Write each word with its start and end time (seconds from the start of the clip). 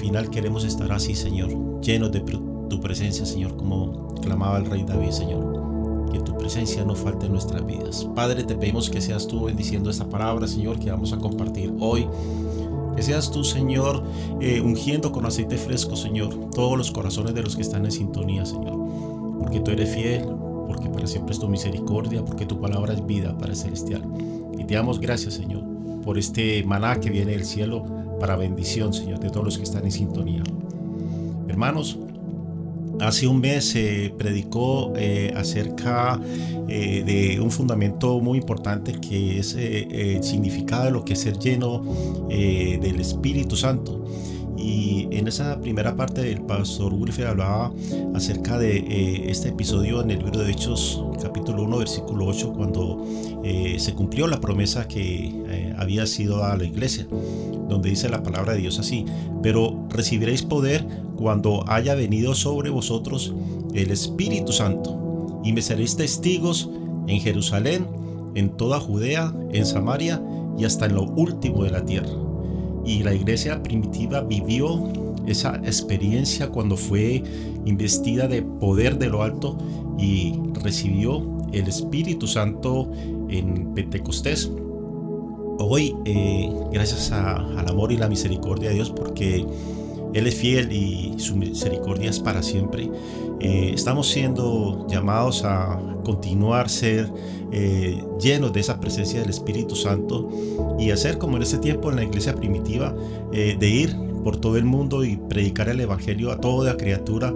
final 0.00 0.30
queremos 0.30 0.64
estar 0.64 0.90
así, 0.92 1.14
Señor. 1.14 1.50
Llenos 1.82 2.10
de 2.10 2.20
tu 2.20 2.80
presencia, 2.80 3.26
Señor, 3.26 3.56
como 3.56 4.14
clamaba 4.22 4.56
el 4.56 4.64
rey 4.64 4.82
David, 4.82 5.10
Señor. 5.10 6.10
Que 6.10 6.20
tu 6.20 6.36
presencia 6.38 6.84
no 6.84 6.96
falte 6.96 7.26
en 7.26 7.32
nuestras 7.32 7.64
vidas. 7.66 8.08
Padre, 8.14 8.42
te 8.44 8.54
pedimos 8.54 8.88
que 8.88 9.00
seas 9.00 9.26
tú 9.26 9.44
bendiciendo 9.44 9.90
esta 9.90 10.08
palabra, 10.08 10.48
Señor, 10.48 10.78
que 10.78 10.90
vamos 10.90 11.12
a 11.12 11.18
compartir 11.18 11.72
hoy. 11.80 12.08
Que 12.96 13.02
seas 13.02 13.30
tú, 13.30 13.44
Señor, 13.44 14.02
eh, 14.40 14.60
ungiendo 14.60 15.12
con 15.12 15.26
aceite 15.26 15.56
fresco, 15.58 15.94
Señor, 15.96 16.34
todos 16.50 16.76
los 16.76 16.90
corazones 16.90 17.34
de 17.34 17.42
los 17.42 17.54
que 17.54 17.62
están 17.62 17.84
en 17.84 17.92
sintonía, 17.92 18.46
Señor. 18.46 18.76
Porque 19.38 19.60
tú 19.60 19.70
eres 19.70 19.94
fiel, 19.94 20.24
porque 20.66 20.88
para 20.88 21.06
siempre 21.06 21.34
es 21.34 21.38
tu 21.38 21.48
misericordia, 21.48 22.24
porque 22.24 22.46
tu 22.46 22.58
palabra 22.58 22.94
es 22.94 23.06
vida 23.06 23.36
para 23.36 23.54
celestial. 23.54 24.02
Y 24.58 24.64
te 24.64 24.74
damos 24.74 24.98
gracias, 24.98 25.34
Señor, 25.34 25.62
por 26.02 26.18
este 26.18 26.64
maná 26.64 26.98
que 27.00 27.10
viene 27.10 27.32
del 27.32 27.44
cielo 27.44 27.84
para 28.20 28.36
bendición, 28.36 28.92
Señor, 28.92 29.18
de 29.18 29.30
todos 29.30 29.44
los 29.44 29.56
que 29.58 29.64
están 29.64 29.84
en 29.84 29.90
sintonía. 29.90 30.42
Hermanos, 31.48 31.98
Hace 33.00 33.26
un 33.26 33.40
mes 33.40 33.64
se 33.64 34.12
predicó 34.18 34.92
eh, 34.94 35.32
acerca 35.34 36.20
eh, 36.68 37.02
de 37.04 37.40
un 37.40 37.50
fundamento 37.50 38.20
muy 38.20 38.38
importante 38.38 38.92
que 38.92 39.38
es 39.38 39.54
eh, 39.54 40.16
el 40.16 40.22
significado 40.22 40.84
de 40.84 40.90
lo 40.90 41.04
que 41.04 41.14
es 41.14 41.20
ser 41.20 41.38
lleno 41.38 41.82
del 42.28 43.00
Espíritu 43.00 43.56
Santo. 43.56 44.04
Y 44.60 45.08
en 45.10 45.26
esa 45.26 45.58
primera 45.60 45.96
parte 45.96 46.30
el 46.30 46.42
pastor 46.42 46.92
Wilfred 46.92 47.26
hablaba 47.26 47.72
acerca 48.14 48.58
de 48.58 49.30
este 49.30 49.48
episodio 49.48 50.02
en 50.02 50.10
el 50.10 50.18
libro 50.18 50.40
de 50.40 50.50
Hechos 50.50 51.02
capítulo 51.22 51.62
1 51.64 51.78
versículo 51.78 52.26
8 52.26 52.52
cuando 52.52 53.06
se 53.78 53.94
cumplió 53.94 54.26
la 54.26 54.40
promesa 54.40 54.86
que 54.86 55.74
había 55.78 56.06
sido 56.06 56.44
a 56.44 56.56
la 56.56 56.64
iglesia 56.64 57.06
donde 57.70 57.88
dice 57.88 58.08
la 58.10 58.22
palabra 58.22 58.52
de 58.52 58.58
Dios 58.58 58.78
así, 58.78 59.06
pero 59.42 59.86
recibiréis 59.88 60.42
poder 60.42 60.84
cuando 61.16 61.64
haya 61.68 61.94
venido 61.94 62.34
sobre 62.34 62.68
vosotros 62.68 63.32
el 63.72 63.90
Espíritu 63.90 64.52
Santo, 64.52 65.40
y 65.44 65.52
me 65.52 65.62
seréis 65.62 65.96
testigos 65.96 66.68
en 67.06 67.20
Jerusalén, 67.20 67.86
en 68.34 68.50
toda 68.50 68.80
Judea, 68.80 69.32
en 69.52 69.64
Samaria 69.64 70.20
y 70.58 70.64
hasta 70.64 70.86
en 70.86 70.96
lo 70.96 71.04
último 71.04 71.64
de 71.64 71.70
la 71.70 71.84
tierra. 71.84 72.10
Y 72.84 73.02
la 73.02 73.14
iglesia 73.14 73.62
primitiva 73.62 74.22
vivió 74.22 74.92
esa 75.26 75.56
experiencia 75.56 76.48
cuando 76.48 76.76
fue 76.76 77.22
investida 77.64 78.26
de 78.26 78.42
poder 78.42 78.98
de 78.98 79.08
lo 79.08 79.22
alto 79.22 79.56
y 79.98 80.34
recibió 80.62 81.22
el 81.52 81.68
Espíritu 81.68 82.26
Santo 82.26 82.90
en 83.28 83.74
Pentecostés. 83.74 84.50
Hoy, 85.58 85.94
eh, 86.06 86.50
gracias 86.72 87.12
al 87.12 87.68
amor 87.68 87.92
y 87.92 87.98
la 87.98 88.08
misericordia 88.08 88.70
de 88.70 88.76
Dios, 88.76 88.90
porque 88.90 89.44
él 90.14 90.26
es 90.26 90.34
fiel 90.34 90.72
y 90.72 91.14
su 91.18 91.36
misericordia 91.36 92.10
es 92.10 92.18
para 92.18 92.42
siempre. 92.42 92.90
Eh, 93.40 93.72
estamos 93.74 94.06
siendo 94.08 94.86
llamados 94.86 95.44
a 95.44 95.80
continuar 96.04 96.68
ser 96.68 97.10
eh, 97.50 98.04
llenos 98.20 98.52
de 98.52 98.60
esa 98.60 98.78
presencia 98.80 99.20
del 99.20 99.30
Espíritu 99.30 99.74
Santo 99.74 100.28
y 100.78 100.90
hacer 100.90 101.16
como 101.16 101.36
en 101.38 101.42
ese 101.42 101.58
tiempo 101.58 101.88
en 101.88 101.96
la 101.96 102.04
iglesia 102.04 102.34
primitiva, 102.34 102.94
eh, 103.32 103.56
de 103.58 103.68
ir 103.68 103.96
por 104.22 104.36
todo 104.36 104.58
el 104.58 104.66
mundo 104.66 105.04
y 105.04 105.16
predicar 105.16 105.70
el 105.70 105.80
Evangelio 105.80 106.30
a 106.30 106.38
toda 106.38 106.76
criatura 106.76 107.34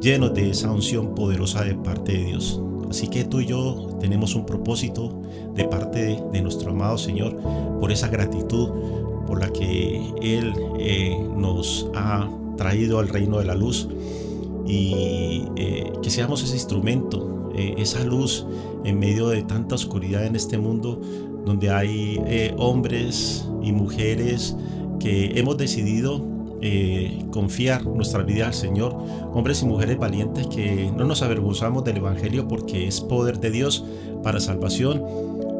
llenos 0.00 0.34
de 0.34 0.50
esa 0.50 0.70
unción 0.72 1.14
poderosa 1.14 1.62
de 1.62 1.76
parte 1.76 2.12
de 2.12 2.24
Dios. 2.24 2.60
Así 2.90 3.06
que 3.06 3.24
tú 3.24 3.40
y 3.40 3.46
yo 3.46 3.96
tenemos 4.00 4.34
un 4.34 4.46
propósito 4.46 5.22
de 5.54 5.64
parte 5.64 6.20
de 6.32 6.42
nuestro 6.42 6.72
amado 6.72 6.98
Señor 6.98 7.36
por 7.78 7.92
esa 7.92 8.08
gratitud 8.08 8.70
por 9.26 9.40
la 9.40 9.52
que 9.52 10.12
Él 10.20 10.52
nos 11.36 11.88
ha 11.94 12.28
traído 12.56 12.98
al 12.98 13.08
reino 13.08 13.38
de 13.38 13.44
la 13.44 13.54
luz 13.54 13.88
y 14.66 15.44
eh, 15.56 15.92
que 16.02 16.10
seamos 16.10 16.42
ese 16.42 16.54
instrumento, 16.54 17.50
eh, 17.54 17.74
esa 17.78 18.04
luz 18.04 18.46
en 18.84 18.98
medio 18.98 19.28
de 19.28 19.42
tanta 19.42 19.74
oscuridad 19.74 20.26
en 20.26 20.36
este 20.36 20.58
mundo 20.58 21.00
donde 21.44 21.70
hay 21.70 22.20
hombres 22.56 23.48
y 23.62 23.70
mujeres 23.70 24.56
que 24.98 25.38
hemos 25.38 25.56
decidido 25.56 26.24
confiar 27.30 27.86
nuestra 27.86 28.24
vida 28.24 28.48
al 28.48 28.54
Señor, 28.54 28.96
hombres 29.32 29.62
y 29.62 29.66
mujeres 29.66 29.96
valientes 29.96 30.48
que 30.48 30.90
no 30.96 31.04
nos 31.04 31.22
avergonzamos 31.22 31.84
del 31.84 31.98
Evangelio 31.98 32.48
porque 32.48 32.88
es 32.88 33.00
poder 33.00 33.38
de 33.38 33.52
Dios 33.52 33.84
para 34.24 34.40
salvación 34.40 35.04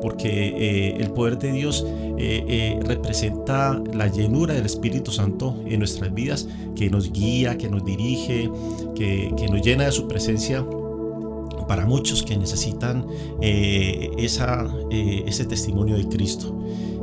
porque 0.06 0.28
eh, 0.28 0.96
el 1.00 1.10
poder 1.10 1.36
de 1.36 1.50
Dios 1.50 1.84
eh, 1.84 2.44
eh, 2.46 2.80
representa 2.80 3.82
la 3.92 4.06
llenura 4.06 4.54
del 4.54 4.64
Espíritu 4.64 5.10
Santo 5.10 5.56
en 5.66 5.80
nuestras 5.80 6.14
vidas, 6.14 6.46
que 6.76 6.88
nos 6.88 7.10
guía, 7.10 7.58
que 7.58 7.68
nos 7.68 7.84
dirige, 7.84 8.48
que, 8.94 9.48
nos 9.50 9.62
llena 9.62 9.86
de 9.86 9.90
su 9.90 10.06
presencia 10.06 10.64
para 11.66 11.86
muchos 11.86 12.22
que 12.22 12.36
necesitan 12.36 13.04
ese 13.40 15.44
testimonio 15.44 15.96
de 15.96 16.06
Cristo. 16.06 16.56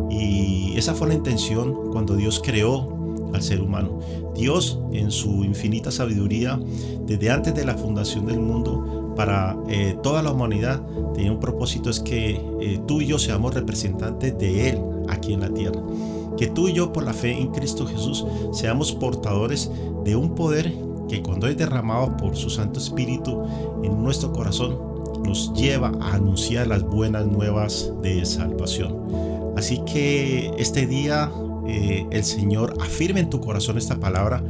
Y 0.10 0.72
esa 0.78 0.94
fue 0.94 1.10
la 1.10 1.16
intención 1.16 1.92
cuando 1.92 2.16
Dios 2.16 2.42
creó 2.42 3.20
al 3.34 3.42
ser 3.42 3.60
humano. 3.60 4.00
Dios 4.34 4.80
en 4.94 5.12
su 5.12 5.44
infinita 5.44 5.92
sabiduría, 5.92 6.58
desde 7.06 7.32
antes 7.32 7.54
de 7.54 7.66
la 7.66 7.76
fundación 7.76 8.28
del 8.28 8.40
mundo, 8.40 9.03
para 9.16 9.58
eh, 9.70 9.98
toda 10.02 10.22
la 10.22 10.32
humanidad 10.32 10.82
tenía 11.14 11.32
un 11.32 11.40
propósito, 11.40 11.90
es 11.90 12.00
que 12.00 12.42
eh, 12.62 12.82
tú 12.88 13.02
y 13.02 13.08
yo 13.08 13.20
seamos 13.20 13.54
representantes 13.54 14.38
de 14.38 14.70
Él 14.70 14.80
aquí 15.10 15.34
en 15.34 15.42
la 15.42 15.50
tierra. 15.50 15.82
Que 16.38 16.48
tú 16.48 16.68
y 16.68 16.74
yo 16.74 16.92
por 16.92 17.04
la 17.04 17.14
fe 17.14 17.38
en 17.40 17.52
Cristo 17.52 17.86
Jesús 17.86 18.26
seamos 18.52 18.92
portadores 18.92 19.70
de 20.04 20.16
un 20.16 20.36
poder 20.36 20.74
que 21.08 21.22
cuando 21.22 21.48
es 21.48 21.58
derramado 21.58 22.18
por 22.18 22.36
su 22.36 22.50
Santo 22.50 22.80
Espíritu 22.80 23.44
en 23.84 24.02
nuestro 24.02 24.34
corazón, 24.34 24.78
nos 25.24 25.54
lleva 25.54 25.92
a 26.02 26.16
anunciar 26.16 26.68
las 26.68 26.84
buenas 26.84 27.26
nuevas 27.26 27.92
de 28.02 28.26
salvación. 28.26 28.98
Así 29.56 29.82
que 29.86 30.52
este 30.58 30.88
día 30.88 31.32
eh, 31.68 32.06
el 32.12 32.24
Señor 32.24 32.74
afirme 32.82 33.22
en 33.22 33.30
tu 33.30 33.40
corazón 33.40 33.78
esta 33.78 34.00
palabra 34.00 34.44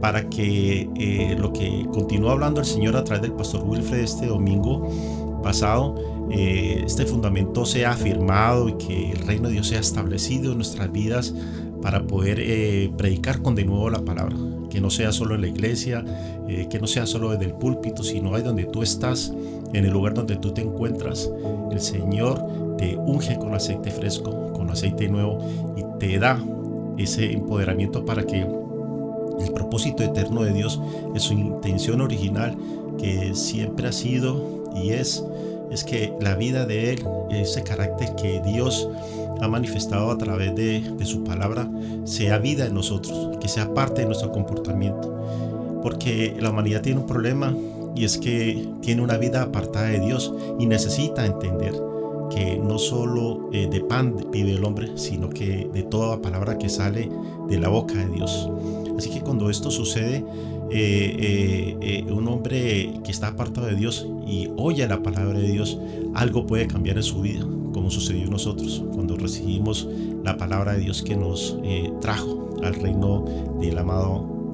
para 0.00 0.28
que 0.28 0.88
eh, 0.96 1.36
lo 1.38 1.52
que 1.52 1.86
continúa 1.92 2.32
hablando 2.32 2.60
el 2.60 2.66
Señor 2.66 2.96
a 2.96 3.04
través 3.04 3.22
del 3.22 3.32
pastor 3.32 3.64
Wilfred 3.64 4.00
este 4.00 4.26
domingo 4.26 4.88
pasado, 5.42 5.94
eh, 6.30 6.82
este 6.84 7.06
fundamento 7.06 7.64
sea 7.64 7.92
afirmado 7.92 8.68
y 8.68 8.74
que 8.74 9.12
el 9.12 9.18
reino 9.18 9.48
de 9.48 9.54
Dios 9.54 9.68
sea 9.68 9.80
establecido 9.80 10.52
en 10.52 10.58
nuestras 10.58 10.90
vidas 10.92 11.34
para 11.82 12.06
poder 12.06 12.38
eh, 12.40 12.92
predicar 12.96 13.40
con 13.42 13.54
de 13.54 13.64
nuevo 13.64 13.90
la 13.90 14.04
palabra. 14.04 14.36
Que 14.70 14.80
no 14.82 14.90
sea 14.90 15.12
solo 15.12 15.34
en 15.34 15.40
la 15.40 15.46
iglesia, 15.46 16.04
que 16.68 16.78
no 16.78 16.86
sea 16.86 17.06
solo 17.06 17.30
desde 17.30 17.46
el 17.46 17.54
púlpito, 17.54 18.02
sino 18.04 18.34
ahí 18.34 18.42
donde 18.42 18.64
tú 18.64 18.82
estás, 18.82 19.32
en 19.72 19.86
el 19.86 19.90
lugar 19.90 20.12
donde 20.12 20.36
tú 20.36 20.52
te 20.52 20.60
encuentras. 20.60 21.30
El 21.72 21.80
Señor 21.80 22.44
te 22.76 22.94
unge 22.98 23.38
con 23.38 23.54
aceite 23.54 23.90
fresco, 23.90 24.52
con 24.52 24.68
aceite 24.68 25.08
nuevo 25.08 25.38
y 25.74 25.84
te 25.98 26.18
da 26.18 26.38
ese 26.98 27.32
empoderamiento 27.32 28.04
para 28.04 28.24
que 28.24 28.46
el 29.40 29.52
propósito 29.52 30.02
eterno 30.02 30.42
de 30.42 30.52
Dios 30.52 30.80
es 31.14 31.22
su 31.22 31.34
intención 31.34 32.00
original 32.00 32.56
que 32.98 33.34
siempre 33.34 33.88
ha 33.88 33.92
sido 33.92 34.64
y 34.74 34.90
es 34.90 35.24
es 35.70 35.84
que 35.84 36.12
la 36.20 36.34
vida 36.34 36.64
de 36.66 36.92
Él, 36.92 37.06
ese 37.30 37.62
carácter 37.62 38.14
que 38.16 38.40
Dios 38.40 38.88
ha 39.40 39.48
manifestado 39.48 40.10
a 40.10 40.18
través 40.18 40.54
de, 40.54 40.82
su 41.04 41.24
palabra, 41.24 41.70
sea 42.04 42.38
vida 42.38 42.66
en 42.66 42.74
nosotros, 42.74 43.36
que 43.40 43.48
sea 43.48 43.72
parte 43.74 44.00
de 44.00 44.06
nuestro 44.06 44.32
comportamiento. 44.32 45.14
Porque 45.82 46.36
la 46.40 46.50
humanidad 46.50 46.82
tiene 46.82 47.00
un 47.00 47.06
problema 47.06 47.54
y 47.94 48.04
es 48.04 48.18
que 48.18 48.68
tiene 48.80 49.02
una 49.02 49.16
vida 49.16 49.42
apartada 49.42 49.86
de 49.86 50.00
Dios 50.00 50.32
y 50.58 50.66
necesita 50.66 51.24
entender 51.24 51.74
que 52.30 52.58
no 52.58 52.78
solo 52.78 53.48
eh, 53.52 53.68
de 53.70 53.80
pan 53.80 54.14
vive 54.30 54.52
el 54.52 54.64
hombre, 54.64 54.96
sino 54.96 55.30
que 55.30 55.68
de 55.72 55.82
toda 55.82 56.20
palabra 56.20 56.58
que 56.58 56.68
sale 56.68 57.10
de 57.48 57.58
la 57.58 57.68
boca 57.68 57.94
de 57.94 58.06
Dios. 58.06 58.50
Así 58.98 59.10
que 59.10 59.20
cuando 59.20 59.48
esto 59.48 59.70
sucede, 59.70 60.24
eh, 60.70 61.76
eh, 61.80 62.12
un 62.12 62.26
hombre 62.26 63.00
que 63.04 63.12
está 63.12 63.28
apartado 63.28 63.68
de 63.68 63.76
Dios 63.76 64.06
y 64.26 64.50
oye 64.56 64.86
la 64.88 65.02
palabra 65.02 65.38
de 65.38 65.48
Dios, 65.48 65.78
algo 66.14 66.46
puede 66.46 66.66
cambiar 66.66 66.96
en 66.96 67.04
su 67.04 67.20
vida, 67.20 67.46
como 67.72 67.92
sucedió 67.92 68.28
nosotros 68.28 68.84
cuando 68.92 69.16
recibimos 69.16 69.88
la 70.24 70.36
palabra 70.36 70.72
de 70.72 70.80
Dios 70.80 71.02
que 71.02 71.16
nos 71.16 71.56
trajo 72.00 72.56
al 72.62 72.74
reino 72.74 73.24
del 73.60 73.78
amado 73.78 74.52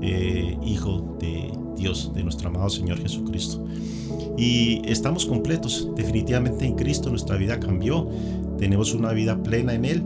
Hijo 0.62 1.16
de 1.18 1.50
Dios, 1.74 2.12
de 2.14 2.22
nuestro 2.22 2.50
amado 2.50 2.68
Señor 2.68 3.00
Jesucristo 3.00 3.64
y 4.36 4.82
estamos 4.84 5.24
completos. 5.26 5.88
Definitivamente 5.96 6.66
en 6.66 6.74
Cristo 6.74 7.08
nuestra 7.08 7.36
vida 7.36 7.58
cambió, 7.60 8.08
tenemos 8.58 8.92
una 8.94 9.12
vida 9.12 9.42
plena 9.42 9.72
en 9.74 9.84
Él 9.86 10.02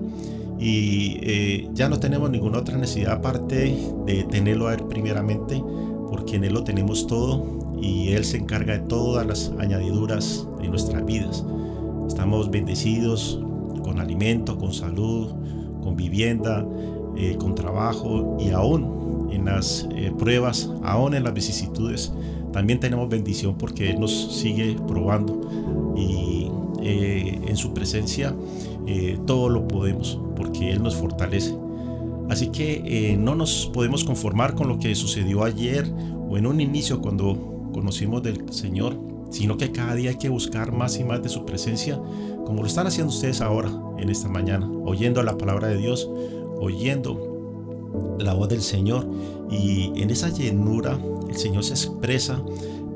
y 0.59 1.19
eh, 1.23 1.69
ya 1.73 1.89
no 1.89 2.01
tenemos 2.01 2.31
ninguna 2.31 2.59
otra 2.59 2.77
necesidad 2.77 3.13
aparte 3.13 3.77
de 4.07 4.25
tenerlo 4.25 4.69
a 4.69 4.75
Él 4.75 4.85
primeramente, 4.89 5.63
porque 6.11 6.37
en 6.37 6.45
Él 6.45 6.55
lo 6.55 6.65
tenemos 6.65 7.07
todo 7.07 7.77
y 7.81 8.09
Él 8.09 8.25
se 8.25 8.39
encarga 8.39 8.75
de 8.75 8.81
todas 8.81 9.27
las 9.27 9.53
añadiduras 9.59 10.47
de 10.61 10.69
nuestras 10.69 11.05
vidas. 11.05 11.45
Estamos 12.09 12.51
bendecidos 12.51 13.41
con 13.85 14.01
alimento, 14.01 14.59
con 14.59 14.73
salud, 14.73 15.33
con 15.83 15.95
vivienda, 15.95 16.67
eh, 17.17 17.37
con 17.39 17.55
trabajo 17.55 18.37
y 18.41 18.51
aún 18.51 19.29
en 19.31 19.45
las 19.45 19.87
eh, 19.95 20.13
pruebas, 20.19 20.71
aún 20.83 21.15
en 21.15 21.23
las 21.23 21.35
vicisitudes, 21.35 22.13
también 22.53 22.81
tenemos 22.81 23.09
bendición 23.09 23.57
porque 23.57 23.91
Él 23.91 24.01
nos 24.01 24.35
sigue 24.35 24.77
probando 24.89 25.95
y 25.97 26.51
en 26.81 27.57
su 27.57 27.75
presencia 27.75 28.33
eh, 28.91 29.19
todo 29.27 29.51
lo 29.51 29.69
podemos 29.69 30.19
porque 30.35 30.73
Él 30.73 30.83
nos 30.83 30.97
fortalece. 30.97 31.55
Así 32.31 32.49
que 32.49 32.83
eh, 32.87 33.17
no 33.19 33.35
nos 33.35 33.71
podemos 33.75 34.03
conformar 34.03 34.55
con 34.55 34.67
lo 34.67 34.79
que 34.79 34.95
sucedió 34.95 35.45
ayer 35.45 35.87
o 36.27 36.39
en 36.39 36.47
un 36.47 36.59
inicio 36.59 37.03
cuando 37.03 37.71
conocimos 37.75 38.23
del 38.23 38.51
Señor, 38.51 38.99
sino 39.31 39.59
que 39.59 39.73
cada 39.73 39.95
día 39.95 40.09
hay 40.09 40.17
que 40.17 40.31
buscar 40.31 40.73
más 40.73 40.99
y 40.99 41.05
más 41.05 41.23
de 41.23 41.29
su 41.29 41.45
presencia, 41.45 42.01
como 42.47 42.63
lo 42.63 42.67
están 42.67 42.87
haciendo 42.87 43.13
ustedes 43.13 43.43
ahora, 43.43 43.71
en 43.99 44.09
esta 44.09 44.31
mañana, 44.31 44.67
oyendo 44.87 45.23
la 45.23 45.37
palabra 45.37 45.69
de 45.69 45.77
Dios, 45.77 46.11
oyendo 46.59 48.17
la 48.19 48.33
voz 48.33 48.49
del 48.49 48.63
Señor 48.63 49.07
y 49.51 49.93
en 50.01 50.09
esa 50.09 50.31
llenura 50.31 50.99
el 51.29 51.37
Señor 51.37 51.63
se 51.63 51.75
expresa 51.75 52.43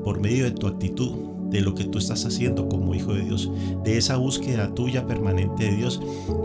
por 0.03 0.19
medio 0.19 0.45
de 0.45 0.51
tu 0.51 0.65
actitud, 0.65 1.11
de 1.53 1.61
lo 1.61 1.75
que 1.75 1.85
tú 1.85 1.99
estás 1.99 2.25
haciendo 2.25 2.67
como 2.67 2.95
hijo 2.95 3.13
de 3.13 3.21
Dios, 3.21 3.49
de 3.83 3.97
esa 3.97 4.17
búsqueda 4.17 4.73
tuya 4.73 5.05
permanente 5.05 5.65
de 5.65 5.75
Dios 5.75 6.01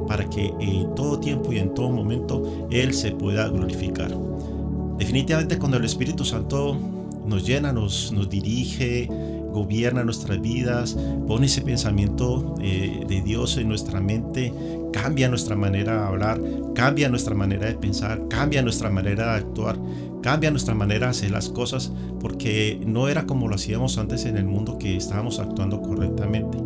para 0.07 0.29
que 0.29 0.53
en 0.61 0.95
todo 0.95 1.19
tiempo 1.19 1.51
y 1.53 1.59
en 1.59 1.75
todo 1.75 1.91
momento 1.91 2.69
Él 2.71 2.93
se 2.93 3.13
pueda 3.13 3.49
glorificar. 3.49 4.15
Definitivamente 4.99 5.59
cuando 5.59 5.79
el 5.79 5.85
Espíritu 5.85 6.25
Santo 6.27 6.77
nos 7.27 7.47
llena, 7.47 7.73
nos, 7.73 8.13
nos 8.13 8.29
dirige, 8.29 9.09
gobierna 9.51 10.05
nuestras 10.05 10.41
vidas, 10.41 10.97
pone 11.27 11.47
ese 11.47 11.63
pensamiento 11.63 12.55
eh, 12.61 13.05
de 13.09 13.23
Dios 13.23 13.57
en 13.57 13.69
nuestra 13.69 14.01
mente, 14.01 14.53
cambia 14.93 15.29
nuestra 15.29 15.57
manera 15.57 16.01
de 16.01 16.07
hablar, 16.07 16.41
cambia 16.75 17.09
nuestra 17.09 17.35
manera 17.35 17.67
de 17.67 17.75
pensar, 17.75 18.27
cambia 18.29 18.63
nuestra 18.63 18.91
manera 18.91 19.33
de 19.33 19.39
actuar, 19.39 19.79
cambia 20.23 20.51
nuestra 20.51 20.75
manera 20.75 21.07
de 21.07 21.11
hacer 21.11 21.31
las 21.31 21.49
cosas, 21.49 21.93
porque 22.21 22.81
no 22.85 23.09
era 23.09 23.27
como 23.27 23.49
lo 23.49 23.55
hacíamos 23.55 23.99
antes 23.99 24.25
en 24.25 24.37
el 24.37 24.47
mundo 24.47 24.79
que 24.79 24.97
estábamos 24.97 25.39
actuando 25.39 25.81
correctamente. 25.81 26.59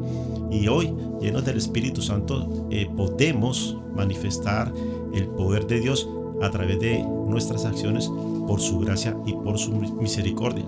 Y 0.50 0.69
hoy, 0.69 0.93
llenos 1.21 1.45
del 1.45 1.57
Espíritu 1.59 2.02
Santo, 2.02 2.69
eh, 2.71 2.88
podemos 2.97 3.79
manifestar 3.95 4.73
el 5.14 5.26
poder 5.29 5.67
de 5.67 5.81
Dios 5.81 6.09
a 6.43 6.50
través 6.50 6.81
de 6.81 7.02
nuestras 7.29 7.64
acciones 7.64 8.11
por 8.47 8.61
su 8.61 8.81
gracia 8.81 9.17
y 9.26 9.33
por 9.33 9.59
su 9.59 9.73
misericordia. 9.73 10.64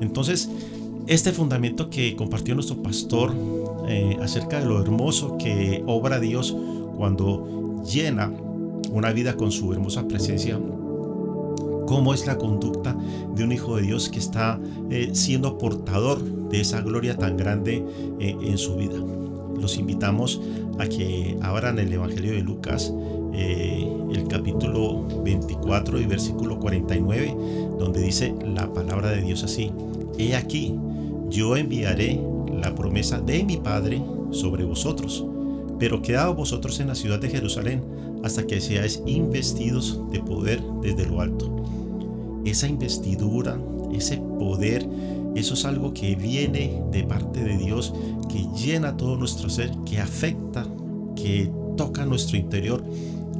Entonces, 0.00 0.50
este 1.06 1.32
fundamento 1.32 1.88
que 1.88 2.16
compartió 2.16 2.54
nuestro 2.54 2.82
pastor 2.82 3.32
eh, 3.88 4.16
acerca 4.20 4.60
de 4.60 4.66
lo 4.66 4.80
hermoso 4.80 5.38
que 5.38 5.82
obra 5.86 6.18
Dios 6.18 6.56
cuando 6.96 7.82
llena 7.84 8.32
una 8.90 9.12
vida 9.12 9.36
con 9.36 9.50
su 9.50 9.72
hermosa 9.72 10.06
presencia, 10.08 10.58
cómo 11.86 12.14
es 12.14 12.26
la 12.26 12.38
conducta 12.38 12.96
de 13.34 13.44
un 13.44 13.52
hijo 13.52 13.76
de 13.76 13.82
Dios 13.82 14.08
que 14.08 14.18
está 14.18 14.60
eh, 14.90 15.10
siendo 15.12 15.58
portador 15.58 16.22
de 16.48 16.60
esa 16.60 16.80
gloria 16.80 17.16
tan 17.16 17.36
grande 17.36 17.84
eh, 18.18 18.36
en 18.40 18.58
su 18.58 18.76
vida. 18.76 18.96
Los 19.60 19.78
invitamos 19.78 20.40
a 20.78 20.86
que 20.86 21.38
abran 21.40 21.78
el 21.78 21.92
Evangelio 21.92 22.32
de 22.32 22.42
Lucas, 22.42 22.92
el 23.32 24.28
capítulo 24.28 25.06
24 25.24 26.00
y 26.00 26.06
versículo 26.06 26.58
49, 26.58 27.36
donde 27.78 28.02
dice 28.02 28.34
la 28.44 28.72
palabra 28.72 29.10
de 29.10 29.22
Dios 29.22 29.44
así. 29.44 29.72
He 30.18 30.34
aquí, 30.34 30.74
yo 31.28 31.56
enviaré 31.56 32.20
la 32.60 32.74
promesa 32.74 33.20
de 33.20 33.44
mi 33.44 33.56
Padre 33.56 34.02
sobre 34.30 34.64
vosotros, 34.64 35.24
pero 35.78 36.02
quedaos 36.02 36.36
vosotros 36.36 36.80
en 36.80 36.88
la 36.88 36.94
ciudad 36.94 37.18
de 37.18 37.28
Jerusalén 37.28 37.82
hasta 38.22 38.46
que 38.46 38.60
seáis 38.60 39.02
investidos 39.06 40.00
de 40.10 40.20
poder 40.20 40.60
desde 40.82 41.06
lo 41.06 41.20
alto. 41.20 41.64
Esa 42.44 42.68
investidura, 42.68 43.58
ese 43.92 44.18
poder, 44.38 44.86
eso 45.34 45.54
es 45.54 45.64
algo 45.64 45.92
que 45.92 46.14
viene 46.14 46.82
de 46.90 47.04
parte 47.04 47.42
de 47.42 47.56
Dios, 47.56 47.92
que 48.28 48.46
llena 48.56 48.96
todo 48.96 49.16
nuestro 49.16 49.50
ser, 49.50 49.70
que 49.84 50.00
afecta, 50.00 50.66
que 51.14 51.50
toca 51.76 52.06
nuestro 52.06 52.36
interior 52.36 52.82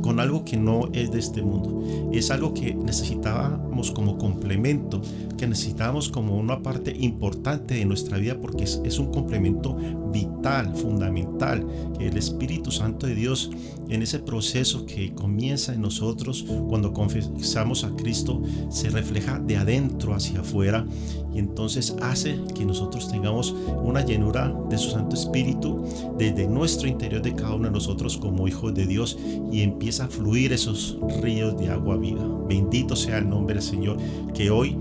con 0.07 0.21
algo 0.21 0.45
que 0.45 0.57
no 0.57 0.89
es 0.93 1.11
de 1.11 1.19
este 1.19 1.43
mundo. 1.43 1.83
Es 2.13 2.31
algo 2.31 2.55
que 2.55 2.75
necesitábamos 2.75 3.91
como 3.91 4.19
complemento, 4.19 5.03
que 5.37 5.49
necesitábamos 5.49 6.09
como 6.09 6.37
una 6.37 6.63
parte 6.63 6.95
importante 6.97 7.75
de 7.75 7.85
nuestra 7.85 8.17
vida 8.19 8.39
porque 8.41 8.63
es, 8.63 8.99
un 9.01 9.11
complemento 9.11 9.77
vital, 10.17 10.75
fundamental, 10.75 11.67
que 11.99 12.09
el 12.09 12.17
Espíritu 12.17 12.71
Santo 12.71 13.07
de 13.07 13.15
Dios 13.15 13.51
en 13.89 14.03
ese 14.03 14.19
proceso 14.19 14.87
que 14.87 15.15
comienza 15.15 15.75
en 15.75 15.83
nosotros 15.83 16.47
cuando 16.69 16.93
confesamos 16.93 17.85
a 17.85 17.91
Cristo 17.97 18.43
se 18.71 18.91
refleja 18.91 19.39
de 19.39 19.57
adentro 19.57 20.15
hacia 20.15 20.41
afuera 20.41 20.87
y 21.33 21.39
entonces 21.39 21.95
hace 22.01 22.41
que 22.55 22.65
nosotros 22.65 23.09
tengamos 23.11 23.55
una 23.83 24.05
llenura 24.05 24.53
de 24.71 24.79
su 24.79 24.91
Santo 24.91 25.15
Espíritu 25.15 25.85
desde 26.19 26.49
nuestro 26.49 26.89
interior 26.89 27.23
de 27.23 27.35
cada 27.35 27.55
uno 27.55 27.67
de 27.67 27.73
nosotros 27.73 28.17
como 28.17 28.49
hijos 28.49 28.75
de 28.75 28.87
Dios 28.87 29.19
y 29.53 29.61
empieza 29.61 30.07
a 30.07 30.09
fluir 30.09 30.53
esos 30.53 30.99
ríos 31.21 31.57
de 31.59 31.69
agua 31.69 31.97
viva. 31.97 32.27
Bendito 32.49 32.97
sea 32.97 33.19
el 33.19 33.29
nombre 33.29 33.57
del 33.57 33.63
Señor, 33.63 33.99
que 34.35 34.51
hoy 34.51 34.77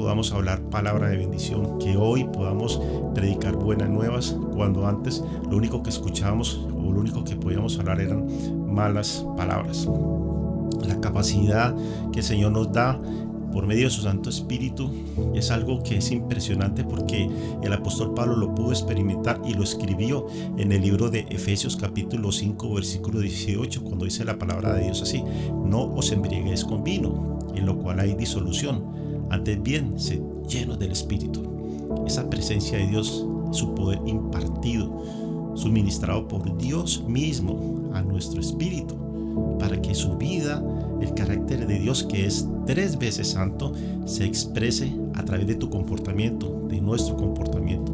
podamos 0.00 0.32
hablar 0.32 0.62
palabra 0.70 1.10
de 1.10 1.18
bendición, 1.18 1.78
que 1.78 1.94
hoy 1.98 2.24
podamos 2.24 2.80
predicar 3.14 3.56
buenas 3.56 3.90
nuevas 3.90 4.34
cuando 4.54 4.86
antes 4.86 5.22
lo 5.48 5.58
único 5.58 5.82
que 5.82 5.90
escuchábamos 5.90 6.66
o 6.74 6.90
lo 6.90 7.00
único 7.00 7.22
que 7.22 7.36
podíamos 7.36 7.78
hablar 7.78 8.00
eran 8.00 8.26
malas 8.72 9.26
palabras. 9.36 9.86
La 10.88 10.98
capacidad 11.00 11.76
que 12.12 12.20
el 12.20 12.24
Señor 12.24 12.52
nos 12.52 12.72
da 12.72 12.98
por 13.52 13.66
medio 13.66 13.84
de 13.84 13.90
su 13.90 14.00
Santo 14.00 14.30
Espíritu 14.30 14.90
es 15.34 15.50
algo 15.50 15.82
que 15.82 15.98
es 15.98 16.10
impresionante 16.12 16.82
porque 16.82 17.28
el 17.62 17.72
apóstol 17.72 18.14
Pablo 18.14 18.36
lo 18.36 18.54
pudo 18.54 18.70
experimentar 18.70 19.42
y 19.44 19.52
lo 19.52 19.64
escribió 19.64 20.28
en 20.56 20.72
el 20.72 20.80
libro 20.80 21.10
de 21.10 21.26
Efesios 21.28 21.76
capítulo 21.76 22.32
5 22.32 22.72
versículo 22.72 23.20
18 23.20 23.82
cuando 23.82 24.06
dice 24.06 24.24
la 24.24 24.38
palabra 24.38 24.72
de 24.72 24.84
Dios 24.84 25.02
así, 25.02 25.22
no 25.62 25.92
os 25.92 26.10
embriaguéis 26.10 26.64
con 26.64 26.84
vino, 26.84 27.38
en 27.54 27.66
lo 27.66 27.76
cual 27.76 28.00
hay 28.00 28.14
disolución 28.14 29.09
Antes 29.30 29.62
bien, 29.62 29.98
sed 29.98 30.20
llenos 30.48 30.78
del 30.78 30.92
Espíritu. 30.92 31.42
Esa 32.06 32.28
presencia 32.28 32.78
de 32.78 32.88
Dios, 32.88 33.26
su 33.52 33.74
poder 33.74 34.00
impartido, 34.06 35.54
suministrado 35.54 36.26
por 36.28 36.56
Dios 36.58 37.04
mismo 37.06 37.90
a 37.92 38.02
nuestro 38.02 38.40
espíritu, 38.40 38.96
para 39.58 39.80
que 39.80 39.94
su 39.94 40.16
vida, 40.16 40.62
el 41.00 41.14
carácter 41.14 41.66
de 41.66 41.78
Dios 41.78 42.04
que 42.04 42.26
es 42.26 42.46
tres 42.66 42.98
veces 42.98 43.28
santo, 43.28 43.72
se 44.04 44.24
exprese 44.24 44.92
a 45.14 45.24
través 45.24 45.46
de 45.46 45.54
tu 45.54 45.70
comportamiento, 45.70 46.66
de 46.68 46.80
nuestro 46.80 47.16
comportamiento. 47.16 47.92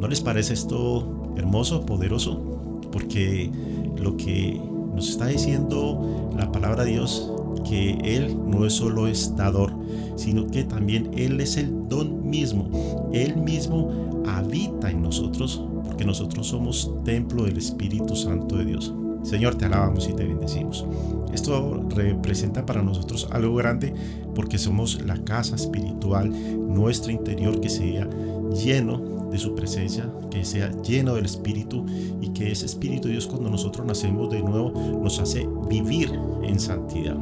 ¿No 0.00 0.06
les 0.08 0.20
parece 0.20 0.54
esto 0.54 1.32
hermoso, 1.36 1.84
poderoso? 1.84 2.80
Porque 2.92 3.50
lo 3.96 4.16
que 4.16 4.60
nos 4.94 5.10
está 5.10 5.26
diciendo 5.26 6.30
la 6.36 6.50
palabra 6.50 6.84
de 6.84 6.92
Dios, 6.92 7.32
que 7.62 7.98
Él 8.04 8.36
no 8.46 8.66
es 8.66 8.74
solo 8.74 9.06
es 9.06 9.34
dador, 9.36 9.72
sino 10.16 10.46
que 10.46 10.64
también 10.64 11.10
Él 11.16 11.40
es 11.40 11.56
el 11.56 11.88
don 11.88 12.28
mismo. 12.28 12.70
Él 13.12 13.36
mismo 13.36 14.22
habita 14.26 14.90
en 14.90 15.02
nosotros, 15.02 15.62
porque 15.84 16.04
nosotros 16.04 16.48
somos 16.48 16.92
templo 17.04 17.44
del 17.44 17.58
Espíritu 17.58 18.14
Santo 18.16 18.56
de 18.56 18.64
Dios. 18.66 18.94
Señor, 19.22 19.56
te 19.56 19.64
alabamos 19.64 20.08
y 20.08 20.12
te 20.12 20.24
bendecimos. 20.24 20.86
Esto 21.32 21.84
representa 21.90 22.64
para 22.64 22.82
nosotros 22.82 23.28
algo 23.30 23.54
grande 23.56 23.92
porque 24.34 24.58
somos 24.58 25.04
la 25.04 25.16
casa 25.24 25.56
espiritual, 25.56 26.30
nuestro 26.68 27.12
interior 27.12 27.60
que 27.60 27.68
sea 27.68 28.08
lleno 28.52 29.18
de 29.30 29.38
su 29.38 29.54
presencia, 29.54 30.10
que 30.30 30.44
sea 30.44 30.70
lleno 30.82 31.14
del 31.14 31.26
Espíritu 31.26 31.84
y 32.20 32.28
que 32.30 32.50
ese 32.50 32.66
Espíritu 32.66 33.08
Dios 33.08 33.26
cuando 33.26 33.50
nosotros 33.50 33.86
nacemos 33.86 34.30
de 34.30 34.42
nuevo 34.42 34.72
nos 35.02 35.18
hace 35.18 35.46
vivir 35.68 36.10
en 36.42 36.58
santidad. 36.58 37.16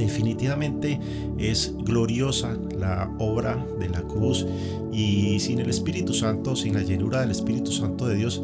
Definitivamente 0.00 0.98
es 1.38 1.74
gloriosa 1.76 2.56
la 2.74 3.14
obra 3.18 3.62
de 3.78 3.90
la 3.90 4.00
cruz 4.00 4.46
y 4.90 5.38
sin 5.40 5.58
el 5.58 5.68
Espíritu 5.68 6.14
Santo, 6.14 6.56
sin 6.56 6.72
la 6.72 6.82
llenura 6.82 7.20
del 7.20 7.30
Espíritu 7.30 7.70
Santo 7.70 8.06
de 8.08 8.14
Dios, 8.14 8.42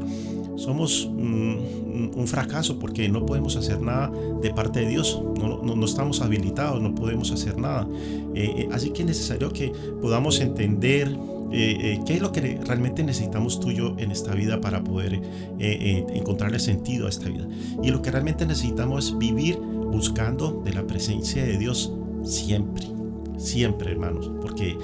somos 0.56 1.08
mm, 1.10 2.10
un 2.14 2.26
fracaso 2.26 2.78
porque 2.78 3.08
no 3.08 3.24
podemos 3.24 3.56
hacer 3.56 3.80
nada 3.80 4.12
de 4.42 4.50
parte 4.50 4.80
de 4.80 4.88
Dios, 4.88 5.22
no, 5.40 5.62
no, 5.62 5.84
estamos 5.86 6.20
habilitados, 6.20 6.82
no 6.82 6.94
podemos 6.94 7.30
hacer 7.30 7.56
nada. 7.56 7.88
Eh, 8.34 8.52
eh, 8.58 8.68
así 8.70 8.90
que 8.90 9.00
es 9.00 9.08
necesario 9.08 9.50
que 9.50 9.72
podamos 10.02 10.40
entender 10.40 11.16
eh, 11.52 12.00
qué 12.04 12.14
es 12.14 12.20
lo 12.20 12.32
que 12.32 12.60
realmente 12.66 13.02
necesitamos 13.02 13.60
tú 13.60 13.70
y 13.70 13.76
yo 13.76 13.94
en 13.98 14.10
esta 14.10 14.34
vida 14.34 14.60
para 14.60 14.84
poder 14.84 15.22
encontrarle 15.58 16.58
sentido 16.58 17.06
a 17.06 17.08
esta 17.08 17.30
vida. 17.30 17.48
Y 17.82 17.90
lo 17.90 18.02
que 18.02 18.10
realmente 18.10 18.44
necesitamos 18.44 19.06
es 19.06 19.18
vivir 19.18 19.58
buscando 19.90 20.62
de 20.64 20.72
la 20.72 20.86
presencia 20.86 21.44
de 21.44 21.58
Dios 21.58 21.92
siempre, 22.24 22.86
siempre 23.38 23.92
hermanos, 23.92 24.30
porque 24.40 24.76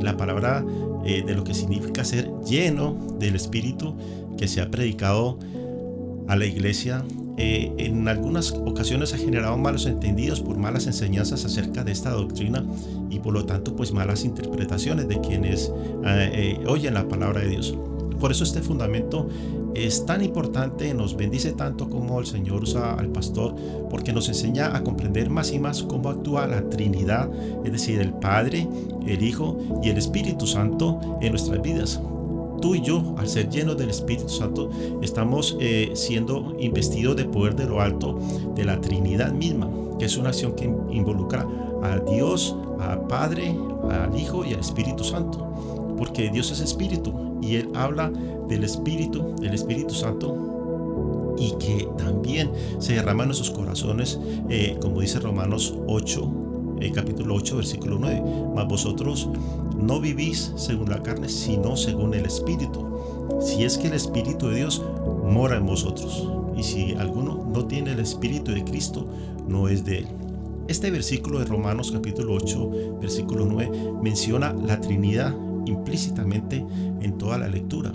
la 0.00 0.16
palabra 0.16 0.64
de 1.02 1.34
lo 1.34 1.42
que 1.42 1.52
significa 1.52 2.04
ser 2.04 2.30
lleno 2.46 2.96
del 3.18 3.34
Espíritu 3.34 3.96
que 4.36 4.46
se 4.46 4.60
ha 4.60 4.70
predicado 4.70 5.38
a 6.28 6.36
la 6.36 6.46
iglesia 6.46 7.04
eh, 7.40 7.72
en 7.78 8.08
algunas 8.08 8.50
ocasiones 8.50 9.14
ha 9.14 9.16
generado 9.16 9.56
malos 9.56 9.86
entendidos 9.86 10.40
por 10.40 10.58
malas 10.58 10.88
enseñanzas 10.88 11.44
acerca 11.44 11.84
de 11.84 11.92
esta 11.92 12.10
doctrina 12.10 12.64
y 13.10 13.20
por 13.20 13.32
lo 13.32 13.46
tanto 13.46 13.76
pues 13.76 13.92
malas 13.92 14.24
interpretaciones 14.24 15.06
de 15.06 15.20
quienes 15.20 15.72
eh, 16.04 16.30
eh, 16.34 16.64
oyen 16.66 16.94
la 16.94 17.06
palabra 17.06 17.40
de 17.42 17.50
Dios. 17.50 17.76
Por 18.18 18.32
eso 18.32 18.44
este 18.44 18.62
fundamento 18.62 19.28
es 19.74 20.04
tan 20.06 20.24
importante, 20.24 20.92
nos 20.94 21.16
bendice 21.16 21.52
tanto 21.52 21.88
como 21.88 22.18
el 22.20 22.26
Señor 22.26 22.62
usa 22.62 22.94
al 22.94 23.08
pastor, 23.08 23.54
porque 23.90 24.12
nos 24.12 24.28
enseña 24.28 24.76
a 24.76 24.82
comprender 24.82 25.30
más 25.30 25.52
y 25.52 25.58
más 25.58 25.82
cómo 25.82 26.08
actúa 26.08 26.46
la 26.46 26.68
Trinidad, 26.68 27.30
es 27.64 27.72
decir, 27.72 28.00
el 28.00 28.12
Padre, 28.12 28.68
el 29.06 29.22
Hijo 29.22 29.58
y 29.82 29.90
el 29.90 29.98
Espíritu 29.98 30.46
Santo 30.46 31.00
en 31.20 31.30
nuestras 31.30 31.62
vidas 31.62 32.00
tú 32.60 32.74
y 32.74 32.80
yo, 32.80 33.14
al 33.18 33.28
ser 33.28 33.48
llenos 33.50 33.76
del 33.76 33.90
Espíritu 33.90 34.28
Santo, 34.28 34.70
estamos 35.02 35.56
eh, 35.60 35.92
siendo 35.94 36.56
investidos 36.58 37.16
de 37.16 37.24
poder 37.24 37.56
de 37.56 37.66
lo 37.66 37.80
alto, 37.80 38.18
de 38.54 38.64
la 38.64 38.80
Trinidad 38.80 39.32
misma, 39.32 39.68
que 39.98 40.06
es 40.06 40.16
una 40.16 40.30
acción 40.30 40.52
que 40.52 40.64
involucra 40.64 41.46
a 41.82 41.98
Dios, 41.98 42.56
al 42.80 43.06
Padre, 43.06 43.54
al 43.90 44.18
Hijo 44.18 44.44
y 44.44 44.54
al 44.54 44.60
Espíritu 44.60 45.04
Santo. 45.04 45.77
Porque 45.98 46.30
Dios 46.30 46.50
es 46.50 46.60
Espíritu 46.60 47.38
y 47.42 47.56
Él 47.56 47.70
habla 47.74 48.10
del 48.48 48.64
Espíritu, 48.64 49.34
del 49.40 49.54
Espíritu 49.54 49.94
Santo, 49.94 51.34
y 51.38 51.52
que 51.58 51.88
también 51.96 52.50
se 52.78 52.94
derrama 52.94 53.22
en 53.22 53.28
nuestros 53.28 53.50
corazones, 53.50 54.18
eh, 54.48 54.76
como 54.80 55.00
dice 55.00 55.20
Romanos 55.20 55.74
8, 55.86 56.32
eh, 56.80 56.92
capítulo 56.92 57.34
8, 57.34 57.56
versículo 57.56 57.98
9. 57.98 58.22
Mas 58.54 58.66
vosotros 58.66 59.28
no 59.76 60.00
vivís 60.00 60.52
según 60.56 60.90
la 60.90 61.02
carne, 61.02 61.28
sino 61.28 61.76
según 61.76 62.14
el 62.14 62.26
Espíritu. 62.26 62.86
Si 63.40 63.64
es 63.64 63.78
que 63.78 63.88
el 63.88 63.94
Espíritu 63.94 64.48
de 64.48 64.56
Dios 64.56 64.82
mora 65.24 65.56
en 65.56 65.66
vosotros. 65.66 66.28
Y 66.56 66.62
si 66.62 66.94
alguno 66.94 67.46
no 67.52 67.66
tiene 67.66 67.92
el 67.92 68.00
Espíritu 68.00 68.52
de 68.52 68.64
Cristo, 68.64 69.06
no 69.46 69.68
es 69.68 69.84
de 69.84 69.98
él. 69.98 70.08
Este 70.66 70.90
versículo 70.90 71.38
de 71.38 71.46
Romanos 71.46 71.92
capítulo 71.92 72.34
8, 72.34 72.98
versículo 73.00 73.46
9, 73.46 73.70
menciona 74.02 74.52
la 74.52 74.80
Trinidad 74.80 75.34
implícitamente 75.68 76.64
en 77.00 77.18
toda 77.18 77.38
la 77.38 77.48
lectura. 77.48 77.92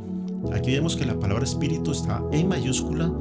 Aquí 0.53 0.71
vemos 0.71 0.95
que 0.95 1.05
la 1.05 1.19
palabra 1.19 1.43
Espíritu 1.43 1.91
está 1.91 2.21
en 2.31 2.47
mayúscula 2.47 3.11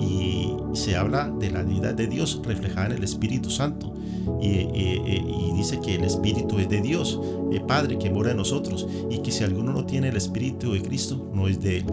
y 0.00 0.52
se 0.72 0.96
habla 0.96 1.30
de 1.30 1.50
la 1.50 1.62
deidad 1.62 1.94
de 1.94 2.08
Dios 2.08 2.40
reflejada 2.44 2.86
en 2.86 2.92
el 2.92 3.04
Espíritu 3.04 3.50
Santo. 3.50 3.94
Y, 4.40 5.52
dice 5.54 5.80
que 5.80 5.94
el 5.94 6.04
Espíritu 6.04 6.58
es 6.58 6.68
de 6.68 6.80
Dios, 6.82 7.20
el 7.52 7.62
Padre 7.62 7.98
que 7.98 8.10
mora 8.10 8.32
en 8.32 8.36
nosotros, 8.36 8.86
y 9.08 9.18
que 9.18 9.30
si 9.30 9.44
alguno 9.44 9.72
no 9.72 9.86
tiene 9.86 10.08
el 10.08 10.16
Espíritu 10.16 10.72
de 10.72 10.82
Cristo, 10.82 11.30
no 11.32 11.46
es 11.46 11.62
de 11.62 11.78
Él. 11.78 11.84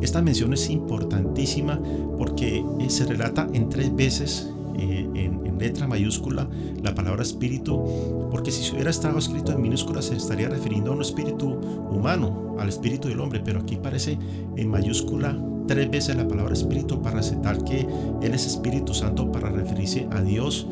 Esta 0.00 0.22
mención 0.22 0.52
es 0.52 0.70
importantísima 0.70 1.80
porque 2.18 2.64
eh, 2.80 2.90
se 2.90 3.04
relata 3.04 3.48
en 3.52 3.68
tres 3.68 3.94
veces 3.94 4.50
eh, 4.78 5.08
en, 5.14 5.41
letra 5.62 5.86
mayúscula 5.86 6.48
la 6.82 6.94
palabra 6.94 7.22
espíritu, 7.22 8.28
porque 8.30 8.50
si 8.50 8.70
hubiera 8.72 8.90
estado 8.90 9.18
escrito 9.18 9.52
en 9.52 9.62
minúscula 9.62 10.02
se 10.02 10.16
estaría 10.16 10.48
refiriendo 10.48 10.92
a 10.92 10.94
un 10.94 11.02
espíritu 11.02 11.48
humano, 11.90 12.56
al 12.58 12.68
espíritu 12.68 13.08
del 13.08 13.20
hombre, 13.20 13.40
pero 13.44 13.60
aquí 13.60 13.76
parece 13.76 14.18
en 14.56 14.68
mayúscula 14.68 15.38
tres 15.66 15.90
veces 15.90 16.16
la 16.16 16.26
palabra 16.26 16.52
espíritu 16.52 17.00
para 17.00 17.16
resaltar 17.16 17.62
que 17.64 17.86
Él 18.22 18.34
es 18.34 18.46
Espíritu 18.46 18.94
Santo 18.94 19.30
para 19.30 19.50
referirse 19.50 20.08
a 20.10 20.20
Dios, 20.20 20.66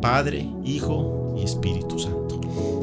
Padre, 0.00 0.48
Hijo 0.64 1.34
y 1.38 1.42
Espíritu 1.42 1.98
Santo. 1.98 2.40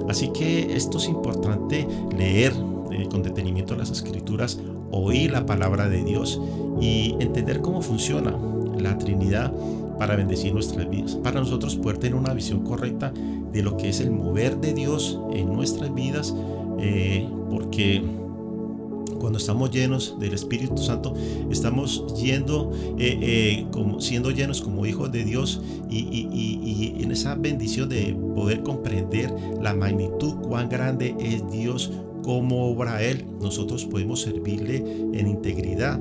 Así 0.09 0.29
que 0.29 0.75
esto 0.75 0.97
es 0.97 1.07
importante 1.07 1.87
leer 2.17 2.53
eh, 2.91 3.07
con 3.11 3.21
detenimiento 3.21 3.75
las 3.75 3.91
escrituras, 3.91 4.59
oír 4.91 5.31
la 5.31 5.45
palabra 5.45 5.89
de 5.89 6.03
Dios 6.03 6.41
y 6.81 7.15
entender 7.19 7.61
cómo 7.61 7.81
funciona 7.81 8.35
la 8.79 8.97
Trinidad 8.97 9.51
para 9.99 10.15
bendecir 10.15 10.53
nuestras 10.53 10.89
vidas, 10.89 11.15
para 11.15 11.41
nosotros 11.41 11.75
poder 11.75 11.97
tener 11.97 12.15
una 12.15 12.33
visión 12.33 12.63
correcta 12.63 13.13
de 13.51 13.61
lo 13.61 13.77
que 13.77 13.89
es 13.89 13.99
el 13.99 14.11
mover 14.11 14.59
de 14.59 14.73
Dios 14.73 15.19
en 15.33 15.53
nuestras 15.53 15.93
vidas, 15.93 16.33
eh, 16.79 17.27
porque 17.49 18.01
cuando 19.19 19.37
estamos 19.37 19.69
llenos 19.71 20.15
del 20.17 20.33
Espíritu 20.33 20.77
Santo, 20.77 21.13
estamos 21.51 22.05
eh, 22.17 22.41
eh, 22.97 23.67
siendo 23.99 24.31
llenos 24.31 24.61
como 24.61 24.85
hijos 24.85 25.11
de 25.11 25.25
Dios 25.25 25.61
y, 25.89 26.95
en 27.01 27.11
esa 27.11 27.35
bendición 27.35 27.89
de 27.89 28.15
poder 28.35 28.63
comprender 28.63 29.33
la 29.61 29.73
magnitud, 29.73 30.35
cuán 30.35 30.69
grande 30.69 31.15
es 31.19 31.43
Dios, 31.51 31.91
cómo 32.23 32.69
obra 32.69 33.03
Él, 33.03 33.25
nosotros 33.41 33.85
podemos 33.85 34.21
servirle 34.21 34.77
en 35.13 35.27
integridad. 35.27 35.99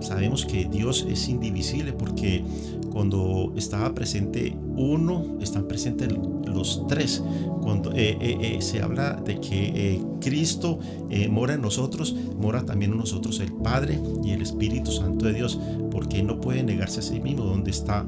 Sabemos 0.00 0.44
que 0.44 0.64
Dios 0.64 1.06
es 1.08 1.28
indivisible 1.28 1.92
porque 1.92 2.42
cuando 2.90 3.52
estaba 3.56 3.94
presente 3.94 4.56
uno, 4.76 5.38
están 5.40 5.66
presentes 5.66 6.12
los 6.46 6.86
tres. 6.88 7.22
Cuando 7.62 7.92
eh, 7.92 8.16
eh, 8.20 8.38
eh, 8.40 8.62
se 8.62 8.82
habla 8.82 9.14
de 9.14 9.40
que 9.40 10.00
Cristo 10.20 10.78
mora 11.28 11.54
en 11.54 11.62
nosotros, 11.62 12.14
mora 12.38 12.64
también 12.64 12.92
en 12.92 12.98
nosotros 12.98 13.40
el 13.40 13.52
Padre 13.52 13.98
y 14.24 14.30
el 14.32 14.42
Espíritu 14.42 14.90
Santo 14.90 15.26
de 15.26 15.34
Dios, 15.34 15.58
porque 15.90 16.22
no 16.22 16.40
puede 16.40 16.62
negarse 16.62 17.00
a 17.00 17.02
sí 17.02 17.20
mismo. 17.20 17.44
Donde 17.44 17.70
está 17.70 18.04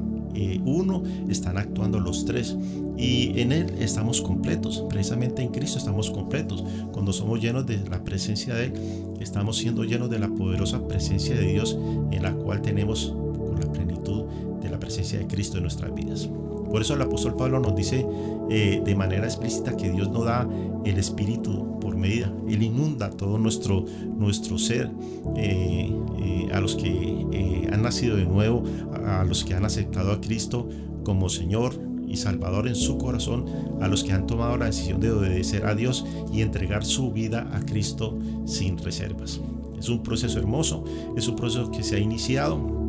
uno, 0.65 1.03
están 1.29 1.57
actuando 1.57 1.99
los 1.99 2.25
tres. 2.25 2.55
Y 2.97 3.39
en 3.39 3.51
Él 3.51 3.73
estamos 3.79 4.21
completos. 4.21 4.83
Precisamente 4.89 5.41
en 5.41 5.49
Cristo 5.49 5.77
estamos 5.77 6.11
completos. 6.11 6.63
Cuando 6.91 7.13
somos 7.13 7.41
llenos 7.41 7.65
de 7.65 7.77
la 7.89 8.03
presencia 8.03 8.53
de 8.53 8.65
Él, 8.65 8.73
estamos 9.19 9.57
siendo 9.57 9.83
llenos 9.83 10.09
de 10.09 10.19
la 10.19 10.27
poderosa 10.27 10.87
presencia 10.87 11.35
de 11.35 11.45
Dios 11.45 11.77
en 12.11 12.23
la 12.23 12.33
cual 12.33 12.61
tenemos 12.61 13.13
con 13.37 13.59
la 13.59 13.71
plenitud 13.71 14.23
de 14.61 14.69
la 14.69 14.79
presencia 14.79 15.19
de 15.19 15.27
Cristo 15.27 15.57
en 15.57 15.63
nuestras 15.63 15.93
vidas. 15.93 16.29
Por 16.69 16.81
eso 16.81 16.95
el 16.95 17.01
apóstol 17.03 17.35
Pablo 17.35 17.59
nos 17.59 17.75
dice 17.75 18.05
eh, 18.49 18.81
de 18.83 18.95
manera 18.95 19.25
explícita 19.25 19.77
que 19.77 19.91
Dios 19.91 20.09
no 20.09 20.23
da 20.23 20.47
el 20.85 20.97
Espíritu 20.97 21.79
medida. 22.03 22.33
Él 22.47 22.61
inunda 22.61 23.09
todo 23.09 23.39
nuestro, 23.39 23.85
nuestro 24.17 24.57
ser 24.57 24.91
eh, 25.35 25.91
eh, 26.19 26.49
a 26.53 26.59
los 26.59 26.75
que 26.75 27.69
han 27.71 27.81
nacido 27.81 28.15
de 28.17 28.25
nuevo, 28.25 28.63
a 29.05 29.23
los 29.23 29.43
que 29.43 29.55
han 29.55 29.65
aceptado 29.65 30.11
a 30.11 30.21
Cristo 30.21 30.69
como 31.03 31.29
Señor 31.29 31.73
y 32.07 32.17
Salvador 32.17 32.67
en 32.67 32.75
su 32.75 32.97
corazón 32.97 33.45
a 33.81 33.87
los 33.87 34.03
que 34.03 34.11
han 34.11 34.27
tomado 34.27 34.57
la 34.57 34.65
decisión 34.65 34.99
de 34.99 35.11
obedecer 35.11 35.65
a 35.65 35.73
Dios 35.73 36.05
y 36.31 36.41
entregar 36.41 36.85
su 36.85 37.11
vida 37.11 37.49
a 37.53 37.61
Cristo 37.61 38.19
sin 38.45 38.77
reservas. 38.77 39.41
Es 39.79 39.89
un 39.89 40.03
proceso 40.03 40.37
hermoso, 40.39 40.83
es 41.17 41.27
un 41.27 41.35
proceso 41.35 41.71
que 41.71 41.83
se 41.83 41.95
ha 41.95 41.99
iniciado 41.99 42.82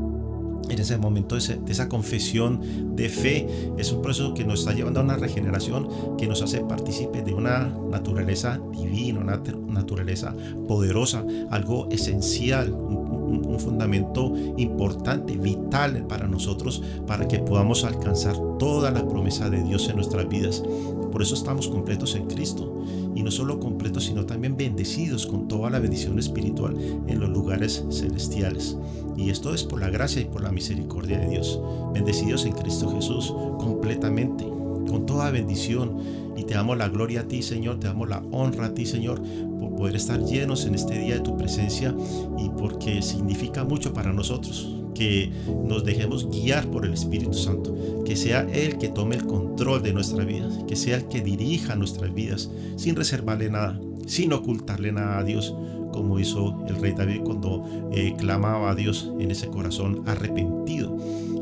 en 0.71 0.79
ese 0.79 0.99
momento 0.99 1.37
de, 1.37 1.61
esa 1.69 1.89
confesión 1.89 2.95
de 2.97 3.09
fe. 3.09 3.47
Es 3.79 3.93
un 3.93 4.03
proceso 4.03 4.35
que 4.35 4.45
nos 4.45 4.61
está 4.61 4.73
llevando 4.73 5.01
a 5.01 5.03
una 5.03 5.17
regeneración 5.17 6.17
que 6.17 6.27
nos 6.27 6.43
hace 6.43 6.61
partícipes 6.61 7.25
de 7.25 7.35
una 7.35 7.75
naturaleza 7.91 8.61
divina, 8.73 9.21
una 9.21 9.43
naturaleza 9.69 10.35
poderosa, 10.67 11.25
algo 11.51 11.89
esencial, 11.91 12.73
un, 12.73 13.04
un 13.37 13.59
fundamento 13.59 14.33
importante, 14.57 15.37
vital 15.37 16.07
para 16.07 16.27
nosotros, 16.27 16.83
para 17.07 17.29
que 17.29 17.39
podamos 17.39 17.85
alcanzar 17.85 18.37
toda 18.59 18.91
la 18.91 19.07
promesa 19.07 19.51
de 19.51 19.63
Dios 19.63 19.89
en 19.89 19.97
nuestras 19.97 20.29
vidas. 20.29 20.63
Por 21.13 21.23
eso 21.23 21.35
estamos 21.35 21.69
completos 21.69 22.15
en 22.17 22.27
Cristo. 22.27 22.83
Y 23.15 23.23
no 23.23 23.31
solo 23.31 23.61
completos, 23.61 24.05
sino 24.05 24.27
también 24.27 24.57
bendecidos 24.57 25.27
con 25.27 25.47
toda 25.47 25.71
la 25.71 25.79
bendición 25.79 26.19
espiritual 26.19 26.77
en 27.07 27.21
los 27.21 27.31
lugares 27.31 27.85
celestiales. 27.91 28.77
Y 29.17 29.31
esto 29.31 29.55
es 29.55 29.63
por 29.63 29.81
la 29.81 29.91
gracia 29.91 30.23
y 30.23 30.25
por 30.25 30.43
la 30.43 30.51
misericordia 30.51 31.19
de 31.19 31.29
Dios. 31.29 31.61
Bendecidos 31.93 32.45
en 32.47 32.53
Cristo 32.53 32.91
Jesús 32.91 33.33
completamente, 33.59 34.45
con 34.89 35.07
toda 35.07 35.31
bendición. 35.31 36.25
Y 36.37 36.45
te 36.45 36.55
damos 36.55 36.77
la 36.77 36.89
gloria 36.89 37.21
a 37.21 37.29
ti, 37.29 37.43
Señor, 37.43 37.79
te 37.79 37.87
damos 37.87 38.09
la 38.09 38.23
honra 38.33 38.67
a 38.67 38.75
ti, 38.75 38.87
Señor, 38.87 39.23
por 39.59 39.77
poder 39.77 39.97
estar 39.97 40.25
llenos 40.25 40.67
en 40.67 40.75
este 40.75 40.99
día 40.99 41.15
de 41.15 41.21
tu 41.21 41.37
presencia 41.37 41.95
y 42.39 42.49
porque 42.51 43.03
significa 43.03 43.65
mucho 43.65 43.93
para 43.93 44.13
nosotros 44.13 44.85
que 44.95 45.31
nos 45.65 45.85
dejemos 45.85 46.31
guiar 46.31 46.71
por 46.71 46.87
el 46.87 46.95
Espíritu 46.95 47.35
Santo, 47.35 48.03
que 48.05 48.17
sea 48.17 48.47
Él 48.53 48.79
que 48.79 48.89
tome 48.89 49.17
el 49.17 49.27
control 49.27 49.83
de 49.83 49.93
nuestra 49.93 50.25
vida, 50.25 50.49
que 50.67 50.77
sea 50.77 50.97
el 50.97 51.09
que 51.09 51.21
dirija 51.21 51.75
nuestras 51.75 52.15
vidas, 52.15 52.51
sin 52.77 52.97
reservarle 52.97 53.51
nada, 53.51 53.81
sin 54.07 54.33
ocultarle 54.33 54.93
nada 54.93 55.19
a 55.19 55.25
Dios, 55.25 55.55
como 55.93 56.19
hizo 56.19 56.65
el 56.67 56.77
rey 56.77 56.93
David 56.93 57.21
cuando 57.25 57.91
eh, 57.93 58.15
clamaba 58.19 58.71
a 58.71 58.75
Dios 58.75 59.13
en 59.21 59.31
ese 59.31 59.49
corazón 59.49 60.03
arrepentido. 60.07 60.97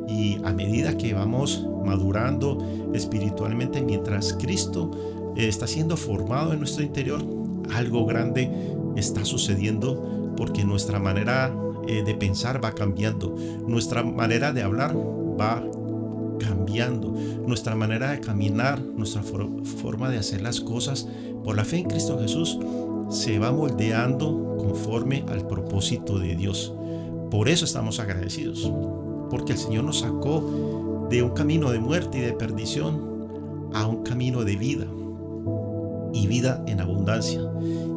Y 0.09 0.39
a 0.45 0.53
medida 0.53 0.97
que 0.97 1.15
vamos 1.15 1.67
madurando 1.85 2.91
espiritualmente, 2.93 3.83
mientras 3.83 4.35
Cristo 4.35 4.91
eh, 5.37 5.49
está 5.49 5.67
siendo 5.67 5.97
formado 5.97 6.53
en 6.53 6.59
nuestro 6.59 6.83
interior, 6.83 7.23
algo 7.75 8.05
grande 8.07 8.51
está 8.97 9.25
sucediendo 9.25 10.35
porque 10.37 10.65
nuestra 10.65 10.99
manera 10.99 11.55
eh, 11.87 12.03
de 12.05 12.15
pensar 12.15 12.63
va 12.63 12.73
cambiando, 12.73 13.35
nuestra 13.67 14.03
manera 14.03 14.53
de 14.53 14.63
hablar 14.63 14.97
va 14.97 15.65
cambiando, 16.39 17.15
nuestra 17.47 17.75
manera 17.75 18.13
de 18.13 18.21
caminar, 18.21 18.81
nuestra 18.81 19.23
forma 19.23 20.11
de 20.11 20.19
hacer 20.19 20.43
las 20.43 20.61
cosas 20.61 21.09
por 21.45 21.57
la 21.57 21.65
fe 21.65 21.79
en 21.79 21.89
Cristo 21.89 22.19
Jesús 22.21 22.59
se 23.11 23.39
va 23.39 23.53
moldeando 23.53 24.57
conforme 24.59 25.25
al 25.29 25.47
propósito 25.47 26.19
de 26.19 26.35
Dios. 26.35 26.73
Por 27.31 27.49
eso 27.49 27.65
estamos 27.65 28.01
agradecidos, 28.01 28.71
porque 29.33 29.53
el 29.53 29.59
Señor 29.59 29.85
nos 29.85 30.01
sacó 30.01 31.09
de 31.09 31.23
un 31.23 31.31
camino 31.31 31.71
de 31.71 31.81
muerte 31.81 32.19
y 32.19 32.21
de 32.21 32.35
perdición 32.35 33.71
a 33.73 33.87
un 33.87 34.03
camino 34.03 34.45
de 34.45 34.57
vida 34.57 34.87
y 36.13 36.27
vida 36.27 36.63
en 36.67 36.83
abundancia 36.83 37.41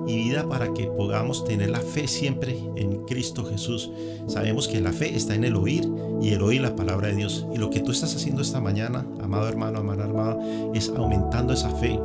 y 0.08 0.16
vida 0.16 0.48
para 0.48 0.74
que 0.74 0.86
podamos 0.86 1.44
tener 1.44 1.72
la 1.72 1.82
fe 1.82 2.08
siempre 2.08 2.58
en 2.78 3.04
Cristo 3.04 3.44
Jesús. 3.44 3.92
Sabemos 4.28 4.70
que 4.70 4.80
la 4.80 4.94
fe 4.94 5.14
está 5.14 5.36
en 5.36 5.44
el 5.44 5.58
oír 5.58 5.86
y 6.22 6.30
el 6.30 6.42
oír 6.42 6.62
la 6.62 6.74
palabra 6.74 7.10
de 7.10 7.16
Dios. 7.16 7.46
Y 7.54 7.58
lo 7.58 7.70
que 7.70 7.82
tú 7.82 7.92
estás 7.92 8.16
haciendo 8.16 8.42
esta 8.42 8.62
mañana, 8.62 9.06
amado 9.22 9.50
hermano, 9.50 9.80
amada 9.80 10.06
hermana, 10.06 10.38
es 10.74 10.88
aumentando 10.96 11.52
esa 11.52 11.70
fe. 11.72 12.00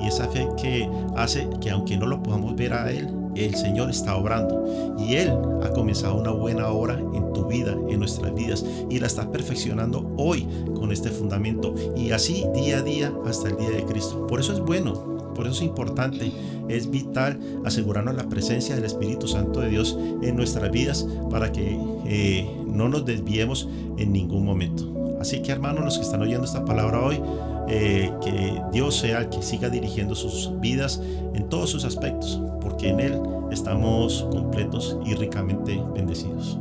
Y 0.00 0.08
esa 0.08 0.26
fe 0.26 0.48
que 0.60 0.90
hace 1.16 1.48
que 1.60 1.70
aunque 1.70 1.96
no 1.96 2.06
lo 2.06 2.20
podamos 2.20 2.56
ver 2.56 2.72
a 2.72 2.90
Él, 2.90 3.21
el 3.34 3.54
Señor 3.54 3.90
está 3.90 4.16
obrando. 4.16 4.96
Y 4.98 5.14
Él 5.14 5.32
ha 5.62 5.70
comenzado 5.70 6.16
una 6.16 6.30
buena 6.30 6.68
obra 6.68 6.98
en 6.98 7.32
tu 7.32 7.46
vida, 7.46 7.76
en 7.88 7.98
nuestras 7.98 8.34
vidas. 8.34 8.64
Y 8.90 8.98
la 8.98 9.06
está 9.06 9.30
perfeccionando 9.30 10.10
hoy 10.16 10.46
con 10.74 10.92
este 10.92 11.10
fundamento. 11.10 11.74
Y 11.96 12.10
así 12.10 12.46
día 12.54 12.78
a 12.78 12.82
día 12.82 13.12
hasta 13.26 13.48
el 13.48 13.56
día 13.56 13.70
de 13.70 13.84
Cristo. 13.84 14.26
Por 14.26 14.40
eso 14.40 14.52
es 14.52 14.60
bueno 14.60 15.12
por 15.34 15.46
eso 15.46 15.56
es 15.56 15.62
importante, 15.62 16.32
es 16.68 16.90
vital 16.90 17.38
asegurarnos 17.64 18.14
la 18.14 18.28
presencia 18.28 18.74
del 18.74 18.84
Espíritu 18.84 19.26
Santo 19.26 19.60
de 19.60 19.70
Dios 19.70 19.98
en 20.22 20.36
nuestras 20.36 20.70
vidas 20.70 21.06
para 21.30 21.52
que 21.52 21.78
eh, 22.06 22.48
no 22.66 22.88
nos 22.88 23.04
desviemos 23.04 23.68
en 23.96 24.12
ningún 24.12 24.44
momento. 24.44 24.88
Así 25.20 25.40
que 25.40 25.52
hermanos, 25.52 25.84
los 25.84 25.98
que 25.98 26.04
están 26.04 26.22
oyendo 26.22 26.44
esta 26.44 26.64
palabra 26.64 27.00
hoy, 27.00 27.20
eh, 27.68 28.10
que 28.22 28.60
Dios 28.72 28.96
sea 28.96 29.20
el 29.20 29.28
que 29.28 29.42
siga 29.42 29.68
dirigiendo 29.68 30.14
sus 30.14 30.52
vidas 30.60 31.00
en 31.34 31.48
todos 31.48 31.70
sus 31.70 31.84
aspectos, 31.84 32.40
porque 32.60 32.88
en 32.88 33.00
Él 33.00 33.20
estamos 33.50 34.26
completos 34.30 34.96
y 35.04 35.14
ricamente 35.14 35.80
bendecidos. 35.94 36.58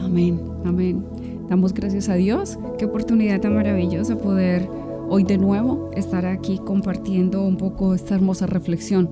Amén, 0.00 0.40
amén. 0.64 1.04
Damos 1.48 1.72
gracias 1.72 2.08
a 2.08 2.14
Dios. 2.14 2.58
Qué 2.78 2.84
oportunidad 2.84 3.40
tan 3.40 3.54
maravillosa 3.54 4.16
poder 4.16 4.68
hoy 5.08 5.24
de 5.24 5.38
nuevo 5.38 5.90
estar 5.94 6.26
aquí 6.26 6.58
compartiendo 6.58 7.42
un 7.42 7.56
poco 7.56 7.94
esta 7.94 8.14
hermosa 8.14 8.46
reflexión. 8.46 9.08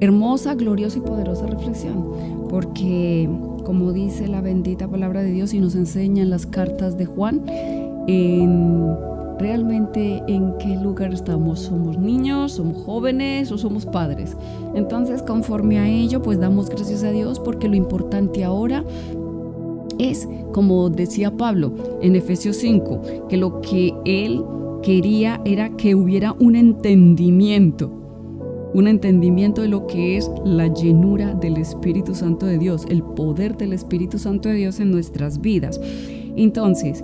Hermosa, 0.00 0.54
gloriosa 0.54 0.98
y 0.98 1.00
poderosa 1.00 1.46
reflexión, 1.46 2.46
porque 2.48 3.28
como 3.64 3.92
dice 3.92 4.28
la 4.28 4.40
bendita 4.40 4.88
palabra 4.88 5.22
de 5.22 5.32
Dios 5.32 5.52
y 5.54 5.58
nos 5.58 5.74
enseñan 5.74 6.30
las 6.30 6.46
cartas 6.46 6.96
de 6.96 7.06
Juan, 7.06 7.42
en 8.06 8.94
realmente 9.38 10.22
en 10.26 10.54
qué 10.58 10.76
lugar 10.76 11.12
estamos. 11.14 11.60
¿Somos 11.60 11.98
niños, 11.98 12.52
somos 12.52 12.82
jóvenes 12.84 13.50
o 13.52 13.58
somos 13.58 13.86
padres? 13.86 14.36
Entonces, 14.74 15.22
conforme 15.22 15.78
a 15.78 15.88
ello, 15.88 16.22
pues 16.22 16.38
damos 16.40 16.68
gracias 16.68 17.04
a 17.04 17.10
Dios 17.10 17.40
porque 17.40 17.68
lo 17.68 17.76
importante 17.76 18.44
ahora 18.44 18.84
es, 19.98 20.28
como 20.52 20.90
decía 20.90 21.36
Pablo 21.36 21.72
en 22.00 22.16
Efesios 22.16 22.56
5, 22.56 23.26
que 23.28 23.36
lo 23.36 23.60
que 23.60 23.94
Él 24.04 24.44
quería 24.82 25.40
era 25.44 25.70
que 25.70 25.94
hubiera 25.94 26.32
un 26.32 26.56
entendimiento, 26.56 27.90
un 28.74 28.86
entendimiento 28.86 29.62
de 29.62 29.68
lo 29.68 29.86
que 29.86 30.16
es 30.16 30.30
la 30.44 30.68
llenura 30.68 31.34
del 31.34 31.56
Espíritu 31.56 32.14
Santo 32.14 32.46
de 32.46 32.58
Dios, 32.58 32.86
el 32.88 33.02
poder 33.02 33.56
del 33.56 33.72
Espíritu 33.72 34.18
Santo 34.18 34.48
de 34.48 34.56
Dios 34.56 34.78
en 34.80 34.90
nuestras 34.90 35.40
vidas. 35.40 35.80
Entonces, 36.36 37.02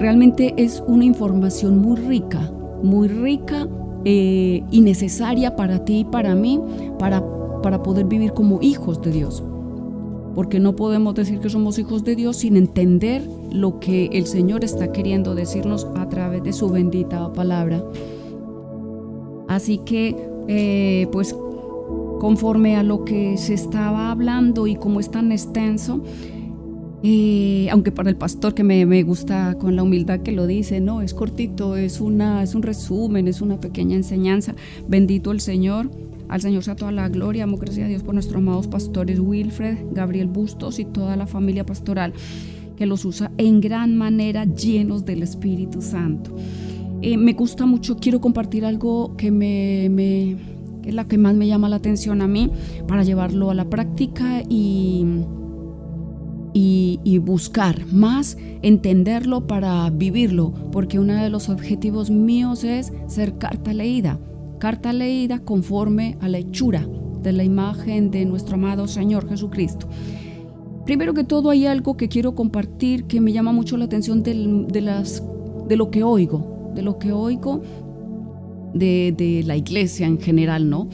realmente 0.00 0.54
es 0.56 0.82
una 0.86 1.04
información 1.04 1.78
muy 1.78 1.96
rica, 1.96 2.50
muy 2.82 3.06
rica 3.06 3.68
eh, 4.04 4.64
y 4.70 4.80
necesaria 4.80 5.54
para 5.54 5.84
ti 5.84 6.00
y 6.00 6.04
para 6.04 6.34
mí, 6.34 6.60
para, 6.98 7.22
para 7.62 7.82
poder 7.82 8.06
vivir 8.06 8.32
como 8.32 8.58
hijos 8.60 9.00
de 9.02 9.12
Dios 9.12 9.44
porque 10.34 10.60
no 10.60 10.76
podemos 10.76 11.14
decir 11.14 11.40
que 11.40 11.50
somos 11.50 11.78
hijos 11.78 12.04
de 12.04 12.16
Dios 12.16 12.36
sin 12.36 12.56
entender 12.56 13.22
lo 13.52 13.80
que 13.80 14.06
el 14.12 14.26
Señor 14.26 14.64
está 14.64 14.92
queriendo 14.92 15.34
decirnos 15.34 15.86
a 15.96 16.08
través 16.08 16.42
de 16.44 16.52
su 16.52 16.70
bendita 16.70 17.32
palabra. 17.32 17.82
Así 19.48 19.78
que, 19.78 20.16
eh, 20.46 21.08
pues, 21.10 21.34
conforme 22.20 22.76
a 22.76 22.82
lo 22.82 23.04
que 23.04 23.36
se 23.36 23.54
estaba 23.54 24.10
hablando 24.10 24.66
y 24.66 24.76
como 24.76 25.00
es 25.00 25.10
tan 25.10 25.32
extenso, 25.32 26.00
eh, 27.02 27.68
aunque 27.70 27.92
para 27.92 28.10
el 28.10 28.16
pastor 28.16 28.54
que 28.54 28.62
me, 28.62 28.84
me, 28.86 29.02
gusta 29.02 29.56
con 29.58 29.76
la 29.76 29.82
humildad 29.82 30.20
que 30.20 30.32
lo 30.32 30.46
dice, 30.46 30.80
no, 30.80 31.00
es 31.02 31.14
cortito, 31.14 31.76
es, 31.76 32.00
una, 32.00 32.42
es 32.42 32.54
un 32.54 32.62
resumen, 32.62 33.28
es 33.28 33.40
una 33.40 33.60
pequeña 33.60 33.96
enseñanza. 33.96 34.54
Bendito 34.88 35.32
el 35.32 35.40
Señor 35.40 35.90
al 36.30 36.40
Señor 36.40 36.62
sea 36.62 36.76
toda 36.76 36.92
la 36.92 37.08
gloria, 37.08 37.42
amo 37.42 37.56
gracias 37.56 37.86
a 37.86 37.88
Dios 37.88 38.04
por 38.04 38.14
nuestros 38.14 38.38
amados 38.38 38.68
pastores 38.68 39.18
Wilfred, 39.18 39.78
Gabriel 39.90 40.28
Bustos 40.28 40.78
y 40.78 40.84
toda 40.84 41.16
la 41.16 41.26
familia 41.26 41.66
pastoral 41.66 42.12
que 42.76 42.86
los 42.86 43.04
usa 43.04 43.32
en 43.36 43.60
gran 43.60 43.98
manera 43.98 44.44
llenos 44.44 45.04
del 45.04 45.24
Espíritu 45.24 45.82
Santo. 45.82 46.30
Eh, 47.02 47.16
me 47.16 47.32
gusta 47.32 47.66
mucho, 47.66 47.96
quiero 47.96 48.20
compartir 48.20 48.64
algo 48.64 49.16
que 49.16 49.32
me, 49.32 49.88
me 49.90 50.36
es 50.84 50.94
la 50.94 51.08
que 51.08 51.18
más 51.18 51.34
me 51.34 51.48
llama 51.48 51.68
la 51.68 51.76
atención 51.76 52.22
a 52.22 52.28
mí 52.28 52.48
para 52.86 53.02
llevarlo 53.02 53.50
a 53.50 53.54
la 53.54 53.68
práctica 53.68 54.42
y, 54.48 55.04
y, 56.52 57.18
buscar 57.18 57.86
más, 57.92 58.36
entenderlo 58.62 59.46
para 59.46 59.88
vivirlo, 59.90 60.52
porque 60.72 60.98
uno 60.98 61.14
de 61.14 61.30
los 61.30 61.48
objetivos 61.48 62.10
míos 62.10 62.64
es 62.64 62.92
ser 63.06 63.38
carta 63.38 63.72
leída 63.72 64.18
carta 64.60 64.92
leída 64.92 65.40
conforme 65.40 66.16
a 66.20 66.28
la 66.28 66.38
hechura 66.38 66.86
de 67.22 67.32
la 67.32 67.42
imagen 67.42 68.12
de 68.12 68.24
nuestro 68.24 68.54
amado 68.54 68.86
Señor 68.86 69.28
Jesucristo. 69.28 69.88
Primero 70.84 71.14
que 71.14 71.24
todo 71.24 71.50
hay 71.50 71.66
algo 71.66 71.96
que 71.96 72.08
quiero 72.08 72.34
compartir 72.36 73.04
que 73.04 73.20
me 73.20 73.32
llama 73.32 73.52
mucho 73.52 73.76
la 73.76 73.86
atención 73.86 74.22
de, 74.22 74.34
las, 74.80 75.22
de 75.66 75.76
lo 75.76 75.90
que 75.90 76.04
oigo, 76.04 76.72
de 76.74 76.82
lo 76.82 76.98
que 76.98 77.12
oigo 77.12 77.62
de, 78.74 79.42
la 79.46 79.56
iglesia 79.56 80.06
en 80.06 80.20
general, 80.20 80.70
¿no? 80.70 80.88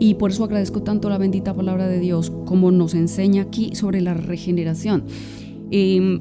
Y 0.00 0.14
por 0.14 0.30
eso 0.30 0.44
agradezco 0.44 0.82
tanto 0.82 1.10
la 1.10 1.18
bendita 1.18 1.54
palabra 1.54 1.86
de 1.86 2.00
Dios 2.00 2.32
como 2.46 2.72
nos 2.72 2.94
enseña 2.94 3.42
aquí 3.42 3.76
sobre 3.76 4.00
la 4.00 4.14
regeneración. 4.14 5.04
Em, 5.70 6.20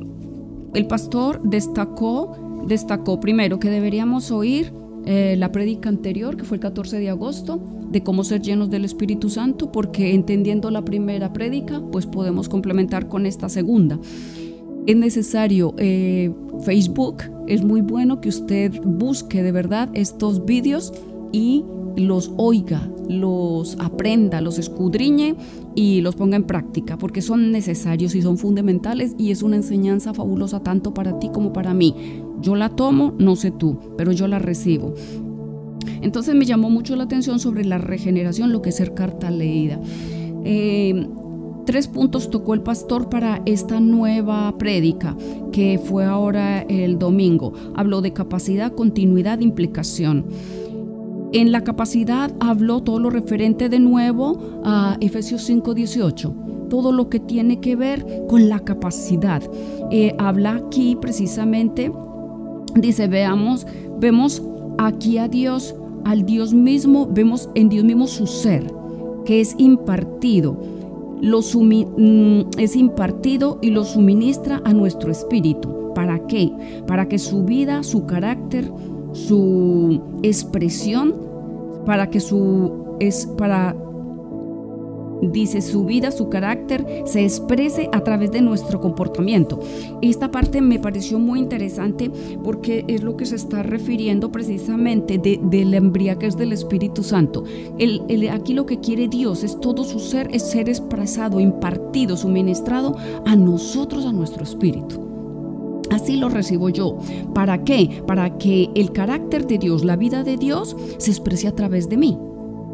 el 0.73 0.85
pastor 0.85 1.41
destacó, 1.43 2.63
destacó 2.67 3.21
primero 3.21 3.57
que 3.57 3.69
deberíamos 3.69 4.31
oír 4.31 4.73
eh, 5.05 5.35
la 5.37 5.51
prédica 5.53 5.87
anterior, 5.87 6.35
que 6.35 6.43
fue 6.43 6.57
el 6.57 6.61
14 6.61 6.99
de 6.99 7.09
agosto, 7.09 7.61
de 7.89 8.03
cómo 8.03 8.25
ser 8.25 8.41
llenos 8.41 8.69
del 8.69 8.83
Espíritu 8.83 9.29
Santo, 9.29 9.71
porque 9.71 10.13
entendiendo 10.13 10.69
la 10.71 10.83
primera 10.83 11.31
prédica, 11.31 11.81
pues 11.89 12.05
podemos 12.05 12.49
complementar 12.49 13.07
con 13.07 13.25
esta 13.25 13.47
segunda. 13.47 13.97
Es 14.87 14.97
necesario 14.97 15.73
eh, 15.77 16.31
Facebook, 16.63 17.23
es 17.47 17.63
muy 17.63 17.79
bueno 17.79 18.19
que 18.19 18.27
usted 18.27 18.73
busque 18.83 19.41
de 19.41 19.53
verdad 19.53 19.89
estos 19.93 20.45
vídeos 20.45 20.93
y 21.31 21.63
los 21.95 22.31
oiga, 22.37 22.89
los 23.07 23.77
aprenda, 23.79 24.41
los 24.41 24.59
escudriñe 24.59 25.35
y 25.75 26.01
los 26.01 26.15
ponga 26.15 26.35
en 26.35 26.43
práctica, 26.43 26.97
porque 26.97 27.21
son 27.21 27.51
necesarios 27.51 28.15
y 28.15 28.21
son 28.21 28.37
fundamentales 28.37 29.15
y 29.17 29.31
es 29.31 29.43
una 29.43 29.55
enseñanza 29.55 30.13
fabulosa 30.13 30.61
tanto 30.61 30.93
para 30.93 31.19
ti 31.19 31.29
como 31.33 31.53
para 31.53 31.73
mí. 31.73 31.95
Yo 32.41 32.55
la 32.55 32.69
tomo, 32.69 33.13
no 33.17 33.35
sé 33.35 33.51
tú, 33.51 33.79
pero 33.97 34.11
yo 34.11 34.27
la 34.27 34.39
recibo. 34.39 34.93
Entonces 36.01 36.35
me 36.35 36.45
llamó 36.45 36.69
mucho 36.69 36.95
la 36.95 37.03
atención 37.03 37.39
sobre 37.39 37.65
la 37.65 37.77
regeneración, 37.77 38.51
lo 38.51 38.61
que 38.61 38.69
es 38.69 38.75
ser 38.75 38.93
carta 38.93 39.31
leída. 39.31 39.79
Eh, 40.45 41.07
tres 41.65 41.87
puntos 41.87 42.29
tocó 42.29 42.53
el 42.53 42.61
pastor 42.61 43.09
para 43.09 43.41
esta 43.45 43.79
nueva 43.79 44.57
prédica, 44.57 45.15
que 45.51 45.79
fue 45.83 46.05
ahora 46.05 46.61
el 46.61 46.97
domingo. 46.97 47.53
Habló 47.75 48.01
de 48.01 48.13
capacidad, 48.13 48.73
continuidad, 48.73 49.39
implicación. 49.39 50.25
En 51.31 51.51
la 51.51 51.63
capacidad 51.63 52.31
habló 52.39 52.81
todo 52.81 52.99
lo 52.99 53.11
referente 53.11 53.69
de 53.69 53.79
nuevo 53.79 54.61
a 54.63 54.97
Efesios 54.99 55.43
5:18, 55.47 56.33
todo 56.69 56.91
lo 56.91 57.09
que 57.09 57.19
tiene 57.19 57.59
que 57.59 57.75
ver 57.75 58.03
con 58.27 58.49
la 58.49 58.59
capacidad. 58.59 59.43
Eh, 59.91 60.15
habla 60.17 60.55
aquí 60.55 60.97
precisamente, 60.99 61.91
dice, 62.75 63.07
veamos, 63.07 63.67
vemos 63.99 64.41
aquí 64.79 65.19
a 65.19 65.27
Dios, 65.27 65.75
al 66.03 66.25
Dios 66.25 66.51
mismo, 66.53 67.05
vemos 67.05 67.49
en 67.53 67.69
Dios 67.69 67.85
mismo 67.85 68.07
su 68.07 68.25
ser, 68.25 68.73
que 69.23 69.39
es 69.39 69.53
impartido. 69.59 70.57
Lo 71.21 71.41
mm, 71.41 72.57
es 72.57 72.75
impartido 72.75 73.59
y 73.61 73.69
lo 73.69 73.83
suministra 73.83 74.63
a 74.65 74.73
nuestro 74.73 75.11
espíritu. 75.11 75.93
¿Para 75.93 76.25
qué? 76.25 76.51
Para 76.87 77.07
que 77.07 77.19
su 77.19 77.43
vida, 77.43 77.83
su 77.83 78.05
carácter, 78.05 78.71
su 79.13 80.01
expresión, 80.23 81.15
para 81.85 82.09
que 82.09 82.19
su 82.19 82.97
es 82.99 83.25
para 83.37 83.75
dice 85.21 85.61
su 85.61 85.85
vida, 85.85 86.11
su 86.11 86.29
carácter 86.29 86.85
se 87.05 87.23
exprese 87.23 87.89
a 87.91 88.03
través 88.03 88.31
de 88.31 88.41
nuestro 88.41 88.79
comportamiento. 88.79 89.59
Esta 90.01 90.31
parte 90.31 90.61
me 90.61 90.79
pareció 90.79 91.19
muy 91.19 91.39
interesante 91.39 92.11
porque 92.43 92.85
es 92.87 93.03
lo 93.03 93.17
que 93.17 93.25
se 93.25 93.35
está 93.35 93.63
refiriendo 93.63 94.31
precisamente 94.31 95.17
de, 95.17 95.39
de 95.41 95.65
la 95.65 95.77
embriaguez 95.77 96.37
del 96.37 96.53
Espíritu 96.53 97.03
Santo. 97.03 97.43
El, 97.77 98.29
aquí 98.29 98.53
lo 98.53 98.65
que 98.65 98.79
quiere 98.79 99.07
Dios 99.07 99.43
es 99.43 99.59
todo 99.59 99.83
su 99.83 99.99
ser, 99.99 100.29
es 100.31 100.43
ser 100.43 100.69
expresado, 100.69 101.39
impartido, 101.39 102.15
suministrado 102.15 102.95
a 103.25 103.35
nosotros, 103.35 104.05
a 104.05 104.13
nuestro 104.13 104.43
espíritu. 104.43 105.08
Así 105.91 106.17
lo 106.17 106.29
recibo 106.29 106.69
yo. 106.69 106.97
¿Para 107.33 107.63
qué? 107.63 108.01
Para 108.05 108.37
que 108.37 108.69
el 108.75 108.91
carácter 108.91 109.47
de 109.47 109.57
Dios, 109.57 109.83
la 109.83 109.95
vida 109.95 110.23
de 110.23 110.37
Dios, 110.37 110.75
se 110.97 111.11
exprese 111.11 111.47
a 111.47 111.55
través 111.55 111.89
de 111.89 111.97
mí 111.97 112.17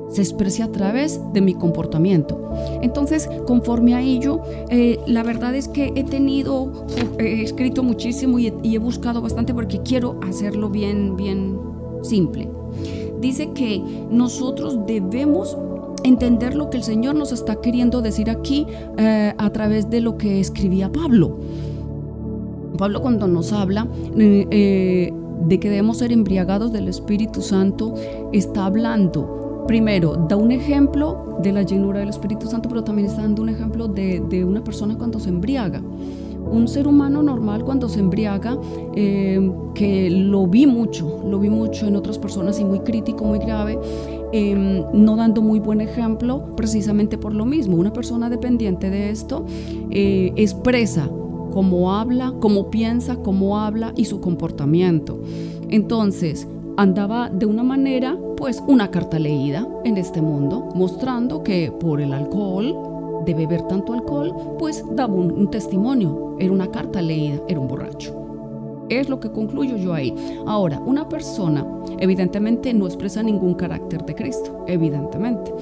se 0.10 0.22
exprese 0.22 0.64
a 0.64 0.72
través 0.72 1.20
de 1.34 1.42
mi 1.42 1.54
comportamiento. 1.54 2.40
Entonces, 2.82 3.30
conforme 3.48 3.96
a 3.96 4.02
ello, 4.02 4.42
eh, 4.70 5.00
la 5.08 5.24
verdad 5.24 5.56
es 5.56 5.68
que 5.68 5.92
he 5.96 6.04
tenido, 6.04 6.86
he 7.20 7.42
escrito 7.42 7.84
muchísimo 7.84 8.40
y 8.40 8.54
he, 8.64 8.78
buscado 8.78 9.22
bastante 9.22 9.54
porque 9.54 9.82
quiero 9.82 10.20
hacerlo 10.28 10.70
bien, 10.70 11.16
bien 11.16 11.60
simple. 12.04 12.50
Dice 13.20 13.52
que 13.54 13.82
nosotros 14.12 14.86
debemos 14.86 15.58
entender 16.04 16.56
lo 16.56 16.70
que 16.70 16.78
el 16.78 16.84
Señor 16.84 17.16
nos 17.16 17.32
está 17.32 17.62
queriendo 17.62 18.02
decir 18.02 18.30
aquí 18.30 18.68
eh, 18.98 19.34
a 19.36 19.50
través 19.50 19.90
de 19.90 20.02
lo 20.02 20.18
que 20.18 20.40
escribía 20.40 20.92
Pablo. 20.92 21.40
Pablo 22.78 23.02
cuando 23.02 23.28
nos 23.28 23.54
habla 23.54 23.88
eh, 24.18 24.48
eh, 24.52 25.14
de 25.48 25.60
que 25.60 25.70
debemos 25.70 25.98
ser 25.98 26.12
embriagados 26.12 26.72
del 26.72 26.88
Espíritu 26.88 27.42
Santo, 27.42 27.94
está 28.32 28.66
hablando, 28.66 29.64
primero, 29.68 30.16
da 30.30 30.36
un 30.36 30.52
ejemplo 30.52 31.38
de 31.42 31.52
la 31.52 31.64
llenura 31.64 32.00
del 32.00 32.10
Espíritu 32.10 32.48
Santo, 32.48 32.70
pero 32.70 32.84
también 32.84 33.08
está 33.08 33.22
dando 33.22 33.42
un 33.42 33.50
ejemplo 33.50 33.88
de, 33.88 34.46
una 34.46 34.64
persona 34.64 34.98
cuando 34.98 35.20
se 35.20 35.30
embriaga. 35.30 35.82
Un 35.82 36.68
ser 36.68 36.88
humano 36.88 37.24
normal 37.24 37.66
cuando 37.66 37.90
se 37.90 38.00
embriaga, 38.00 38.58
eh, 38.96 39.52
que 39.74 40.10
lo 40.12 40.46
vi 40.46 40.68
mucho, 40.68 41.22
lo 41.28 41.40
vi 41.40 41.50
mucho 41.50 41.88
en 41.88 41.96
otras 41.96 42.20
personas 42.20 42.60
y 42.60 42.64
muy 42.64 42.80
crítico, 42.80 43.26
muy 43.26 43.40
grave, 43.40 43.80
no 44.94 45.16
dando 45.16 45.42
muy 45.42 45.60
buen 45.60 45.82
ejemplo 45.82 46.56
precisamente 46.56 47.18
por 47.18 47.34
lo 47.34 47.46
mismo. 47.46 47.78
Una 47.78 47.94
persona 47.94 48.30
dependiente 48.30 48.90
de 48.90 49.10
esto 49.10 49.46
expresa 49.90 51.10
cómo 51.56 51.94
habla, 51.94 52.34
cómo 52.42 52.70
piensa, 52.70 53.16
cómo 53.16 53.58
habla 53.58 53.94
y 53.96 54.04
su 54.04 54.20
comportamiento. 54.20 55.22
Entonces, 55.70 56.50
andaba 56.76 57.30
de 57.30 57.46
una 57.46 57.64
manera, 57.64 58.20
pues 58.36 58.62
una 58.68 58.92
carta 58.92 59.18
leída 59.20 59.66
en 59.86 59.96
este 59.96 60.22
mundo, 60.22 60.68
mostrando 60.76 61.44
que 61.44 61.72
por 61.72 62.02
el 62.02 62.12
alcohol, 62.12 63.24
de 63.26 63.34
beber 63.34 63.62
tanto 63.62 63.94
alcohol, 63.94 64.36
pues 64.60 64.84
daba 64.98 65.14
un, 65.14 65.50
testimonio, 65.50 66.36
era 66.40 66.52
una 66.52 66.70
carta 66.70 67.02
leída, 67.02 67.40
era 67.48 67.62
un 67.62 67.70
borracho. 67.70 68.14
Es 68.90 69.08
lo 69.08 69.22
que 69.22 69.32
concluyo 69.32 69.78
yo 69.78 69.94
ahí. 69.94 70.14
Ahora, 70.46 70.82
una 70.82 71.08
persona 71.08 71.66
evidentemente 72.00 72.74
no 72.74 72.86
expresa 72.86 73.24
ningún 73.24 73.54
carácter 73.54 74.06
de 74.06 74.14
Cristo, 74.14 74.66
evidentemente. 74.68 75.54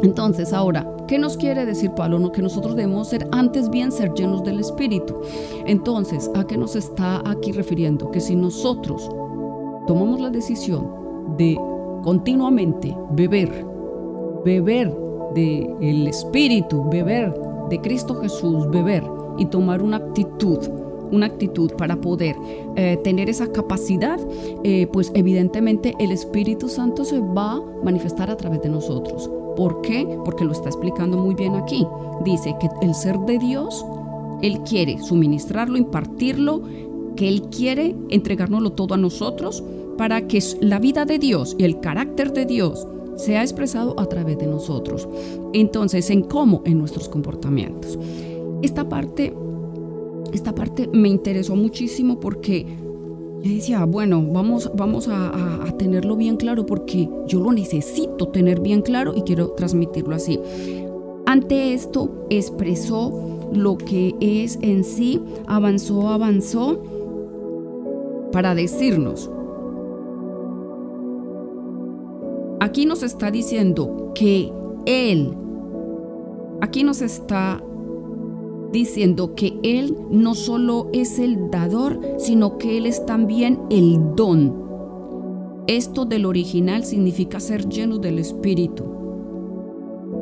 Entonces, 0.00 0.52
ahora, 0.52 0.86
¿qué 1.08 1.18
nos 1.18 1.36
quiere 1.36 1.66
decir 1.66 1.90
Pablo? 1.96 2.30
que 2.30 2.42
nosotros 2.42 2.76
debemos 2.76 3.08
ser 3.08 3.26
antes 3.32 3.70
bien 3.70 3.90
ser 3.90 4.12
llenos 4.14 4.44
del 4.44 4.60
Espíritu. 4.60 5.20
Entonces, 5.66 6.30
¿a 6.34 6.46
qué 6.46 6.56
nos 6.56 6.76
está 6.76 7.22
aquí 7.28 7.52
refiriendo? 7.52 8.10
Que 8.10 8.20
si 8.20 8.36
nosotros 8.36 9.10
tomamos 9.86 10.20
la 10.20 10.30
decisión 10.30 10.88
de 11.36 11.58
continuamente 12.04 12.94
beber, 13.12 13.64
beber 14.44 14.94
del 15.34 16.06
Espíritu, 16.06 16.88
beber 16.90 17.34
de 17.70 17.80
Cristo 17.80 18.14
Jesús, 18.16 18.70
beber 18.70 19.02
y 19.38 19.46
tomar 19.46 19.82
una 19.82 19.96
actitud 19.96 20.58
una 21.10 21.24
actitud 21.24 21.72
para 21.72 21.96
poder 21.96 22.36
eh, 22.76 22.98
tener 23.02 23.30
esa 23.30 23.50
capacidad, 23.50 24.20
eh, 24.62 24.86
pues 24.92 25.10
evidentemente 25.14 25.94
el 25.98 26.12
Espíritu 26.12 26.68
Santo 26.68 27.02
se 27.02 27.18
va 27.18 27.52
a 27.52 27.62
manifestar 27.82 28.30
a 28.30 28.36
través 28.36 28.60
de 28.60 28.68
nosotros. 28.68 29.30
¿Por 29.58 29.80
qué? 29.80 30.06
Porque 30.24 30.44
lo 30.44 30.52
está 30.52 30.68
explicando 30.68 31.18
muy 31.18 31.34
bien 31.34 31.56
aquí. 31.56 31.84
Dice 32.24 32.54
que 32.60 32.68
el 32.80 32.94
ser 32.94 33.18
de 33.18 33.40
Dios, 33.40 33.84
Él 34.40 34.60
quiere 34.60 35.02
suministrarlo, 35.02 35.76
impartirlo, 35.76 36.62
que 37.16 37.26
Él 37.26 37.42
quiere 37.50 37.96
entregárnoslo 38.08 38.70
todo 38.70 38.94
a 38.94 38.98
nosotros 38.98 39.64
para 39.96 40.28
que 40.28 40.40
la 40.60 40.78
vida 40.78 41.04
de 41.04 41.18
Dios 41.18 41.56
y 41.58 41.64
el 41.64 41.80
carácter 41.80 42.32
de 42.32 42.46
Dios 42.46 42.86
sea 43.16 43.42
expresado 43.42 43.98
a 43.98 44.06
través 44.06 44.38
de 44.38 44.46
nosotros. 44.46 45.08
Entonces, 45.52 46.08
¿en 46.10 46.22
cómo? 46.22 46.62
En 46.64 46.78
nuestros 46.78 47.08
comportamientos. 47.08 47.98
Esta 48.62 48.88
parte 48.88 49.34
esta 50.32 50.54
parte 50.54 50.88
me 50.92 51.08
interesó 51.08 51.56
muchísimo 51.56 52.20
porque 52.20 52.66
yo 53.42 53.52
decía, 53.54 53.84
bueno, 53.84 54.24
vamos, 54.32 54.70
vamos 54.74 55.08
a, 55.08 55.64
tenerlo 55.78 56.16
bien 56.16 56.36
claro 56.36 56.66
porque 56.66 57.08
yo 57.28 57.38
lo 57.38 57.52
necesito 57.52 58.28
tener 58.28 58.58
bien 58.58 58.82
claro 58.82 59.14
y 59.14 59.22
quiero 59.22 59.50
transmitirlo 59.50 60.16
así. 60.16 60.40
Ante 61.24 61.72
esto 61.72 62.26
expresó 62.30 63.48
lo 63.52 63.78
que 63.78 64.16
es 64.20 64.58
en 64.60 64.82
sí, 64.82 65.22
avanzó, 65.46 66.08
avanzó 66.08 66.82
para 68.32 68.56
decirnos, 68.56 69.30
aquí 72.58 72.86
nos 72.86 73.04
está 73.04 73.30
diciendo 73.30 74.10
que 74.16 74.50
Él, 74.84 75.32
aquí 76.60 76.82
nos 76.82 77.02
está 77.02 77.62
diciendo 78.72 79.34
que 79.34 79.58
Él 79.62 79.96
no 80.10 80.34
solo 80.34 80.88
es 80.92 81.18
el 81.18 81.50
dador, 81.50 82.00
sino 82.18 82.58
que 82.58 82.78
Él 82.78 82.86
es 82.86 83.04
también 83.06 83.60
el 83.70 84.14
don. 84.14 84.68
Esto 85.66 86.04
del 86.04 86.26
original 86.26 86.84
significa 86.84 87.40
ser 87.40 87.68
lleno 87.68 87.98
del 87.98 88.18
Espíritu. 88.18 88.84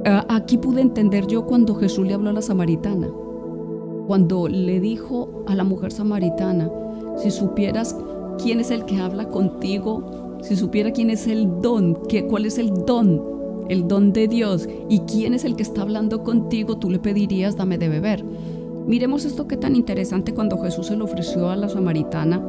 Ah, 0.04 0.24
aquí 0.28 0.58
pude 0.58 0.80
entender 0.80 1.26
yo 1.26 1.46
cuando 1.46 1.74
Jesús 1.74 2.06
le 2.06 2.14
habló 2.14 2.30
a 2.30 2.34
la 2.34 2.42
samaritana, 2.42 3.08
cuando 4.06 4.48
le 4.48 4.80
dijo 4.80 5.44
a 5.46 5.54
la 5.54 5.64
mujer 5.64 5.92
samaritana, 5.92 6.70
si 7.16 7.30
supieras 7.30 7.96
quién 8.42 8.60
es 8.60 8.70
el 8.70 8.84
que 8.84 8.98
habla 8.98 9.28
contigo, 9.28 10.38
si 10.42 10.56
supiera 10.56 10.92
quién 10.92 11.10
es 11.10 11.26
el 11.26 11.60
don, 11.60 11.98
qué, 12.08 12.26
cuál 12.26 12.46
es 12.46 12.58
el 12.58 12.72
don 12.84 13.35
el 13.68 13.88
don 13.88 14.12
de 14.12 14.28
Dios 14.28 14.68
y 14.88 15.00
quién 15.00 15.34
es 15.34 15.44
el 15.44 15.56
que 15.56 15.62
está 15.62 15.82
hablando 15.82 16.22
contigo, 16.22 16.76
tú 16.76 16.90
le 16.90 16.98
pedirías, 16.98 17.56
dame 17.56 17.78
de 17.78 17.88
beber. 17.88 18.24
Miremos 18.86 19.24
esto 19.24 19.48
que 19.48 19.56
tan 19.56 19.74
interesante 19.74 20.32
cuando 20.32 20.58
Jesús 20.62 20.86
se 20.86 20.96
lo 20.96 21.04
ofreció 21.06 21.50
a 21.50 21.56
la 21.56 21.68
samaritana. 21.68 22.42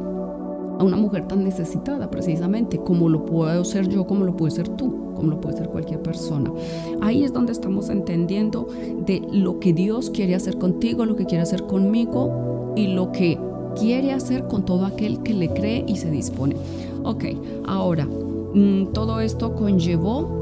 a 0.78 0.84
una 0.84 0.96
mujer 0.96 1.26
tan 1.26 1.42
necesitada 1.42 2.08
precisamente, 2.08 2.78
como 2.78 3.08
lo 3.08 3.24
puedo 3.24 3.64
ser 3.64 3.88
yo, 3.88 4.06
como 4.06 4.24
lo 4.24 4.36
puede 4.36 4.52
ser 4.52 4.68
tú, 4.68 5.12
como 5.16 5.30
lo 5.30 5.40
puede 5.40 5.56
ser 5.56 5.68
cualquier 5.70 6.00
persona. 6.00 6.52
Ahí 7.00 7.24
es 7.24 7.32
donde 7.32 7.50
estamos 7.50 7.88
entendiendo 7.88 8.68
de 9.04 9.20
lo 9.32 9.58
que 9.58 9.72
Dios 9.72 10.08
quiere 10.10 10.36
hacer 10.36 10.56
contigo, 10.56 11.04
lo 11.04 11.16
que 11.16 11.26
quiere 11.26 11.42
hacer 11.42 11.64
conmigo 11.64 12.74
y 12.76 12.86
lo 12.94 13.10
que 13.10 13.40
quiere 13.74 14.12
hacer 14.12 14.46
con 14.46 14.64
todo 14.64 14.86
aquel 14.86 15.20
que 15.24 15.34
le 15.34 15.48
cree 15.52 15.84
y 15.88 15.96
se 15.96 16.12
dispone. 16.12 16.54
Ok, 17.02 17.24
ahora, 17.66 18.06
mm, 18.06 18.92
todo 18.92 19.20
esto 19.20 19.56
conllevó 19.56 20.38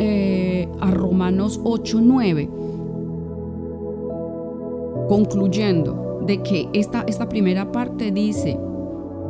eh, 0.00 0.68
a 0.80 0.90
Romanos 0.90 1.60
8:9, 1.62 2.48
concluyendo 5.08 6.24
de 6.26 6.42
que 6.42 6.68
esta, 6.72 7.04
esta 7.06 7.28
primera 7.28 7.70
parte 7.70 8.10
dice, 8.10 8.58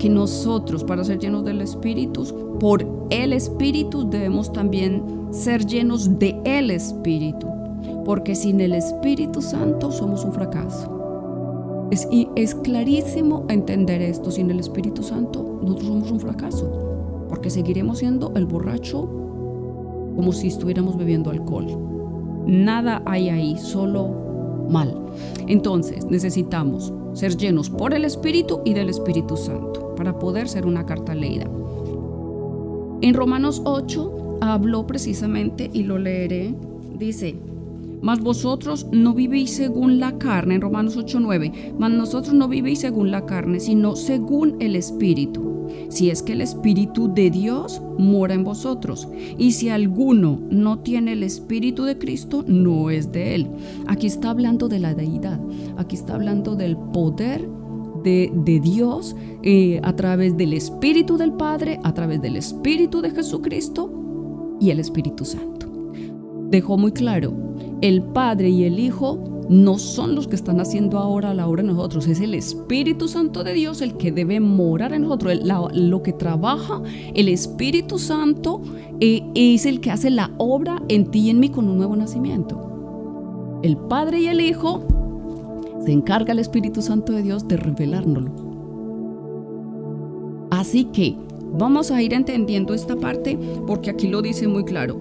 que 0.00 0.09
nosotros 0.09 0.83
para 0.83 1.04
ser 1.04 1.18
llenos 1.18 1.44
del 1.44 1.61
Espíritu, 1.61 2.24
por 2.59 2.85
el 3.11 3.35
Espíritu 3.35 4.09
debemos 4.09 4.50
también 4.50 5.28
ser 5.30 5.66
llenos 5.66 6.18
de 6.18 6.40
el 6.44 6.70
Espíritu, 6.70 7.46
porque 8.06 8.35
sin 8.35 8.62
el 8.62 8.72
Espíritu 8.72 9.42
Santo 9.42 9.92
somos 9.92 10.24
un 10.24 10.33
fracaso. 10.33 10.96
Y 12.11 12.28
es 12.35 12.54
clarísimo 12.54 13.44
entender 13.48 14.00
esto, 14.00 14.30
sin 14.30 14.50
el 14.50 14.59
Espíritu 14.59 15.02
Santo 15.02 15.59
nosotros 15.61 15.88
somos 15.88 16.11
un 16.11 16.20
fracaso, 16.20 17.26
porque 17.28 17.50
seguiremos 17.50 17.98
siendo 17.98 18.33
el 18.37 18.46
borracho 18.46 19.19
como 20.14 20.32
si 20.32 20.48
estuviéramos 20.48 20.96
bebiendo 20.96 21.30
alcohol. 21.30 21.66
Nada 22.46 23.02
hay 23.06 23.28
ahí, 23.28 23.58
solo 23.58 24.66
mal. 24.68 25.06
Entonces 25.46 26.06
necesitamos 26.06 26.92
ser 27.12 27.36
llenos 27.36 27.70
por 27.70 27.94
el 27.94 28.04
Espíritu 28.04 28.60
y 28.64 28.74
del 28.74 28.88
Espíritu 28.88 29.36
Santo 29.36 29.94
para 29.96 30.18
poder 30.18 30.48
ser 30.48 30.66
una 30.66 30.86
carta 30.86 31.14
leída. 31.14 31.46
En 33.02 33.14
Romanos 33.14 33.62
8 33.64 34.38
habló 34.40 34.86
precisamente, 34.86 35.70
y 35.72 35.82
lo 35.82 35.98
leeré, 35.98 36.54
dice, 36.98 37.36
mas 38.02 38.20
vosotros 38.20 38.86
no 38.92 39.14
vivís 39.14 39.50
según 39.50 40.00
la 40.00 40.18
carne, 40.18 40.56
en 40.56 40.60
Romanos 40.60 40.96
8:9, 40.96 41.74
mas 41.78 41.90
nosotros 41.90 42.34
no 42.34 42.48
vivís 42.48 42.80
según 42.80 43.10
la 43.10 43.26
carne, 43.26 43.60
sino 43.60 43.96
según 43.96 44.56
el 44.60 44.76
Espíritu. 44.76 45.50
Si 45.88 46.10
es 46.10 46.22
que 46.22 46.32
el 46.32 46.40
Espíritu 46.40 47.12
de 47.12 47.30
Dios 47.30 47.82
mora 47.98 48.34
en 48.34 48.44
vosotros, 48.44 49.08
y 49.38 49.52
si 49.52 49.68
alguno 49.68 50.40
no 50.50 50.80
tiene 50.80 51.12
el 51.12 51.22
Espíritu 51.22 51.84
de 51.84 51.98
Cristo, 51.98 52.44
no 52.46 52.90
es 52.90 53.12
de 53.12 53.34
él. 53.34 53.48
Aquí 53.86 54.06
está 54.06 54.30
hablando 54.30 54.68
de 54.68 54.78
la 54.78 54.94
deidad, 54.94 55.40
aquí 55.76 55.96
está 55.96 56.14
hablando 56.14 56.56
del 56.56 56.76
poder 56.76 57.48
de, 58.02 58.60
Dios 58.62 59.14
eh, 59.42 59.80
a 59.82 59.94
través 59.94 60.36
del 60.36 60.52
Espíritu 60.54 61.16
del 61.16 61.32
Padre, 61.32 61.80
a 61.82 61.92
través 61.94 62.20
del 62.20 62.36
Espíritu 62.36 63.00
de 63.00 63.10
Jesucristo 63.10 64.56
y 64.60 64.70
el 64.70 64.80
Espíritu 64.80 65.24
Santo. 65.24 65.66
Dejó 66.50 66.76
muy 66.76 66.92
claro, 66.92 67.32
el 67.80 68.02
Padre 68.02 68.50
y 68.50 68.64
el 68.64 68.78
Hijo 68.78 69.18
no 69.48 69.78
son 69.78 70.14
los 70.14 70.28
que 70.28 70.36
están 70.36 70.60
haciendo 70.60 70.98
ahora 70.98 71.34
la 71.34 71.48
obra 71.48 71.62
en 71.62 71.68
nosotros, 71.68 72.06
es 72.06 72.20
el 72.20 72.34
Espíritu 72.34 73.08
Santo 73.08 73.42
de 73.42 73.52
Dios 73.52 73.80
el 73.80 73.96
que 73.96 74.12
debe 74.12 74.38
morar 74.38 74.92
en 74.92 75.02
nosotros. 75.02 75.40
lo 75.72 76.02
que 76.02 76.12
trabaja 76.12 76.80
el 77.14 77.28
Espíritu 77.28 77.98
Santo 77.98 78.62
eh, 79.00 79.22
es 79.34 79.66
el 79.66 79.80
que 79.80 79.90
hace 79.90 80.10
la 80.10 80.30
obra 80.38 80.80
en 80.88 81.10
ti 81.10 81.20
y 81.20 81.30
en 81.30 81.40
mí 81.40 81.48
con 81.48 81.68
un 81.68 81.78
nuevo 81.78 81.96
nacimiento. 81.96 83.58
El 83.62 83.76
Padre 83.76 84.20
y 84.20 84.28
el 84.28 84.40
Hijo 84.40 84.82
se 85.84 85.92
encarga 85.92 86.32
el 86.32 86.38
Espíritu 86.38 86.80
Santo 86.80 87.12
de 87.12 87.22
Dios 87.22 87.48
de 87.48 87.56
revelárnoslo. 87.56 88.50
Así 90.50 90.84
que 90.84 91.16
vamos 91.58 91.90
a 91.90 92.00
ir 92.02 92.14
entendiendo 92.14 92.72
esta 92.72 92.94
parte 92.96 93.38
porque 93.66 93.90
aquí 93.90 94.06
lo 94.06 94.22
dice 94.22 94.46
muy 94.46 94.64
claro, 94.64 95.00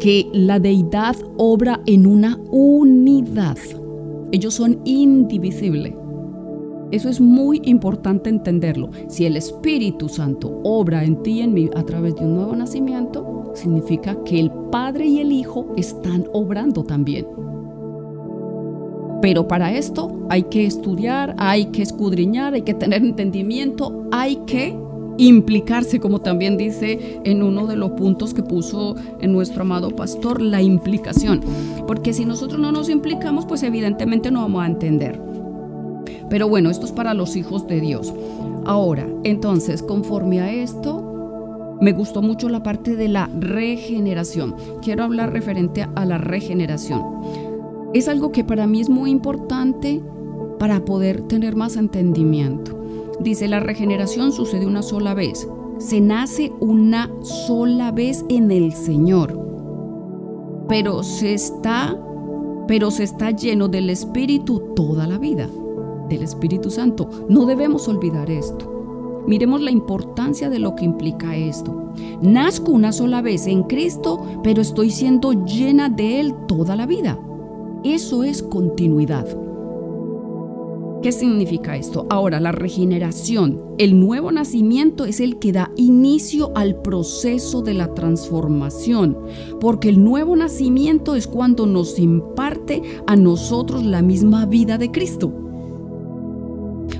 que 0.00 0.28
la 0.32 0.58
deidad 0.58 1.16
obra 1.36 1.80
en 1.86 2.06
una 2.06 2.38
unidad. 2.50 3.58
Ellos 4.32 4.54
son 4.54 4.80
indivisibles. 4.84 5.94
Eso 6.90 7.08
es 7.08 7.20
muy 7.20 7.60
importante 7.64 8.30
entenderlo. 8.30 8.90
Si 9.08 9.26
el 9.26 9.36
Espíritu 9.36 10.08
Santo 10.08 10.60
obra 10.64 11.04
en 11.04 11.22
ti 11.22 11.32
y 11.32 11.40
en 11.40 11.54
mí 11.54 11.70
a 11.74 11.82
través 11.82 12.14
de 12.16 12.24
un 12.24 12.36
nuevo 12.36 12.54
nacimiento, 12.54 13.52
significa 13.54 14.16
que 14.24 14.38
el 14.38 14.50
Padre 14.70 15.06
y 15.06 15.20
el 15.20 15.32
Hijo 15.32 15.72
están 15.76 16.26
obrando 16.32 16.84
también. 16.84 17.26
Pero 19.22 19.48
para 19.48 19.72
esto 19.72 20.26
hay 20.28 20.42
que 20.44 20.66
estudiar, 20.66 21.34
hay 21.38 21.66
que 21.66 21.82
escudriñar, 21.82 22.54
hay 22.54 22.62
que 22.62 22.74
tener 22.74 23.02
entendimiento, 23.02 24.06
hay 24.12 24.36
que 24.46 24.76
implicarse, 25.16 26.00
como 26.00 26.20
también 26.20 26.56
dice 26.56 27.20
en 27.24 27.42
uno 27.42 27.66
de 27.66 27.76
los 27.76 27.92
puntos 27.92 28.34
que 28.34 28.42
puso 28.42 28.96
en 29.20 29.32
nuestro 29.32 29.62
amado 29.62 29.90
pastor, 29.90 30.40
la 30.40 30.62
implicación. 30.62 31.40
Porque 31.86 32.12
si 32.12 32.24
nosotros 32.24 32.60
no 32.60 32.72
nos 32.72 32.88
implicamos, 32.88 33.46
pues 33.46 33.62
evidentemente 33.62 34.30
no 34.30 34.42
vamos 34.42 34.62
a 34.62 34.66
entender. 34.66 35.20
Pero 36.30 36.48
bueno, 36.48 36.70
esto 36.70 36.86
es 36.86 36.92
para 36.92 37.14
los 37.14 37.36
hijos 37.36 37.66
de 37.66 37.80
Dios. 37.80 38.12
Ahora, 38.64 39.06
entonces, 39.24 39.82
conforme 39.82 40.40
a 40.40 40.52
esto, 40.52 41.76
me 41.80 41.92
gustó 41.92 42.22
mucho 42.22 42.48
la 42.48 42.62
parte 42.62 42.96
de 42.96 43.08
la 43.08 43.28
regeneración. 43.38 44.54
Quiero 44.82 45.04
hablar 45.04 45.32
referente 45.32 45.86
a 45.94 46.04
la 46.04 46.18
regeneración 46.18 47.02
es 47.94 48.08
algo 48.08 48.32
que 48.32 48.42
para 48.42 48.66
mí 48.66 48.80
es 48.80 48.90
muy 48.90 49.10
importante 49.10 50.02
para 50.58 50.84
poder 50.84 51.22
tener 51.22 51.54
más 51.54 51.76
entendimiento. 51.76 52.83
Dice, 53.20 53.48
la 53.48 53.60
regeneración 53.60 54.32
sucede 54.32 54.66
una 54.66 54.82
sola 54.82 55.14
vez. 55.14 55.48
Se 55.78 56.00
nace 56.00 56.52
una 56.60 57.10
sola 57.22 57.90
vez 57.90 58.24
en 58.28 58.50
el 58.50 58.72
Señor. 58.72 59.40
Pero 60.68 61.02
se 61.02 61.34
está 61.34 61.98
pero 62.66 62.90
se 62.90 63.04
está 63.04 63.30
lleno 63.30 63.68
del 63.68 63.90
Espíritu 63.90 64.72
toda 64.74 65.06
la 65.06 65.18
vida, 65.18 65.48
del 66.08 66.22
Espíritu 66.22 66.70
Santo. 66.70 67.08
No 67.28 67.46
debemos 67.46 67.88
olvidar 67.88 68.30
esto. 68.30 69.22
Miremos 69.26 69.60
la 69.60 69.70
importancia 69.70 70.50
de 70.50 70.58
lo 70.58 70.74
que 70.74 70.84
implica 70.84 71.36
esto. 71.36 71.92
Nazco 72.20 72.72
una 72.72 72.92
sola 72.92 73.22
vez 73.22 73.46
en 73.46 73.64
Cristo, 73.64 74.40
pero 74.42 74.60
estoy 74.60 74.90
siendo 74.90 75.32
llena 75.44 75.88
de 75.88 76.20
Él 76.20 76.34
toda 76.46 76.76
la 76.76 76.86
vida. 76.86 77.18
Eso 77.84 78.24
es 78.24 78.42
continuidad. 78.42 79.26
¿Qué 81.04 81.12
significa 81.12 81.76
esto? 81.76 82.06
Ahora, 82.08 82.40
la 82.40 82.50
regeneración, 82.50 83.62
el 83.76 84.00
nuevo 84.00 84.32
nacimiento 84.32 85.04
es 85.04 85.20
el 85.20 85.38
que 85.38 85.52
da 85.52 85.70
inicio 85.76 86.50
al 86.54 86.80
proceso 86.80 87.60
de 87.60 87.74
la 87.74 87.92
transformación, 87.92 89.14
porque 89.60 89.90
el 89.90 90.02
nuevo 90.02 90.34
nacimiento 90.34 91.14
es 91.14 91.26
cuando 91.26 91.66
nos 91.66 91.98
imparte 91.98 92.80
a 93.06 93.16
nosotros 93.16 93.84
la 93.84 94.00
misma 94.00 94.46
vida 94.46 94.78
de 94.78 94.90
Cristo. 94.90 95.30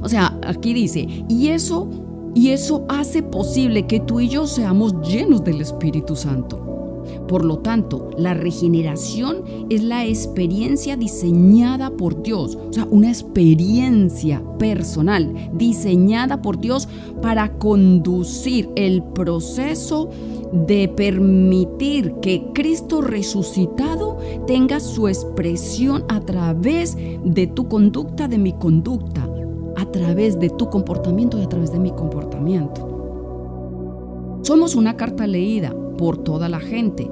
O 0.03 0.09
sea, 0.11 0.39
aquí 0.47 0.75
dice, 0.75 1.09
y 1.31 1.49
eso 1.49 1.89
y 2.35 2.51
eso 2.51 2.85
hace 2.91 3.23
posible 3.23 3.87
que 3.87 4.01
tú 4.01 4.21
y 4.21 4.29
yo 4.29 4.47
seamos 4.47 5.01
llenos 5.09 5.43
del 5.45 5.63
Espíritu 5.63 6.15
Santo. 6.15 6.64
Por 7.29 7.45
lo 7.45 7.59
tanto, 7.59 8.11
la 8.19 8.35
regeneración 8.35 9.45
es 9.71 9.83
la 9.83 10.05
experiencia 10.05 10.97
diseñada 10.97 11.91
por 11.91 12.23
Dios, 12.23 12.57
o 12.57 12.73
sea, 12.73 12.87
una 12.91 13.09
experiencia 13.09 14.43
personal 14.59 15.51
diseñada 15.55 16.43
por 16.43 16.59
Dios 16.61 16.89
para 17.23 17.55
conducir 17.55 18.69
el 18.77 19.03
proceso 19.03 20.11
de 20.53 20.89
permitir 20.89 22.15
que 22.21 22.51
Cristo 22.55 23.01
resucitado 23.01 24.19
tenga 24.47 24.79
su 24.81 25.09
expresión 25.09 26.05
a 26.09 26.21
través 26.21 26.97
de 27.25 27.47
tu 27.47 27.69
conducta, 27.69 28.29
de 28.29 28.39
mi 28.39 28.53
conducta, 28.53 29.29
a 29.77 29.87
través 29.87 30.39
de 30.39 30.51
tu 30.51 30.69
comportamiento 30.69 31.39
y 31.39 31.43
a 31.43 31.49
través 31.49 31.73
de 31.73 31.81
mi 31.81 31.91
comportamiento. 31.91 32.95
Somos 34.43 34.75
una 34.75 34.97
carta 34.97 35.27
leída 35.27 35.75
por 35.97 36.19
toda 36.19 36.49
la 36.49 36.61
gente. 36.61 37.11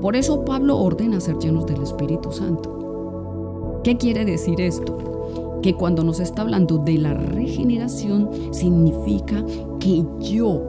Por 0.00 0.16
eso 0.16 0.44
Pablo 0.44 0.78
ordena 0.78 1.20
ser 1.20 1.38
llenos 1.38 1.66
del 1.66 1.82
Espíritu 1.82 2.32
Santo. 2.32 3.80
¿Qué 3.84 3.96
quiere 3.96 4.24
decir 4.24 4.60
esto? 4.60 5.60
Que 5.62 5.74
cuando 5.74 6.02
nos 6.02 6.20
está 6.20 6.42
hablando 6.42 6.78
de 6.78 6.98
la 6.98 7.14
regeneración 7.14 8.30
significa 8.52 9.44
que 9.78 10.04
yo 10.20 10.62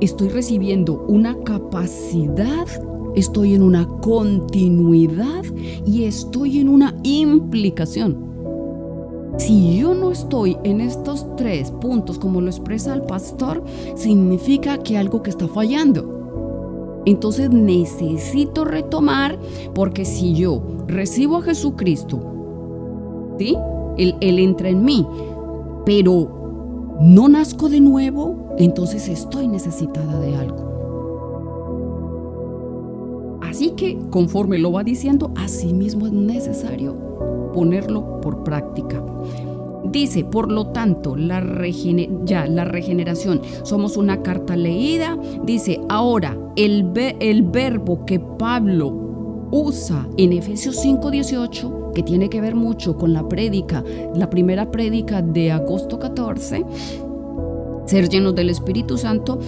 estoy 0.00 0.28
recibiendo 0.28 1.04
una 1.08 1.38
capacidad, 1.44 2.66
estoy 3.14 3.54
en 3.54 3.62
una 3.62 3.86
continuidad 3.86 5.44
y 5.86 6.04
estoy 6.04 6.58
en 6.58 6.68
una 6.68 6.96
implicación. 7.02 8.34
Si 9.38 9.78
yo 9.78 9.94
no 9.94 10.12
estoy 10.12 10.56
en 10.62 10.80
estos 10.80 11.26
tres 11.36 11.72
puntos 11.72 12.18
como 12.18 12.40
lo 12.40 12.48
expresa 12.48 12.94
el 12.94 13.02
pastor, 13.02 13.64
significa 13.96 14.78
que 14.78 14.96
algo 14.96 15.22
que 15.22 15.30
está 15.30 15.48
fallando. 15.48 16.23
Entonces 17.06 17.50
necesito 17.50 18.64
retomar 18.64 19.38
porque 19.74 20.04
si 20.04 20.34
yo 20.34 20.62
recibo 20.86 21.36
a 21.36 21.42
Jesucristo, 21.42 22.20
¿sí? 23.38 23.56
Él, 23.96 24.16
entra 24.20 24.68
en 24.68 24.84
mí, 24.84 25.06
pero 25.84 26.96
no 27.00 27.28
nazco 27.28 27.68
de 27.68 27.80
nuevo, 27.80 28.54
entonces 28.58 29.08
estoy 29.08 29.48
necesitada 29.48 30.18
de 30.20 30.34
algo. 30.34 30.64
Así 33.42 33.70
que, 33.72 33.98
conforme 34.10 34.58
lo 34.58 34.72
va 34.72 34.82
diciendo, 34.82 35.30
así 35.36 35.72
mismo 35.72 36.06
es 36.06 36.12
necesario 36.12 36.96
ponerlo 37.52 38.20
por 38.20 38.42
práctica. 38.42 39.00
Dice, 39.94 40.24
por 40.24 40.50
lo 40.50 40.66
tanto, 40.66 41.14
la 41.14 41.40
ya 42.24 42.48
la 42.48 42.64
regeneración, 42.64 43.40
somos 43.62 43.96
una 43.96 44.22
carta 44.22 44.56
leída. 44.56 45.16
Dice, 45.44 45.80
ahora 45.88 46.36
el, 46.56 46.82
verbo 47.44 48.04
que 48.04 48.18
Pablo 48.18 49.48
usa 49.52 50.08
en 50.16 50.32
Efesios 50.32 50.84
5:18, 50.84 51.92
que 51.92 52.02
tiene 52.02 52.28
que 52.28 52.40
ver 52.40 52.56
mucho 52.56 52.96
con 52.96 53.12
la 53.12 53.28
prédica, 53.28 53.84
la 54.16 54.28
primera 54.30 54.72
prédica 54.72 55.22
de 55.22 55.52
agosto 55.52 56.00
14, 56.00 56.64
ser 57.86 58.08
llenos 58.08 58.34
del 58.34 58.50
Espíritu 58.50 58.98
Santo, 58.98 59.38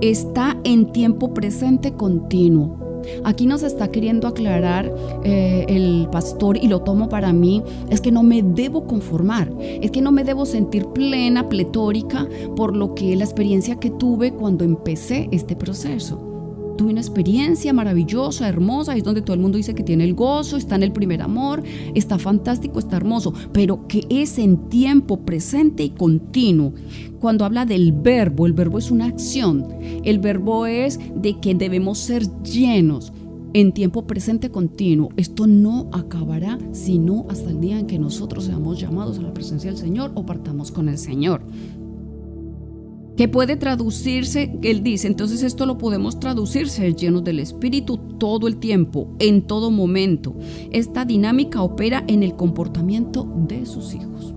está 0.00 0.56
en 0.62 0.92
tiempo 0.92 1.34
presente 1.34 1.94
continuo. 1.94 2.85
Aquí 3.24 3.46
nos 3.46 3.62
está 3.62 3.88
queriendo 3.88 4.28
aclarar 4.28 4.92
eh, 5.24 5.64
el 5.68 6.08
pastor 6.10 6.56
y 6.56 6.68
lo 6.68 6.82
tomo 6.82 7.08
para 7.08 7.32
mí, 7.32 7.62
es 7.90 8.00
que 8.00 8.12
no 8.12 8.22
me 8.22 8.42
debo 8.42 8.86
conformar, 8.86 9.50
es 9.60 9.90
que 9.90 10.02
no 10.02 10.12
me 10.12 10.24
debo 10.24 10.46
sentir 10.46 10.86
plena, 10.86 11.48
pletórica 11.48 12.28
por 12.56 12.76
lo 12.76 12.94
que 12.94 13.16
la 13.16 13.24
experiencia 13.24 13.76
que 13.76 13.90
tuve 13.90 14.32
cuando 14.32 14.64
empecé 14.64 15.28
este 15.32 15.56
proceso 15.56 16.35
tuve 16.76 16.90
una 16.90 17.00
experiencia 17.00 17.72
maravillosa, 17.72 18.48
hermosa, 18.48 18.96
es 18.96 19.04
donde 19.04 19.22
todo 19.22 19.34
el 19.34 19.40
mundo 19.40 19.56
dice 19.56 19.74
que 19.74 19.82
tiene 19.82 20.04
el 20.04 20.14
gozo, 20.14 20.56
está 20.56 20.76
en 20.76 20.82
el 20.82 20.92
primer 20.92 21.22
amor, 21.22 21.62
está 21.94 22.18
fantástico, 22.18 22.78
está 22.78 22.96
hermoso, 22.96 23.32
pero 23.52 23.86
que 23.88 24.06
es 24.10 24.38
en 24.38 24.68
tiempo 24.68 25.20
presente 25.20 25.82
y 25.82 25.90
continuo. 25.90 26.72
Cuando 27.20 27.44
habla 27.44 27.64
del 27.64 27.92
verbo, 27.92 28.46
el 28.46 28.52
verbo 28.52 28.78
es 28.78 28.90
una 28.90 29.06
acción, 29.06 29.66
el 30.04 30.18
verbo 30.18 30.66
es 30.66 31.00
de 31.14 31.40
que 31.40 31.54
debemos 31.54 31.98
ser 31.98 32.26
llenos 32.42 33.12
en 33.52 33.72
tiempo 33.72 34.06
presente 34.06 34.50
continuo. 34.50 35.08
Esto 35.16 35.46
no 35.46 35.88
acabará 35.92 36.58
sino 36.72 37.24
hasta 37.30 37.48
el 37.48 37.60
día 37.60 37.78
en 37.78 37.86
que 37.86 37.98
nosotros 37.98 38.44
seamos 38.44 38.78
llamados 38.78 39.18
a 39.18 39.22
la 39.22 39.32
presencia 39.32 39.70
del 39.70 39.80
Señor 39.80 40.12
o 40.14 40.26
partamos 40.26 40.70
con 40.70 40.90
el 40.90 40.98
Señor 40.98 41.40
que 43.16 43.28
puede 43.28 43.56
traducirse, 43.56 44.56
él 44.62 44.82
dice, 44.82 45.06
entonces 45.06 45.42
esto 45.42 45.66
lo 45.66 45.78
podemos 45.78 46.20
traducir, 46.20 46.68
ser 46.68 46.94
llenos 46.94 47.24
del 47.24 47.40
Espíritu 47.40 47.96
todo 48.18 48.46
el 48.46 48.58
tiempo, 48.58 49.08
en 49.18 49.42
todo 49.42 49.70
momento. 49.70 50.36
Esta 50.70 51.04
dinámica 51.04 51.62
opera 51.62 52.04
en 52.06 52.22
el 52.22 52.36
comportamiento 52.36 53.26
de 53.48 53.64
sus 53.66 53.94
hijos. 53.94 54.35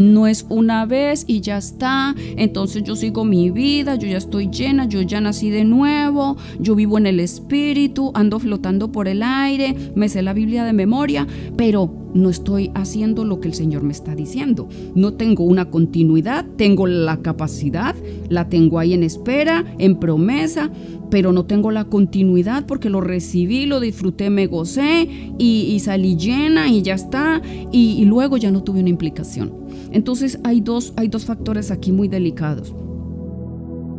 No 0.00 0.26
es 0.26 0.46
una 0.48 0.86
vez 0.86 1.24
y 1.26 1.42
ya 1.42 1.58
está, 1.58 2.14
entonces 2.38 2.84
yo 2.84 2.96
sigo 2.96 3.26
mi 3.26 3.50
vida, 3.50 3.96
yo 3.96 4.08
ya 4.08 4.16
estoy 4.16 4.48
llena, 4.48 4.86
yo 4.86 5.02
ya 5.02 5.20
nací 5.20 5.50
de 5.50 5.66
nuevo, 5.66 6.38
yo 6.58 6.74
vivo 6.74 6.96
en 6.96 7.06
el 7.06 7.20
Espíritu, 7.20 8.10
ando 8.14 8.38
flotando 8.38 8.90
por 8.92 9.08
el 9.08 9.22
aire, 9.22 9.76
me 9.94 10.08
sé 10.08 10.22
la 10.22 10.32
Biblia 10.32 10.64
de 10.64 10.72
memoria, 10.72 11.26
pero 11.54 11.92
no 12.14 12.30
estoy 12.30 12.70
haciendo 12.74 13.26
lo 13.26 13.40
que 13.40 13.48
el 13.48 13.54
Señor 13.54 13.82
me 13.82 13.92
está 13.92 14.14
diciendo. 14.14 14.70
No 14.94 15.12
tengo 15.12 15.44
una 15.44 15.66
continuidad, 15.66 16.46
tengo 16.56 16.86
la 16.86 17.18
capacidad, 17.18 17.94
la 18.30 18.48
tengo 18.48 18.78
ahí 18.78 18.94
en 18.94 19.02
espera, 19.02 19.66
en 19.78 19.96
promesa, 19.96 20.70
pero 21.10 21.32
no 21.32 21.44
tengo 21.44 21.70
la 21.70 21.84
continuidad 21.84 22.64
porque 22.66 22.88
lo 22.88 23.00
recibí, 23.00 23.66
lo 23.66 23.80
disfruté, 23.80 24.30
me 24.30 24.46
gocé 24.46 25.08
y, 25.38 25.78
salí 25.80 26.16
llena 26.16 26.68
y 26.68 26.82
ya 26.82 26.94
está, 26.94 27.42
y, 27.72 28.00
y, 28.00 28.04
luego 28.04 28.36
ya 28.36 28.50
no 28.50 28.62
tuve 28.62 28.80
una 28.80 28.90
implicación. 28.90 29.52
Entonces 29.92 30.38
hay 30.44 30.60
dos, 30.60 30.92
hay 30.96 31.08
dos 31.08 31.24
factores 31.24 31.70
aquí 31.70 31.92
muy 31.92 32.08
delicados. 32.08 32.74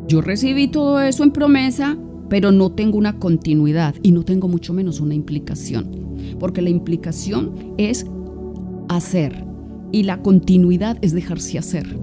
Yo 0.08 0.22
recibí 0.22 0.68
todo 0.68 1.00
eso 1.00 1.24
en 1.24 1.32
promesa, 1.32 1.98
pero 2.30 2.52
no 2.52 2.72
tengo 2.72 2.98
una 2.98 3.20
continuidad 3.20 3.96
y 4.04 4.12
no 4.12 4.24
tengo 4.24 4.48
mucho 4.48 4.74
menos 4.74 5.00
una 5.00 5.16
implicación, 5.16 5.90
porque 6.40 6.62
la 6.62 6.70
implicación 6.70 7.74
es 7.78 8.06
hacer 8.90 9.46
y 9.92 10.04
la 10.04 10.22
continuidad 10.22 10.98
es 11.02 11.14
dejarse 11.14 11.58
hacer. 11.58 11.98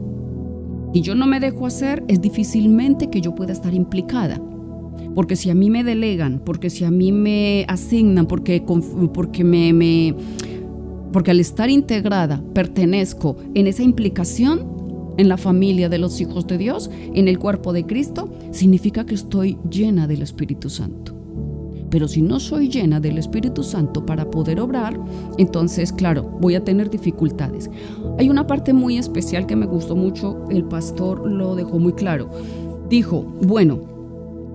Y 0.94 1.02
yo 1.02 1.14
no 1.14 1.26
me 1.26 1.40
dejo 1.40 1.66
hacer, 1.66 2.02
es 2.08 2.20
difícilmente 2.20 3.10
que 3.10 3.20
yo 3.20 3.34
pueda 3.34 3.52
estar 3.52 3.74
implicada. 3.74 4.40
Porque 5.14 5.36
si 5.36 5.50
a 5.50 5.54
mí 5.54 5.70
me 5.70 5.84
delegan, 5.84 6.40
porque 6.44 6.70
si 6.70 6.84
a 6.84 6.90
mí 6.90 7.12
me 7.12 7.64
asignan, 7.68 8.26
porque, 8.26 8.62
porque 9.12 9.44
me, 9.44 9.72
me 9.72 10.14
porque 11.12 11.30
al 11.30 11.40
estar 11.40 11.70
integrada 11.70 12.42
pertenezco 12.54 13.36
en 13.54 13.66
esa 13.66 13.82
implicación, 13.82 14.78
en 15.18 15.28
la 15.28 15.36
familia 15.36 15.88
de 15.88 15.98
los 15.98 16.20
hijos 16.20 16.46
de 16.46 16.58
Dios, 16.58 16.90
en 17.12 17.28
el 17.28 17.38
cuerpo 17.38 17.72
de 17.72 17.84
Cristo, 17.84 18.30
significa 18.52 19.04
que 19.04 19.16
estoy 19.16 19.58
llena 19.68 20.06
del 20.06 20.22
Espíritu 20.22 20.70
Santo. 20.70 21.14
Pero 21.90 22.06
si 22.06 22.22
no 22.22 22.38
soy 22.38 22.68
llena 22.68 23.00
del 23.00 23.18
Espíritu 23.18 23.62
Santo 23.62 24.04
para 24.04 24.30
poder 24.30 24.60
obrar, 24.60 24.98
entonces, 25.38 25.92
claro, 25.92 26.22
voy 26.40 26.54
a 26.54 26.62
tener 26.62 26.90
dificultades. 26.90 27.70
Hay 28.18 28.28
una 28.28 28.46
parte 28.46 28.72
muy 28.72 28.98
especial 28.98 29.46
que 29.46 29.56
me 29.56 29.66
gustó 29.66 29.96
mucho, 29.96 30.44
el 30.50 30.64
pastor 30.64 31.28
lo 31.28 31.54
dejó 31.54 31.78
muy 31.78 31.94
claro. 31.94 32.30
Dijo, 32.88 33.22
bueno, 33.42 33.80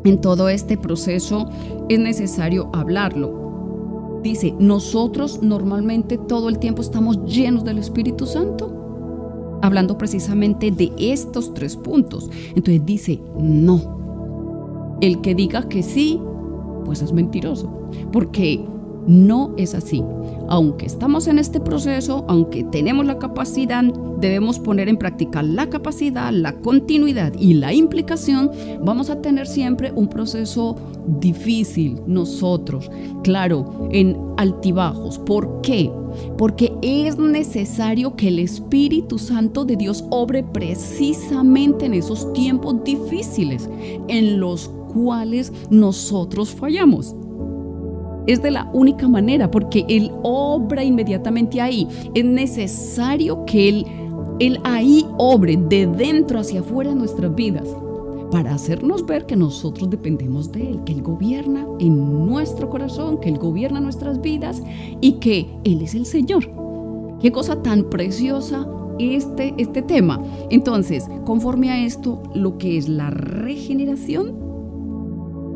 en 0.04 0.22
todo 0.22 0.50
este 0.50 0.78
proceso 0.78 1.50
es 1.90 2.00
necesario 2.00 2.70
hablarlo. 2.74 3.43
Dice, 4.24 4.56
nosotros 4.58 5.42
normalmente 5.42 6.18
todo 6.18 6.48
el 6.48 6.58
tiempo 6.58 6.82
estamos 6.82 7.26
llenos 7.26 7.66
del 7.66 7.78
Espíritu 7.78 8.26
Santo 8.26 9.60
hablando 9.62 9.98
precisamente 9.98 10.72
de 10.72 10.92
estos 10.98 11.54
tres 11.54 11.76
puntos. 11.76 12.30
Entonces 12.56 12.86
dice, 12.86 13.22
no. 13.38 14.98
El 15.02 15.22
que 15.22 15.36
diga 15.36 15.68
que 15.68 15.84
sí, 15.84 16.22
pues 16.86 17.02
es 17.02 17.12
mentiroso, 17.12 17.70
porque 18.12 18.66
no 19.08 19.54
es 19.58 19.74
así. 19.74 20.04
Aunque 20.50 20.86
estamos 20.86 21.28
en 21.28 21.40
este 21.40 21.60
proceso, 21.60 22.26
aunque 22.28 22.64
tenemos 22.66 23.06
la 23.06 23.18
capacidad, 23.18 23.84
debemos 24.20 24.60
poner 24.60 24.90
en 24.90 24.98
práctica 24.98 25.44
la 25.44 25.70
capacidad, 25.70 26.32
la 26.32 26.54
continuidad 26.62 27.34
y 27.38 27.56
la 27.56 27.74
implicación, 27.74 28.52
vamos 28.82 29.10
a 29.10 29.22
tener 29.22 29.48
siempre 29.48 29.92
un 29.94 30.08
proceso 30.08 30.76
difícil 31.20 32.02
nosotros, 32.08 32.90
claro, 33.24 33.90
en 33.92 34.18
altibajos. 34.38 35.20
¿Por 35.20 35.62
qué? 35.62 35.92
Porque 36.38 36.74
es 36.82 37.18
necesario 37.18 38.16
que 38.16 38.28
el 38.28 38.40
Espíritu 38.40 39.18
Santo 39.18 39.66
de 39.66 39.76
Dios 39.76 40.06
obre 40.10 40.44
precisamente 40.44 41.86
en 41.86 41.96
esos 41.96 42.32
tiempos 42.34 42.84
difíciles 42.84 43.70
en 44.08 44.40
los 44.40 44.70
cuales 44.94 45.52
nosotros 45.70 46.52
fallamos. 46.52 47.16
Es 48.28 48.42
de 48.42 48.52
la 48.52 48.70
única 48.74 49.08
manera, 49.08 49.52
porque 49.52 49.86
Él 49.88 50.12
obra 50.24 50.84
inmediatamente 50.84 51.62
ahí. 51.62 51.88
Es 52.14 52.26
necesario 52.26 53.46
que 53.46 53.70
Él, 53.70 53.86
él 54.40 54.60
ahí 54.64 55.06
obre 55.18 55.58
de 55.58 55.88
dentro 55.88 56.40
hacia 56.40 56.62
afuera 56.62 56.92
en 56.92 57.00
nuestras 57.00 57.34
vidas 57.36 57.68
para 58.34 58.56
hacernos 58.56 59.06
ver 59.06 59.28
que 59.28 59.36
nosotros 59.36 59.92
dependemos 59.92 60.52
de 60.52 60.72
Él, 60.72 60.84
que 60.86 60.94
Él 60.94 61.04
gobierna 61.04 61.68
en 61.80 62.26
nuestro 62.26 62.68
corazón, 62.68 63.20
que 63.20 63.30
Él 63.30 63.38
gobierna 63.38 63.80
nuestras 63.80 64.22
vidas 64.22 64.64
y 65.02 65.14
que 65.20 65.48
Él 65.64 65.84
es 65.84 65.94
el 65.94 66.08
Señor. 66.08 66.50
Qué 67.22 67.32
cosa 67.32 67.62
tan 67.62 67.92
preciosa 67.92 68.68
este, 68.98 69.54
este 69.58 69.84
tema. 69.84 70.20
Entonces, 70.50 71.08
conforme 71.26 71.70
a 71.70 71.86
esto, 71.86 72.24
lo 72.34 72.58
que 72.58 72.76
es 72.78 72.90
la 72.90 73.12
regeneración, 73.12 74.34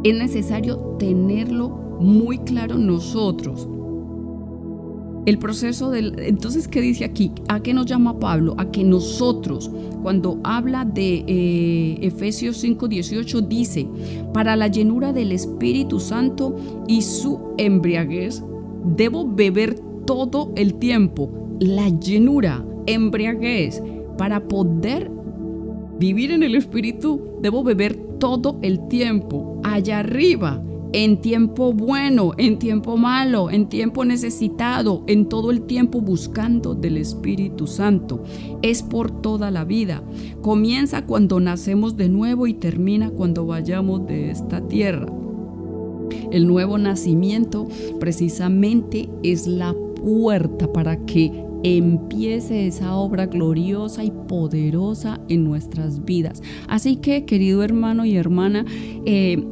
es 0.03 0.15
necesario 0.15 0.77
tenerlo 0.99 1.86
muy 1.99 2.39
claro 2.39 2.77
nosotros. 2.77 3.67
El 5.25 5.39
proceso 5.39 5.91
del... 5.91 6.17
Entonces, 6.19 6.69
¿qué 6.69 6.79
dice 6.79 7.03
aquí? 7.03 7.33
¿A 7.49 7.59
qué 7.61 7.73
nos 7.73 7.85
llama 7.85 8.17
Pablo? 8.17 8.55
A 8.57 8.71
que 8.71 8.83
nosotros, 8.85 9.69
cuando 10.01 10.39
habla 10.45 10.85
de 10.85 11.25
eh, 11.27 11.97
Efesios 12.01 12.63
5:18, 12.63 13.45
dice, 13.45 13.89
para 14.33 14.55
la 14.55 14.69
llenura 14.69 15.11
del 15.11 15.33
Espíritu 15.33 15.99
Santo 15.99 16.55
y 16.87 17.01
su 17.01 17.39
embriaguez, 17.57 18.41
debo 18.95 19.27
beber 19.27 19.77
todo 20.05 20.53
el 20.55 20.75
tiempo. 20.75 21.29
La 21.59 21.89
llenura, 21.89 22.65
embriaguez, 22.85 23.83
para 24.17 24.47
poder 24.47 25.11
vivir 25.99 26.31
en 26.31 26.43
el 26.43 26.55
Espíritu, 26.55 27.19
debo 27.41 27.63
beber 27.63 27.97
todo 28.17 28.59
el 28.61 28.87
tiempo. 28.87 29.59
Allá 29.65 29.99
arriba 29.99 30.63
en 30.93 31.21
tiempo 31.21 31.73
bueno, 31.73 32.33
en 32.37 32.59
tiempo 32.59 32.97
malo, 32.97 33.49
en 33.51 33.67
tiempo 33.67 34.05
necesitado, 34.05 35.03
en 35.07 35.27
todo 35.29 35.51
el 35.51 35.63
tiempo 35.63 36.01
buscando 36.01 36.75
del 36.75 36.97
Espíritu 36.97 37.67
Santo. 37.67 38.23
Es 38.61 38.83
por 38.83 39.21
toda 39.21 39.51
la 39.51 39.63
vida. 39.63 40.03
Comienza 40.41 41.05
cuando 41.05 41.39
nacemos 41.39 41.97
de 41.97 42.09
nuevo 42.09 42.47
y 42.47 42.53
termina 42.53 43.09
cuando 43.09 43.45
vayamos 43.45 44.05
de 44.07 44.31
esta 44.31 44.67
tierra. 44.67 45.07
El 46.31 46.47
nuevo 46.47 46.77
nacimiento 46.77 47.67
precisamente 47.99 49.09
es 49.23 49.47
la 49.47 49.75
puerta 49.95 50.71
para 50.71 51.05
que 51.05 51.45
empiece 51.63 52.67
esa 52.67 52.95
obra 52.95 53.25
gloriosa 53.25 54.03
y 54.03 54.11
poderosa 54.11 55.19
en 55.27 55.43
nuestras 55.43 56.05
vidas. 56.05 56.41
Así 56.67 56.97
que, 56.97 57.25
querido 57.25 57.63
hermano 57.63 58.05
y 58.05 58.15
hermana, 58.15 58.65
eh, 59.05 59.43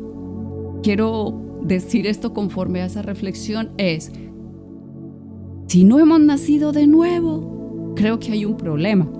quiero 0.85 1.33
decir 1.63 2.05
esto 2.05 2.31
conforme 2.31 2.81
a 2.81 2.85
esa 2.85 3.01
reflexión 3.01 3.71
es, 3.79 4.11
si 5.65 5.83
no 5.83 5.99
hemos 5.99 6.19
nacido 6.19 6.71
de 6.71 6.85
nuevo, 6.85 7.93
creo 7.95 8.19
que 8.19 8.33
hay 8.33 8.45
un 8.45 8.55
problema. 8.55 9.11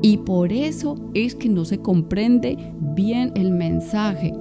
Y 0.00 0.18
por 0.18 0.52
eso 0.52 0.94
es 1.12 1.34
que 1.34 1.48
no 1.48 1.64
se 1.64 1.78
comprende 1.78 2.56
bien 2.94 3.32
el 3.34 3.50
mensaje. 3.50 4.32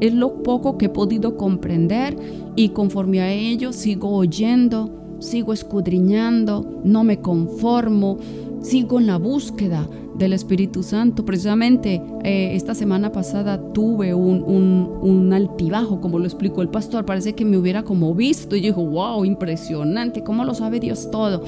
Es 0.00 0.14
lo 0.14 0.42
poco 0.42 0.78
que 0.78 0.86
he 0.86 0.88
podido 0.88 1.36
comprender 1.36 2.16
y 2.56 2.70
conforme 2.70 3.20
a 3.20 3.30
ello 3.30 3.74
sigo 3.74 4.08
oyendo, 4.08 5.18
sigo 5.18 5.52
escudriñando, 5.52 6.80
no 6.82 7.04
me 7.04 7.20
conformo, 7.20 8.16
sigo 8.62 8.98
en 8.98 9.06
la 9.06 9.18
búsqueda 9.18 9.88
del 10.16 10.32
Espíritu 10.32 10.82
Santo. 10.82 11.24
Precisamente 11.24 12.02
eh, 12.24 12.54
esta 12.54 12.74
semana 12.74 13.10
pasada 13.12 13.72
tuve 13.72 14.14
un, 14.14 14.42
un, 14.42 15.32
altibajo, 15.32 16.00
como 16.00 16.18
lo 16.18 16.26
explicó 16.26 16.62
el 16.62 16.68
pastor. 16.68 17.04
Parece 17.04 17.34
que 17.34 17.44
me 17.44 17.56
hubiera 17.56 17.82
como 17.82 18.14
visto 18.14 18.56
y 18.56 18.60
dijo, 18.60 18.84
wow, 18.84 19.24
impresionante, 19.24 20.22
¿cómo 20.22 20.44
lo 20.44 20.54
sabe 20.54 20.80
Dios 20.80 21.10
todo? 21.10 21.44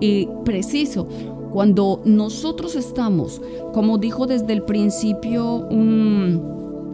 Y 0.00 0.28
preciso, 0.44 1.08
cuando 1.52 2.02
nosotros 2.04 2.76
estamos, 2.76 3.40
como 3.72 3.98
dijo 3.98 4.26
desde 4.26 4.52
el 4.52 4.62
principio, 4.62 5.68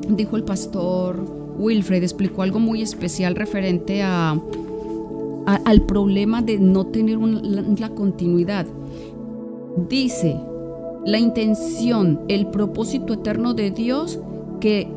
dijo 0.08 0.36
el 0.36 0.44
pastor 0.44 1.24
Wilfred, 1.58 2.02
explicó 2.02 2.42
algo 2.42 2.58
muy 2.58 2.82
especial 2.82 3.34
referente 3.34 4.02
a, 4.02 4.38
al 5.46 5.82
problema 5.82 6.42
de 6.42 6.58
no 6.58 6.86
tener 6.86 7.18
la 7.18 7.88
continuidad. 7.90 8.66
Dice, 9.76 10.36
la 11.04 11.18
intención, 11.18 12.20
el 12.28 12.46
propósito 12.46 13.14
eterno 13.14 13.54
de 13.54 13.70
Dios 13.70 14.20
que 14.60 14.88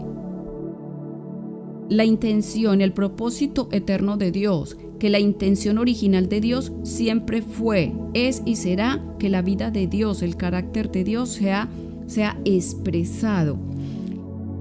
la 1.89 2.05
intención, 2.05 2.81
el 2.81 2.93
propósito 2.93 3.69
eterno 3.71 4.17
de 4.17 4.31
Dios, 4.31 4.77
que 4.99 5.09
la 5.09 5.19
intención 5.19 5.77
original 5.77 6.29
de 6.29 6.41
Dios 6.41 6.71
siempre 6.83 7.41
fue, 7.41 7.93
es 8.13 8.41
y 8.45 8.55
será 8.55 9.03
que 9.19 9.29
la 9.29 9.41
vida 9.41 9.71
de 9.71 9.87
Dios, 9.87 10.21
el 10.21 10.35
carácter 10.35 10.91
de 10.91 11.03
Dios 11.03 11.29
sea, 11.29 11.69
sea 12.05 12.39
expresado. 12.45 13.57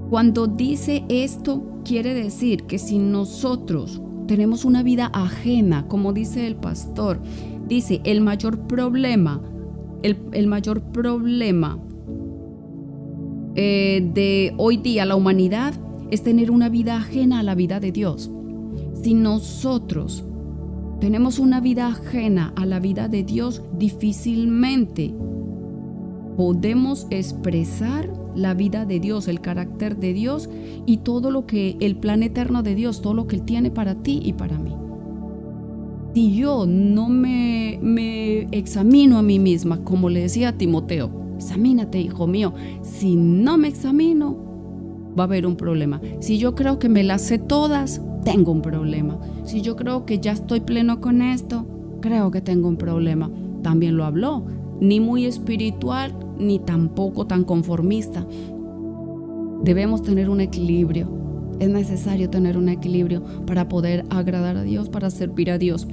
Cuando 0.09 0.47
dice 0.47 1.03
esto, 1.09 1.63
quiere 1.83 2.13
decir 2.13 2.63
que 2.63 2.79
si 2.79 2.97
nosotros 2.97 4.01
tenemos 4.27 4.65
una 4.65 4.83
vida 4.83 5.11
ajena, 5.13 5.87
como 5.87 6.11
dice 6.11 6.47
el 6.47 6.55
pastor, 6.55 7.19
dice, 7.67 8.01
el 8.03 8.21
mayor 8.21 8.59
problema 8.67 9.41
el, 10.03 10.47
mayor 10.47 10.81
problema 10.81 11.79
eh, 13.55 14.09
de 14.13 14.53
hoy 14.57 14.77
día 14.77 15.05
la 15.05 15.15
humanidad 15.15 15.73
es 16.11 16.23
tener 16.23 16.51
una 16.51 16.69
vida 16.69 16.97
ajena 16.97 17.39
a 17.39 17.43
la 17.43 17.55
vida 17.55 17.79
de 17.79 17.91
Dios. 17.91 18.31
Si 19.01 19.13
nosotros 19.13 20.23
tenemos 20.99 21.39
una 21.39 21.59
vida 21.59 21.87
ajena 21.87 22.53
a 22.55 22.65
la 22.65 22.79
vida 22.79 23.07
de 23.07 23.23
Dios, 23.23 23.61
difícilmente 23.77 25.13
podemos 26.37 27.07
expresar 27.09 28.11
la 28.35 28.53
vida 28.53 28.85
de 28.85 28.99
Dios, 28.99 29.27
el 29.27 29.41
carácter 29.41 29.97
de 29.97 30.13
Dios 30.13 30.49
y 30.85 30.97
todo 30.97 31.31
lo 31.31 31.45
que 31.47 31.77
el 31.79 31.97
plan 31.97 32.23
eterno 32.23 32.63
de 32.63 32.75
Dios, 32.75 33.01
todo 33.01 33.15
lo 33.15 33.27
que 33.27 33.37
Él 33.37 33.41
tiene 33.43 33.71
para 33.71 33.95
ti 33.95 34.21
y 34.23 34.33
para 34.33 34.59
mí 34.59 34.75
si 36.17 36.33
yo 36.33 36.65
no 36.65 37.09
me, 37.09 37.77
me 37.79 38.47
examino 38.51 39.19
a 39.19 39.21
mí 39.21 39.37
misma, 39.37 39.83
como 39.83 40.09
le 40.09 40.21
decía 40.21 40.49
a 40.49 40.57
Timoteo, 40.57 41.11
examínate, 41.35 42.01
hijo 42.01 42.25
mío, 42.25 42.55
si 42.81 43.15
no 43.15 43.59
me 43.59 43.67
examino, 43.67 44.35
va 45.15 45.25
a 45.25 45.27
haber 45.27 45.45
un 45.45 45.55
problema. 45.55 46.01
Si 46.19 46.39
yo 46.39 46.55
creo 46.55 46.79
que 46.79 46.89
me 46.89 47.03
las 47.03 47.21
sé 47.21 47.37
todas, 47.37 48.01
tengo 48.23 48.51
un 48.51 48.63
problema. 48.63 49.19
Si 49.43 49.61
yo 49.61 49.75
creo 49.75 50.07
que 50.07 50.17
ya 50.17 50.31
estoy 50.31 50.61
pleno 50.61 51.01
con 51.01 51.21
esto, 51.21 51.67
creo 52.01 52.31
que 52.31 52.41
tengo 52.41 52.67
un 52.67 52.77
problema. 52.77 53.29
También 53.61 53.95
lo 53.95 54.03
habló, 54.03 54.43
ni 54.81 54.99
muy 54.99 55.25
espiritual, 55.25 56.17
ni 56.39 56.57
tampoco 56.57 57.27
tan 57.27 57.43
conformista. 57.43 58.25
Debemos 59.63 60.01
tener 60.01 60.31
un 60.31 60.41
equilibrio 60.41 61.16
es 61.59 61.69
necesario 61.69 62.29
tener 62.29 62.57
un 62.57 62.69
equilibrio 62.69 63.23
para 63.45 63.67
poder 63.67 64.05
agradar 64.09 64.57
a 64.57 64.63
Dios, 64.63 64.89
para 64.89 65.09
servir 65.09 65.51
a 65.51 65.57
Dios. 65.57 65.87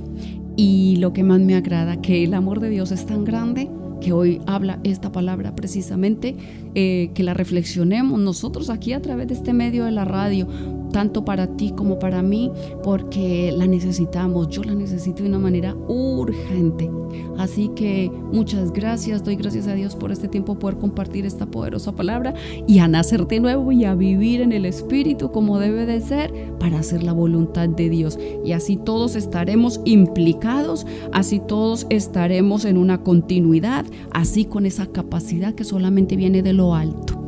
Y 0.57 0.97
lo 0.97 1.13
que 1.13 1.25
más 1.25 1.41
me 1.41 1.55
agrada, 1.55 2.01
que 2.01 2.25
el 2.25 2.35
amor 2.35 2.61
de 2.61 2.71
Dios 2.71 2.93
es 2.93 3.07
tan 3.07 3.25
grande 3.25 3.69
que 4.01 4.13
hoy 4.13 4.41
habla 4.47 4.81
esta 4.85 5.11
palabra 5.11 5.57
precisamente, 5.57 6.37
eh, 6.75 7.11
que 7.15 7.23
la 7.23 7.33
reflexionemos 7.33 8.21
nosotros 8.21 8.69
aquí 8.69 8.93
a 8.93 9.01
través 9.01 9.29
de 9.29 9.35
este 9.35 9.53
medio 9.53 9.87
de 9.87 9.93
la 9.93 10.05
radio, 10.05 10.47
tanto 10.95 11.25
para 11.25 11.49
ti 11.49 11.73
como 11.73 11.99
para 11.99 12.23
mí, 12.23 12.53
porque 12.85 13.53
la 13.53 13.67
necesitamos, 13.67 14.49
yo 14.49 14.63
la 14.63 14.77
necesito 14.77 15.25
de 15.25 15.29
una 15.29 15.41
manera 15.41 15.75
urgente. 15.89 16.89
Así 17.37 17.69
que 17.75 18.13
muchas 18.33 18.73
gracias, 18.73 19.25
doy 19.25 19.35
gracias 19.35 19.67
a 19.67 19.75
Dios 19.75 19.97
por 19.97 20.13
este 20.13 20.29
tiempo 20.29 20.57
poder 20.57 20.79
compartir 20.79 21.27
esta 21.27 21.47
poderosa 21.47 21.91
palabra 21.91 22.35
y 22.69 22.79
a 22.79 22.87
nacer 22.87 23.27
de 23.27 23.41
nuevo 23.41 23.73
y 23.73 23.85
a 23.85 23.97
vivir 23.97 24.41
en 24.41 24.53
el 24.53 24.65
Espíritu 24.65 25.33
como 25.33 25.59
debe 25.59 25.85
de 25.85 26.01
ser 26.01 26.33
para 26.61 26.79
hacer 26.79 27.03
la 27.03 27.13
voluntad 27.13 27.69
de 27.69 27.91
Dios. 27.91 28.17
Y 28.45 28.53
así 28.53 28.77
todos 28.77 29.17
estaremos 29.17 29.81
implicados, 29.85 30.87
así 31.11 31.41
todos 31.41 31.89
estaremos 31.91 32.65
en 32.65 32.79
una 32.79 33.03
continuidad, 33.03 33.85
así 34.13 34.45
con 34.45 34.65
esa 34.65 34.87
capacidad 34.87 35.57
que 35.57 35.65
solamente 35.65 36.15
viene 36.15 36.45
de 36.45 36.53
lo 36.53 36.73
alto. 36.73 37.21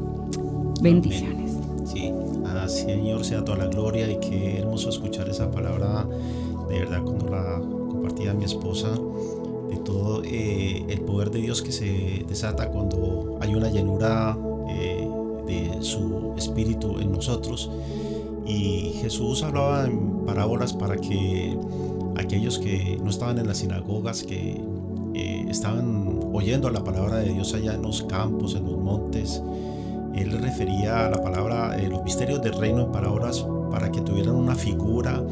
Bendiciones. 0.81 1.36
Señor 2.69 3.25
sea 3.25 3.45
toda 3.45 3.59
la 3.59 3.67
gloria 3.67 4.11
y 4.11 4.19
qué 4.19 4.59
hermoso 4.59 4.89
escuchar 4.91 5.29
esa 5.29 5.51
palabra 5.51 6.07
de 6.69 6.79
verdad 6.81 7.03
cuando 7.03 7.29
la 7.29 7.61
compartía 7.61 8.35
mi 8.35 8.45
esposa 8.45 8.91
de 9.69 9.77
todo 9.79 10.23
eh, 10.25 10.85
el 10.89 11.01
poder 11.03 11.31
de 11.31 11.41
Dios 11.41 11.63
que 11.63 11.73
se 11.73 12.25
desata 12.29 12.71
cuando 12.71 13.39
hay 13.41 13.55
una 13.55 13.71
llenura 13.71 14.37
eh, 14.69 15.09
de 15.47 15.83
su 15.83 16.35
espíritu 16.37 16.99
en 16.99 17.13
nosotros. 17.13 17.71
Y 18.47 18.95
Jesús 19.01 19.43
hablaba 19.43 19.87
en 19.87 20.25
parábolas 20.25 20.73
para 20.73 20.97
que 20.97 21.57
aquellos 22.17 22.59
que 22.59 22.99
no 23.03 23.11
estaban 23.11 23.39
en 23.39 23.47
las 23.47 23.59
sinagogas 23.59 24.23
que 24.23 24.61
eh, 25.15 25.47
estaban 25.49 26.21
oyendo 26.33 26.71
la 26.71 26.85
palabra 26.85 27.17
de 27.17 27.33
Dios 27.33 27.55
allá 27.55 27.75
en 27.75 27.83
los 27.83 28.03
campos, 28.03 28.55
en 28.55 28.65
los 28.65 28.79
montes, 28.79 29.43
él 30.17 30.39
refería 30.41 31.07
a 31.07 31.11
la 31.11 31.23
palabra, 31.23 31.77
eh, 31.79 31.89
los 31.89 32.03
misterios 32.03 32.43
del 32.43 32.55
reino 32.55 32.83
en 32.83 32.93
palabras 32.93 33.47
para 33.71 33.91
que 33.93 34.01
tuvieran 34.01 34.35
una 34.35 34.55
figura 34.55 35.23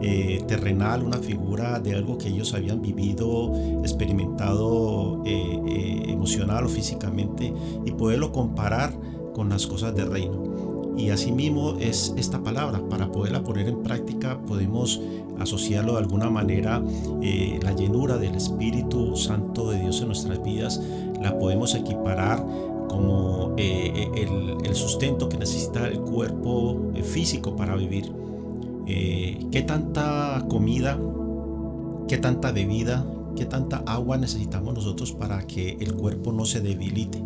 eh, 0.00 0.42
terrenal, 0.46 1.02
una 1.02 1.18
figura 1.18 1.78
de 1.78 1.94
algo 1.94 2.18
que 2.18 2.28
ellos 2.28 2.52
habían 2.54 2.82
vivido, 2.82 3.52
experimentado 3.82 5.22
eh, 5.24 6.04
emocional 6.08 6.66
o 6.66 6.68
físicamente 6.68 7.52
y 7.84 7.92
poderlo 7.92 8.32
comparar 8.32 8.92
con 9.32 9.48
las 9.48 9.66
cosas 9.66 9.94
del 9.94 10.10
reino. 10.10 10.42
Y 10.96 11.10
asimismo 11.10 11.76
es 11.80 12.14
esta 12.16 12.42
palabra, 12.42 12.80
para 12.88 13.10
poderla 13.10 13.42
poner 13.42 13.68
en 13.68 13.82
práctica 13.82 14.38
podemos 14.46 15.00
asociarlo 15.40 15.94
de 15.94 15.98
alguna 15.98 16.30
manera, 16.30 16.80
la 17.62 17.72
llenura 17.72 18.16
del 18.16 18.36
Espíritu 18.36 19.16
Santo 19.16 19.70
de 19.70 19.80
Dios 19.80 20.00
en 20.02 20.06
nuestras 20.06 20.40
vidas, 20.44 20.80
la 21.20 21.36
podemos 21.36 21.74
equiparar 21.74 22.46
como 22.88 23.54
eh, 23.56 24.10
el, 24.14 24.74
sustento 24.74 25.28
que 25.28 25.38
necesita 25.38 25.86
el 25.86 26.00
cuerpo 26.00 26.90
eh, 26.94 27.02
físico 27.02 27.54
para 27.54 27.76
vivir. 27.76 28.12
Eh, 28.86 29.46
¿Qué 29.52 29.62
tanta 29.62 30.44
comida, 30.48 30.98
qué 32.08 32.18
tanta 32.18 32.50
bebida, 32.50 33.06
qué 33.36 33.46
tanta 33.46 33.84
agua 33.86 34.16
necesitamos 34.16 34.74
nosotros 34.74 35.12
para 35.12 35.46
que 35.46 35.76
el 35.80 35.94
cuerpo 35.94 36.32
no 36.32 36.44
se 36.44 36.60
debilite, 36.60 37.22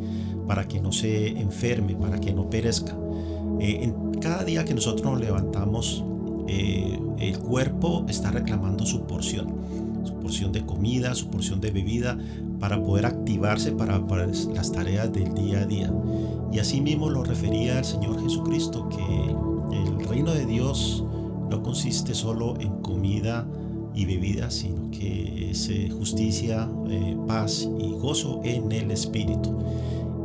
para 0.46 0.68
que 0.68 0.80
no 0.80 0.92
se 0.92 1.28
enferme, 1.28 1.94
para 1.96 2.20
que 2.20 2.32
no 2.32 2.48
perezca? 2.50 2.96
en 3.60 4.12
cada 4.20 4.44
día 4.44 4.64
que 4.64 4.72
nosotros 4.72 5.04
nos 5.10 5.20
levantamos, 5.20 6.04
el 6.46 7.38
cuerpo 7.40 8.04
está 8.08 8.30
reclamando 8.30 8.86
su 8.86 9.02
porción 9.02 9.52
su 10.08 10.14
porción 10.14 10.52
de 10.52 10.64
comida, 10.64 11.14
su 11.14 11.28
porción 11.28 11.60
de 11.60 11.70
bebida, 11.70 12.18
para 12.60 12.82
poder 12.82 13.06
activarse 13.06 13.72
para, 13.72 13.98
las 13.98 14.72
tareas 14.72 15.12
del 15.12 15.34
día 15.34 15.60
a 15.60 15.66
día. 15.66 15.92
Y 16.52 16.58
así 16.58 16.80
mismo 16.80 17.10
lo 17.10 17.24
refería 17.24 17.78
el 17.78 17.84
Señor 17.84 18.20
Jesucristo, 18.22 18.88
que 18.88 19.76
el 19.76 20.08
reino 20.08 20.32
de 20.32 20.46
Dios 20.46 21.04
no 21.50 21.62
consiste 21.62 22.14
solo 22.14 22.54
en 22.58 22.80
comida 22.82 23.46
y 23.94 24.04
bebida, 24.04 24.50
sino 24.50 24.90
que 24.90 25.50
es 25.50 25.68
eh, 25.68 25.90
justicia, 25.90 26.70
eh, 26.88 27.16
paz 27.26 27.68
y 27.78 27.92
gozo 27.92 28.40
en 28.44 28.70
el 28.72 28.90
Espíritu. 28.90 29.56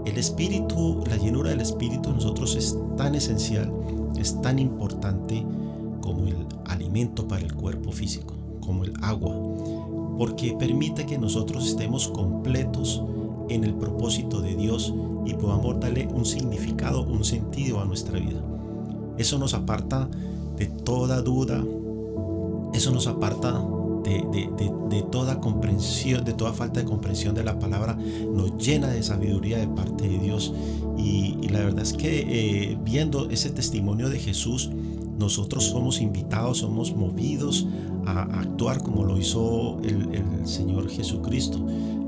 El 0.05 0.17
Espíritu, 0.17 1.03
la 1.09 1.17
llenura 1.17 1.51
del 1.51 1.61
Espíritu 1.61 2.09
en 2.09 2.15
nosotros 2.15 2.55
es 2.55 2.77
tan 2.97 3.15
esencial, 3.15 3.71
es 4.17 4.39
tan 4.41 4.59
importante 4.59 5.45
como 6.01 6.27
el 6.27 6.45
alimento 6.65 7.27
para 7.27 7.41
el 7.41 7.53
cuerpo 7.53 7.91
físico, 7.91 8.35
como 8.59 8.83
el 8.83 8.93
agua. 9.01 9.35
Porque 10.17 10.55
permite 10.57 11.05
que 11.05 11.17
nosotros 11.17 11.67
estemos 11.67 12.07
completos 12.07 13.03
en 13.49 13.63
el 13.63 13.73
propósito 13.73 14.41
de 14.41 14.55
Dios 14.55 14.93
y 15.25 15.33
podamos 15.33 15.79
darle 15.79 16.07
un 16.07 16.25
significado, 16.25 17.03
un 17.03 17.23
sentido 17.23 17.79
a 17.79 17.85
nuestra 17.85 18.19
vida. 18.19 18.41
Eso 19.17 19.37
nos 19.37 19.53
aparta 19.53 20.09
de 20.57 20.67
toda 20.67 21.21
duda, 21.21 21.63
eso 22.73 22.91
nos 22.91 23.07
aparta 23.07 23.63
de, 24.03 25.05
toda 25.11 25.39
comprensión, 25.39 26.23
de 26.25 26.33
toda 26.33 26.53
falta 26.53 26.79
de 26.79 26.85
comprensión 26.85 27.35
de 27.35 27.43
la 27.43 27.59
palabra, 27.59 27.97
nos 28.33 28.57
llena 28.57 28.87
de 28.87 29.03
sabiduría 29.03 29.57
de 29.57 29.67
parte 29.67 30.07
de 30.07 30.19
Dios. 30.19 30.53
Y, 30.97 31.37
la 31.49 31.59
verdad 31.59 31.83
es 31.83 31.93
que 31.93 32.71
eh, 32.71 32.77
viendo 32.83 33.29
ese 33.29 33.51
testimonio 33.51 34.09
de 34.09 34.19
Jesús, 34.19 34.71
nosotros 35.19 35.65
somos 35.65 36.01
invitados, 36.01 36.59
somos 36.59 36.95
movidos 36.95 37.67
a, 38.05 38.23
actuar 38.39 38.81
como 38.81 39.03
lo 39.03 39.17
hizo 39.17 39.79
el, 39.83 40.47
Señor 40.47 40.89
Jesucristo 40.89 41.65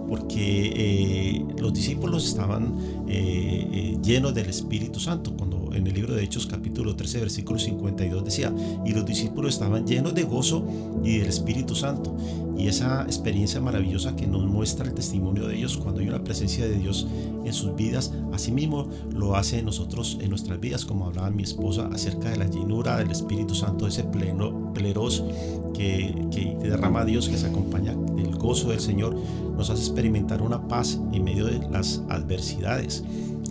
porque 0.09 0.73
eh, 0.75 1.45
los 1.57 1.73
discípulos 1.73 2.27
estaban 2.27 3.05
eh, 3.07 3.97
llenos 4.03 4.35
del 4.35 4.49
Espíritu 4.49 4.99
Santo. 4.99 5.33
Cuando 5.35 5.73
en 5.73 5.87
el 5.87 5.93
libro 5.93 6.13
de 6.13 6.23
Hechos 6.23 6.47
capítulo 6.47 6.95
13 6.95 7.19
versículo 7.21 7.59
52 7.59 8.23
decía, 8.23 8.53
y 8.85 8.91
los 8.91 9.05
discípulos 9.05 9.53
estaban 9.53 9.87
llenos 9.87 10.13
de 10.13 10.23
gozo 10.23 10.65
y 11.03 11.17
del 11.17 11.27
Espíritu 11.27 11.75
Santo. 11.75 12.15
Y 12.57 12.67
esa 12.67 13.03
experiencia 13.03 13.59
maravillosa 13.59 14.15
que 14.15 14.27
nos 14.27 14.45
muestra 14.45 14.85
el 14.85 14.93
testimonio 14.93 15.47
de 15.47 15.57
ellos 15.57 15.77
cuando 15.77 16.01
hay 16.01 16.07
una 16.07 16.23
presencia 16.23 16.65
de 16.65 16.75
Dios 16.77 17.07
en 17.43 17.53
sus 17.53 17.75
vidas, 17.75 18.13
asimismo 18.33 18.87
lo 19.11 19.35
hace 19.35 19.61
nosotros 19.61 20.17
en 20.21 20.29
nuestras 20.29 20.59
vidas, 20.59 20.85
como 20.85 21.05
hablaba 21.07 21.29
mi 21.29 21.43
esposa 21.43 21.89
acerca 21.93 22.29
de 22.29 22.37
la 22.37 22.47
llenura 22.47 22.97
del 22.97 23.11
Espíritu 23.11 23.55
Santo, 23.55 23.87
ese 23.87 24.03
pleno, 24.03 24.73
pleros 24.73 25.23
que, 25.73 26.27
que 26.31 26.57
derrama 26.61 27.05
Dios, 27.05 27.27
que 27.27 27.37
se 27.37 27.47
acompaña 27.47 27.93
del 28.15 28.35
gozo 28.35 28.69
del 28.69 28.79
Señor, 28.79 29.15
nos 29.55 29.69
hace 29.69 29.81
experimentar 29.81 30.41
una 30.41 30.67
paz 30.67 30.99
en 31.11 31.23
medio 31.23 31.45
de 31.45 31.59
las 31.69 32.01
adversidades. 32.09 33.03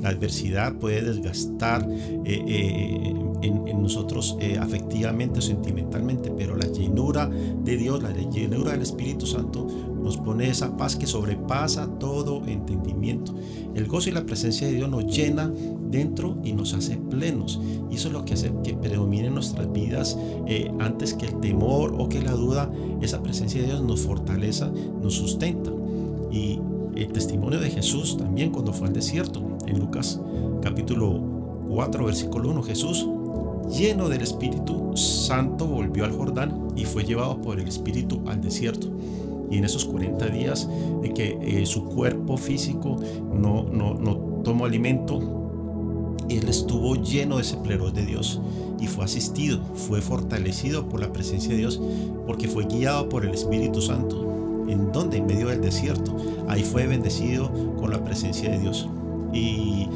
La 0.05 0.11
adversidad 0.11 0.75
puede 0.75 1.03
desgastar 1.03 1.89
eh, 1.91 2.45
eh, 2.47 3.15
en, 3.45 3.83
nosotros 3.83 4.37
eh, 4.41 4.59
afectivamente 4.59 5.39
o 5.39 5.43
sentimentalmente, 5.43 6.31
pero 6.31 6.57
la 6.57 6.67
llenura 6.67 7.29
de 7.29 7.77
Dios, 7.77 8.03
la 8.03 8.13
llenura 8.13 8.73
del 8.73 8.83
Espíritu 8.83 9.27
Santo 9.27 9.67
nos 10.03 10.17
pone 10.17 10.49
esa 10.49 10.77
paz 10.77 10.97
que 10.97 11.07
sobrepasa 11.07 11.87
todo 11.99 12.43
entendimiento. 12.47 13.35
El 13.75 13.87
gozo 13.87 14.11
y 14.11 14.13
la 14.13 14.25
presencia 14.25 14.67
de 14.67 14.75
Dios 14.75 14.89
nos 14.89 15.07
llena 15.07 15.51
dentro 15.91 16.39
y 16.45 16.53
nos 16.53 16.75
hace 16.75 16.97
plenos. 16.97 17.61
Y 17.91 17.97
eso 17.97 18.09
es 18.09 18.15
lo 18.15 18.25
que 18.25 18.35
hace 18.35 18.53
que 18.63 18.75
predomine 18.75 19.29
en 19.29 19.35
nuestras 19.35 19.73
vidas 19.73 20.19
antes 20.79 21.15
que 21.15 21.27
el 21.27 21.41
temor 21.41 21.95
o 21.99 22.09
que 22.09 22.21
la 22.21 22.33
duda. 22.33 22.71
Esa 23.01 23.23
presencia 23.23 23.61
de 23.61 23.69
Dios 23.69 23.83
nos 23.83 24.01
fortaleza, 24.01 24.71
nos 25.03 25.15
sustenta. 25.15 25.71
Y 26.31 26.61
el 26.97 27.09
testimonio 27.13 27.61
de 27.61 27.71
Jesús 27.71 28.17
también 28.17 28.51
cuando 28.51 28.73
fue 28.73 28.89
al 28.89 28.95
desierto. 28.95 29.43
En 29.67 29.79
Lucas 29.79 30.21
capítulo 30.63 31.21
4, 31.69 32.05
versículo 32.05 32.51
1, 32.51 32.63
Jesús, 32.63 33.09
lleno 33.77 34.09
del 34.09 34.22
Espíritu 34.22 34.97
Santo, 34.97 35.66
volvió 35.66 36.05
al 36.05 36.12
Jordán 36.12 36.68
y 36.77 36.85
fue 36.85 37.05
llevado 37.05 37.41
por 37.41 37.59
el 37.59 37.68
Espíritu 37.68 38.22
al 38.27 38.41
desierto. 38.41 38.89
Y 39.51 39.59
en 39.59 39.64
esos 39.64 39.85
40 39.85 40.27
días 40.29 40.68
en 41.03 41.12
que 41.14 41.39
eh, 41.43 41.66
su 41.66 41.85
cuerpo 41.85 42.37
físico 42.37 42.97
no, 43.33 43.64
no, 43.64 43.95
no 43.95 44.16
tomó 44.43 44.64
alimento, 44.64 45.45
él 46.29 46.49
estuvo 46.49 46.97
lleno 46.97 47.37
de 47.37 47.43
ese 47.43 47.57
plerón 47.59 47.93
de 47.93 48.07
Dios 48.07 48.41
y 48.81 48.87
fue 48.87 49.05
asistido, 49.05 49.61
fue 49.75 50.01
fortalecido 50.01 50.89
por 50.89 51.01
la 51.01 51.12
presencia 51.12 51.51
de 51.51 51.59
Dios, 51.59 51.81
porque 52.27 52.49
fue 52.49 52.64
guiado 52.64 53.09
por 53.09 53.25
el 53.25 53.35
Espíritu 53.35 53.81
Santo. 53.81 54.31
¿En 54.68 54.93
donde 54.93 55.18
En 55.18 55.27
medio 55.27 55.49
del 55.49 55.61
desierto. 55.61 56.16
Ahí 56.49 56.62
fue 56.62 56.87
bendecido 56.87 57.51
con 57.77 57.91
la 57.91 58.03
presencia 58.03 58.51
de 58.51 58.59
Dios. 58.61 58.89
Y, 59.35 59.89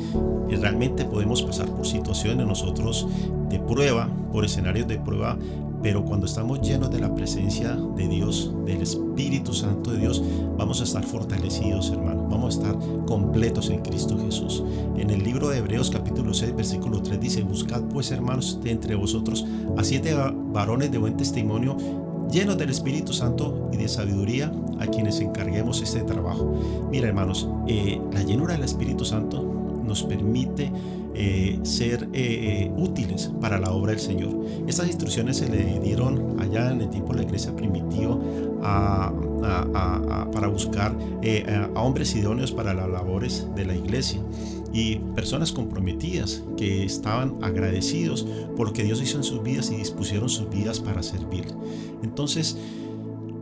realmente 0.49 1.05
podemos 1.05 1.43
pasar 1.43 1.69
por 1.69 1.87
situaciones 1.87 2.45
nosotros 2.45 3.07
de 3.49 3.61
prueba, 3.61 4.09
por 4.33 4.45
escenarios 4.45 4.89
de 4.89 4.99
prueba, 4.99 5.39
pero 5.83 6.05
cuando 6.05 6.27
estamos 6.27 6.61
llenos 6.61 6.91
de 6.91 6.99
la 6.99 7.15
presencia 7.15 7.77
de 7.97 8.09
Dios, 8.09 8.53
del 8.67 8.83
Espíritu 8.83 9.53
Santo 9.55 9.93
de 9.93 9.99
Dios, 9.99 10.21
vamos 10.57 10.81
a 10.81 10.85
estar 10.85 11.05
fortalecidos, 11.05 11.91
hermanos. 11.91 12.29
Vamos 12.29 12.57
a 12.57 12.59
estar 12.59 13.07
completos 13.07 13.71
en 13.71 13.81
Cristo 13.81 14.19
Jesús. 14.19 14.65
En 14.97 15.11
el 15.11 15.23
libro 15.23 15.49
de 15.49 15.59
Hebreos 15.59 15.91
capítulo 15.91 16.35
6, 16.35 16.57
versículo 16.57 17.01
3 17.03 17.21
dice, 17.21 17.43
buscad 17.43 17.83
pues, 17.83 18.11
hermanos, 18.11 18.59
de 18.63 18.73
entre 18.73 18.97
vosotros 18.97 19.47
a 19.77 19.85
siete 19.85 20.17
varones 20.53 20.91
de 20.91 20.99
buen 20.99 21.17
testimonio 21.17 21.77
llenos 22.31 22.59
del 22.59 22.71
Espíritu 22.71 23.13
Santo 23.13 23.69
y 23.73 23.77
de 23.77 23.89
sabiduría 23.89 24.53
a 24.81 24.87
quienes 24.87 25.21
encarguemos 25.21 25.83
este 25.83 26.03
trabajo. 26.03 26.89
Mira 26.91 27.09
hermanos, 27.09 27.49
eh, 27.67 28.01
la 28.13 28.23
llenura 28.23 28.55
del 28.55 28.65
Espíritu 28.65 29.05
Santo 29.05 29.43
nos 29.85 30.03
permite 30.03 30.71
eh, 31.15 31.59
ser 31.63 32.09
eh, 32.13 32.71
útiles 32.77 33.33
para 33.41 33.59
la 33.59 33.73
obra 33.73 33.93
del 33.93 34.01
Señor. 34.01 34.31
Estas 34.67 34.87
instrucciones 34.87 35.39
se 35.39 35.49
le 35.49 35.81
dieron 35.81 36.39
allá 36.41 36.71
en 36.71 36.83
el 36.83 36.91
tiempo 36.91 37.13
de 37.13 37.21
la 37.21 37.25
iglesia 37.25 37.57
primitiva 37.57 38.19
para 38.61 40.49
buscar 40.49 40.95
a 41.75 41.81
hombres 41.81 42.15
idóneos 42.15 42.53
para 42.53 42.75
las 42.75 42.89
labores 42.89 43.47
de 43.55 43.65
la 43.65 43.75
iglesia 43.75 44.21
y 44.73 44.97
personas 45.15 45.53
comprometidas 45.53 46.43
que 46.57 46.85
estaban 46.85 47.39
agradecidos 47.43 48.27
por 48.57 48.69
lo 48.69 48.73
que 48.73 48.85
Dios 48.85 49.01
hizo 49.03 49.17
en 49.17 49.25
sus 49.25 49.43
vidas 49.43 49.71
y 49.71 49.77
dispusieron 49.77 50.29
sus 50.29 50.51
vidas 50.51 50.81
para 50.81 51.03
servir. 51.03 51.47
Entonces, 52.03 52.57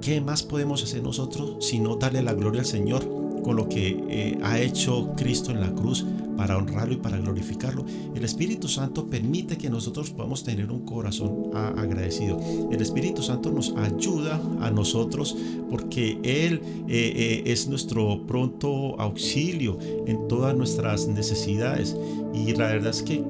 ¿qué 0.01 0.21
más 0.21 0.43
podemos 0.43 0.83
hacer 0.83 1.03
nosotros 1.03 1.57
sino 1.61 1.97
darle 1.97 2.23
la 2.23 2.35
gloria 2.35 2.61
al 2.61 2.67
Señor 2.67 3.26
con 3.47 3.55
lo 3.55 3.69
que 3.69 4.05
eh, 4.11 4.39
ha 4.43 4.59
hecho 4.59 5.13
Cristo 5.17 5.53
en 5.53 5.61
la 5.61 5.73
cruz 5.73 6.05
para 6.37 6.59
honrarlo 6.59 6.95
y 6.95 6.97
para 6.97 7.17
glorificarlo. 7.19 7.85
El 8.13 8.25
Espíritu 8.25 8.67
Santo 8.67 9.07
permite 9.07 9.57
que 9.57 9.71
nosotros 9.71 10.11
podamos 10.11 10.43
tener 10.43 10.73
un 10.73 10.85
corazón 10.85 11.51
agradecido. 11.55 12.41
El 12.73 12.83
Espíritu 12.83 13.23
Santo 13.23 13.53
nos 13.53 13.73
ayuda 13.77 14.43
a 14.61 14.73
nosotros 14.73 15.37
porque 15.71 16.19
Él 16.25 16.61
eh, 16.89 17.13
eh, 17.15 17.43
es 17.47 17.69
nuestro 17.69 18.27
pronto 18.27 19.01
auxilio 19.01 19.79
en 20.09 20.27
todas 20.27 20.57
nuestras 20.57 21.07
necesidades. 21.07 21.97
Y 22.35 22.53
la 22.55 22.67
verdad 22.67 22.91
es 22.91 23.05
que 23.05 23.23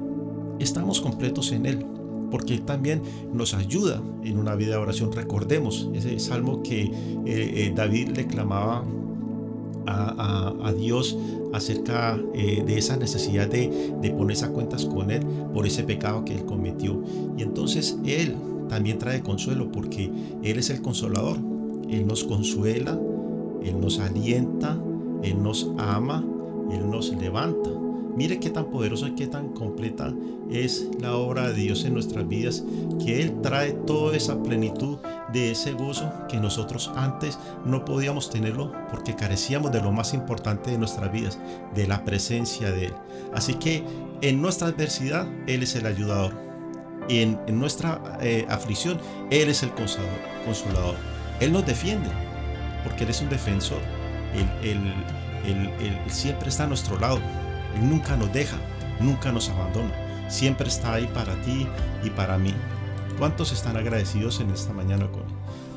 estamos 0.57 0.99
completos 0.99 1.51
en 1.51 1.67
Él 1.67 1.85
porque 2.31 2.55
Él 2.55 2.63
también 2.63 3.03
nos 3.31 3.53
ayuda 3.53 4.01
en 4.23 4.39
una 4.39 4.55
vida 4.55 4.71
de 4.71 4.77
oración. 4.77 5.11
Recordemos 5.11 5.87
ese 5.93 6.17
salmo 6.17 6.63
que 6.63 7.71
David 7.75 8.09
le 8.15 8.25
clamaba 8.25 8.83
a, 9.87 10.73
Dios 10.77 11.17
acerca 11.53 12.19
eh, 12.35 12.63
de 12.65 12.77
esa 12.77 12.97
necesidad 12.97 13.47
de, 13.47 13.93
de 14.01 14.11
ponerse 14.11 14.45
a 14.45 14.49
cuentas 14.49 14.85
con 14.85 15.11
Él 15.11 15.21
por 15.53 15.65
ese 15.65 15.83
pecado 15.83 16.23
que 16.25 16.35
Él 16.35 16.45
cometió. 16.45 17.01
Y 17.37 17.41
entonces 17.41 17.97
Él 18.05 18.35
también 18.69 18.99
trae 18.99 19.21
consuelo 19.21 19.71
porque 19.71 20.11
Él 20.43 20.59
es 20.59 20.69
el 20.69 20.81
consolador. 20.81 21.37
Él 21.89 22.05
nos 22.05 22.23
consuela, 22.23 22.99
Él 23.63 23.79
nos 23.79 23.99
alienta, 23.99 24.77
Él 25.23 25.41
nos 25.41 25.71
ama, 25.77 26.23
Él 26.71 26.89
nos 26.89 27.15
levanta. 27.15 27.86
Mire 28.17 28.39
qué 28.39 28.49
tan 28.49 28.71
poderosa 28.71 29.09
y 29.09 29.11
qué 29.13 29.27
tan 29.27 29.49
completa 29.49 30.11
es 30.49 30.89
la 30.99 31.15
obra 31.15 31.49
de 31.49 31.53
Dios 31.53 31.85
en 31.85 31.93
nuestras 31.93 32.27
vidas, 32.27 32.63
que 33.05 33.21
Él 33.21 33.41
trae 33.43 33.73
toda 33.73 34.17
esa 34.17 34.41
plenitud 34.41 34.97
de 35.31 35.51
ese 35.51 35.73
gozo 35.73 36.11
que 36.27 36.37
nosotros 36.37 36.91
antes 36.95 37.37
no 37.63 37.85
podíamos 37.85 38.31
tenerlo 38.31 38.73
porque 38.89 39.15
carecíamos 39.15 39.71
de 39.71 39.83
lo 39.83 39.91
más 39.91 40.15
importante 40.15 40.71
de 40.71 40.79
nuestras 40.79 41.11
vidas, 41.11 41.37
de 41.75 41.85
la 41.85 42.03
presencia 42.05 42.71
de 42.71 42.85
Él. 42.87 42.93
Así 43.35 43.53
que 43.53 43.83
en 44.21 44.41
nuestra 44.41 44.69
adversidad 44.69 45.27
Él 45.45 45.61
es 45.61 45.75
el 45.75 45.85
ayudador. 45.85 46.33
Y 47.07 47.19
en, 47.19 47.37
nuestra 47.51 48.17
eh, 48.19 48.47
aflicción 48.49 48.97
Él 49.29 49.47
es 49.49 49.61
el 49.61 49.69
consolador. 49.75 50.95
Él 51.39 51.51
nos 51.53 51.67
defiende 51.67 52.09
porque 52.83 53.03
Él 53.03 53.11
es 53.11 53.21
un 53.21 53.29
defensor. 53.29 53.77
Él 54.63 54.91
siempre 56.07 56.49
está 56.49 56.63
a 56.63 56.67
nuestro 56.67 56.97
lado 56.99 57.19
nunca 57.77 58.15
nos 58.15 58.31
deja, 58.33 58.57
nunca 58.99 59.31
nos 59.31 59.49
abandona. 59.49 59.91
Siempre 60.29 60.67
está 60.67 60.93
ahí 60.93 61.07
para 61.13 61.39
ti 61.41 61.67
y 62.03 62.09
para 62.09 62.37
mí. 62.37 62.53
¿Cuántos 63.17 63.51
están 63.51 63.77
agradecidos 63.77 64.39
en 64.41 64.51
esta 64.51 64.73
mañana 64.73 65.07
con 65.07 65.23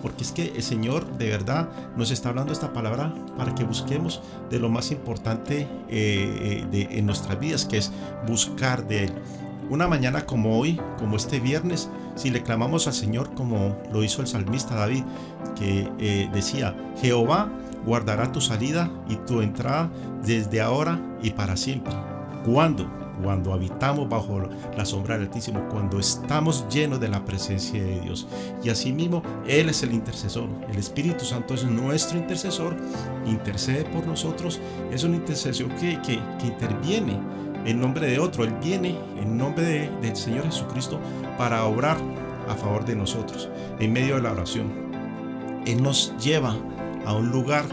Porque 0.03 0.25
es 0.25 0.33
que 0.33 0.53
el 0.55 0.63
Señor 0.63 1.07
de 1.17 1.31
verdad 1.31 1.71
nos 1.97 2.11
está 2.11 2.29
hablando 2.29 2.53
esta 2.53 2.73
palabra 2.73 3.15
para 3.39 3.55
que 3.55 3.65
busquemos 3.65 4.21
de 4.51 4.59
lo 4.59 4.69
más 4.69 4.91
importante 4.91 5.67
eh, 5.89 6.67
de, 6.71 6.83
en 6.91 7.07
nuestras 7.07 7.41
vidas, 7.41 7.65
que 7.65 7.79
es 7.79 7.93
buscar 8.27 8.87
de 8.87 9.05
Él. 9.05 9.13
Una 9.71 9.87
mañana 9.87 10.27
como 10.27 10.59
hoy, 10.59 10.81
como 10.99 11.17
este 11.17 11.39
viernes, 11.39 11.89
si 12.17 12.31
le 12.31 12.43
clamamos 12.43 12.89
al 12.89 12.93
Señor 12.93 13.33
como 13.35 13.79
lo 13.93 14.03
hizo 14.03 14.21
el 14.21 14.27
salmista 14.27 14.75
David, 14.75 15.05
que 15.57 15.89
eh, 15.99 16.29
decía, 16.33 16.75
Jehová 17.01 17.51
guardará 17.85 18.33
tu 18.33 18.41
salida 18.41 18.91
y 19.09 19.16
tu 19.16 19.43
entrada 19.43 19.91
desde 20.24 20.61
ahora 20.61 21.01
y 21.22 21.31
para 21.31 21.57
siempre. 21.57 21.95
¿Cuándo? 22.45 23.01
cuando 23.22 23.53
habitamos 23.53 24.09
bajo 24.09 24.49
la 24.76 24.85
sombra 24.85 25.16
del 25.16 25.26
Altísimo, 25.26 25.68
cuando 25.68 25.99
estamos 25.99 26.66
llenos 26.68 27.01
de 27.01 27.09
la 27.09 27.24
presencia 27.24 27.83
de 27.83 28.01
Dios. 28.01 28.26
Y 28.62 28.70
asimismo, 28.70 29.22
Él 29.47 29.68
es 29.68 29.83
el 29.83 29.93
intercesor. 29.93 30.49
El 30.68 30.78
Espíritu 30.78 31.24
Santo 31.24 31.55
es 31.55 31.64
nuestro 31.64 32.18
intercesor, 32.18 32.76
intercede 33.26 33.85
por 33.85 34.07
nosotros. 34.07 34.61
Es 34.91 35.05
un 35.05 35.14
intercesor 35.14 35.68
que, 35.76 36.01
que, 36.03 36.20
interviene 36.47 37.18
en 37.64 37.81
nombre 37.81 38.07
de 38.07 38.18
otro. 38.18 38.45
Él 38.45 38.55
viene 38.62 38.97
en 39.20 39.37
nombre 39.37 39.91
del 40.01 40.16
Señor 40.16 40.45
Jesucristo 40.45 40.99
para 41.37 41.64
obrar 41.64 41.97
a 42.49 42.55
favor 42.55 42.85
de 42.85 42.97
nosotros 42.97 43.49
en 43.78 43.93
medio 43.93 44.16
de 44.16 44.22
la 44.22 44.33
oración. 44.33 44.91
Él 45.66 45.83
nos 45.83 46.14
lleva 46.18 46.57
a 47.07 47.15
un 47.15 47.31
lugar 47.31 47.65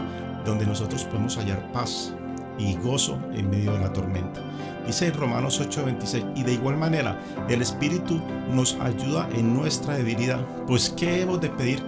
donde 0.44 0.66
nosotros 0.66 1.04
podemos 1.04 1.36
hallar 1.36 1.72
paz 1.72 2.12
y 2.58 2.76
gozo 2.76 3.18
en 3.32 3.50
medio 3.50 3.72
de 3.72 3.80
la 3.80 3.92
tormenta. 3.92 4.40
Dice 4.86 5.06
en 5.06 5.14
Romanos 5.14 5.60
8:26, 5.60 6.24
y 6.34 6.42
de 6.42 6.54
igual 6.54 6.76
manera 6.76 7.20
el 7.48 7.62
Espíritu 7.62 8.20
nos 8.50 8.74
ayuda 8.80 9.28
en 9.34 9.54
nuestra 9.54 9.94
debilidad, 9.94 10.40
pues 10.66 10.90
¿qué 10.90 11.22
hemos 11.22 11.40
de 11.40 11.50
pedir 11.50 11.82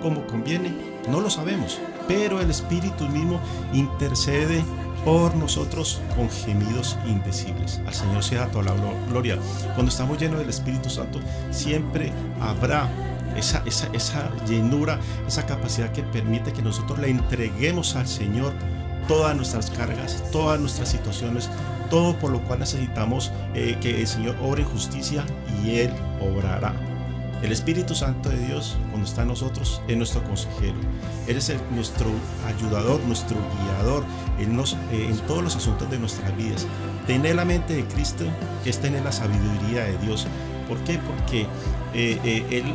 como 0.00 0.26
conviene? 0.26 0.72
No 1.08 1.20
lo 1.20 1.30
sabemos, 1.30 1.80
pero 2.06 2.40
el 2.40 2.50
Espíritu 2.50 3.08
mismo 3.08 3.40
intercede 3.72 4.62
por 5.04 5.34
nosotros 5.34 6.00
con 6.16 6.30
gemidos 6.30 6.96
indecibles. 7.06 7.80
Al 7.86 7.94
Señor 7.94 8.22
sea 8.22 8.46
toda 8.46 8.64
la 8.64 8.74
gloria. 9.10 9.38
Cuando 9.74 9.90
estamos 9.90 10.18
llenos 10.18 10.38
del 10.38 10.48
Espíritu 10.48 10.88
Santo, 10.88 11.20
siempre 11.50 12.12
habrá 12.40 12.88
esa, 13.36 13.62
esa, 13.66 13.88
esa 13.92 14.30
llenura, 14.46 14.98
esa 15.26 15.46
capacidad 15.46 15.92
que 15.92 16.02
permite 16.02 16.52
que 16.52 16.62
nosotros 16.62 16.98
le 16.98 17.10
entreguemos 17.10 17.96
al 17.96 18.06
Señor 18.06 18.52
todas 19.08 19.36
nuestras 19.36 19.70
cargas, 19.70 20.22
todas 20.30 20.60
nuestras 20.60 20.88
situaciones, 20.88 21.50
todo 21.90 22.18
por 22.18 22.30
lo 22.30 22.42
cual 22.42 22.60
necesitamos 22.60 23.30
eh, 23.54 23.76
que 23.80 24.00
el 24.00 24.06
Señor 24.06 24.36
obre 24.42 24.64
justicia 24.64 25.24
y 25.62 25.80
Él 25.80 25.92
obrará. 26.20 26.74
El 27.42 27.52
Espíritu 27.52 27.94
Santo 27.94 28.30
de 28.30 28.38
Dios, 28.38 28.78
cuando 28.88 29.06
está 29.06 29.20
en 29.20 29.28
nosotros, 29.28 29.82
es 29.86 29.96
nuestro 29.98 30.24
consejero. 30.24 30.76
Él 31.26 31.36
es 31.36 31.52
nuestro 31.72 32.06
ayudador, 32.46 33.00
nuestro 33.02 33.36
guiador 33.36 34.02
en, 34.38 34.58
eh, 34.58 35.08
en 35.10 35.18
todos 35.26 35.44
los 35.44 35.54
asuntos 35.54 35.90
de 35.90 35.98
nuestras 35.98 36.34
vidas. 36.38 36.66
Tener 37.06 37.36
la 37.36 37.44
mente 37.44 37.74
de 37.74 37.84
Cristo 37.84 38.24
es 38.64 38.78
tener 38.78 39.02
la 39.04 39.12
sabiduría 39.12 39.84
de 39.84 39.98
Dios. 39.98 40.26
¿Por 40.66 40.78
qué? 40.84 40.98
Porque 40.98 41.46
eh, 41.94 42.20
eh, 42.24 42.44
él, 42.50 42.74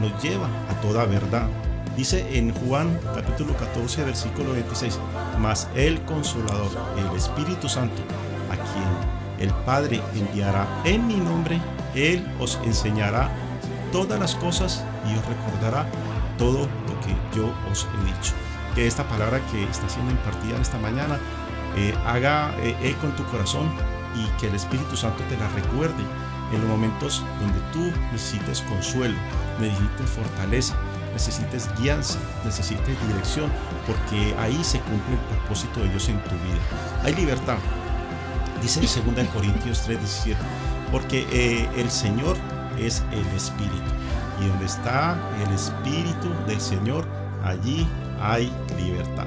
nos 0.00 0.22
lleva 0.22 0.46
a 0.68 0.80
toda 0.80 1.04
verdad. 1.04 1.48
Dice 1.96 2.38
en 2.38 2.54
Juan 2.54 2.98
capítulo 3.14 3.56
14, 3.56 4.04
versículo 4.04 4.52
26, 4.52 4.98
mas 5.40 5.68
el 5.74 6.00
consolador, 6.02 6.70
el 6.96 7.16
Espíritu 7.16 7.68
Santo, 7.68 8.00
a 8.48 8.54
quien 8.54 9.48
el 9.48 9.52
Padre 9.64 10.00
enviará 10.14 10.68
en 10.84 11.06
mi 11.06 11.16
nombre, 11.16 11.60
Él 11.94 12.24
os 12.38 12.60
enseñará 12.64 13.28
todas 13.90 14.20
las 14.20 14.36
cosas 14.36 14.84
y 15.10 15.18
os 15.18 15.26
recordará 15.26 15.86
todo 16.38 16.60
lo 16.60 17.00
que 17.00 17.36
yo 17.36 17.52
os 17.70 17.86
he 17.86 18.04
dicho. 18.04 18.34
Que 18.76 18.86
esta 18.86 19.02
palabra 19.08 19.40
que 19.50 19.64
está 19.64 19.88
siendo 19.88 20.12
impartida 20.12 20.54
en 20.54 20.62
esta 20.62 20.78
mañana 20.78 21.18
eh, 21.76 21.92
haga 22.06 22.54
eco 22.82 23.06
en 23.06 23.16
tu 23.16 23.24
corazón 23.24 23.68
y 24.14 24.40
que 24.40 24.46
el 24.46 24.54
Espíritu 24.54 24.96
Santo 24.96 25.24
te 25.28 25.36
la 25.36 25.48
recuerde 25.48 26.04
en 26.52 26.60
los 26.60 26.70
momentos 26.70 27.24
donde 27.40 27.60
tú 27.72 27.92
necesites 28.12 28.62
consuelo, 28.62 29.16
necesites 29.60 30.10
fortaleza, 30.10 30.76
necesites 31.12 31.68
guianza, 31.78 32.18
necesites 32.44 32.96
dirección, 33.08 33.50
porque 33.86 34.34
ahí 34.38 34.62
se 34.64 34.80
cumple 34.80 35.14
el 35.14 35.36
propósito 35.36 35.80
de 35.80 35.88
Dios 35.90 36.08
en 36.08 36.22
tu 36.24 36.30
vida. 36.30 36.60
Hay 37.04 37.14
libertad. 37.14 37.56
Dice 38.62 38.80
en 38.80 39.14
2 39.14 39.26
Corintios 39.28 39.88
3:17, 39.88 40.36
porque 40.92 41.26
eh, 41.32 41.68
el 41.76 41.90
Señor 41.90 42.36
es 42.78 43.02
el 43.12 43.26
Espíritu. 43.36 43.90
Y 44.40 44.48
donde 44.48 44.66
está 44.66 45.18
el 45.46 45.54
Espíritu 45.54 46.28
del 46.46 46.60
Señor, 46.60 47.06
allí 47.44 47.86
hay 48.20 48.52
libertad. 48.78 49.26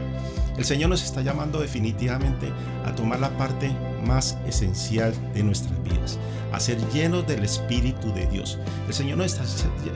El 0.58 0.66
Señor 0.66 0.90
nos 0.90 1.04
está 1.04 1.22
llamando 1.22 1.60
definitivamente 1.60 2.52
a 2.86 2.94
tomar 2.94 3.20
la 3.20 3.36
parte 3.38 3.76
más 4.06 4.38
esencial 4.46 5.14
de 5.34 5.44
nuestras 5.44 5.82
vidas, 5.84 6.20
a 6.54 6.60
ser 6.60 6.78
llenos 6.92 7.28
del 7.28 7.44
Espíritu 7.44 8.14
de 8.14 8.28
Dios. 8.28 8.60
El 8.88 8.94
Señor 8.94 9.18
nos 9.18 9.34
está 9.34 9.44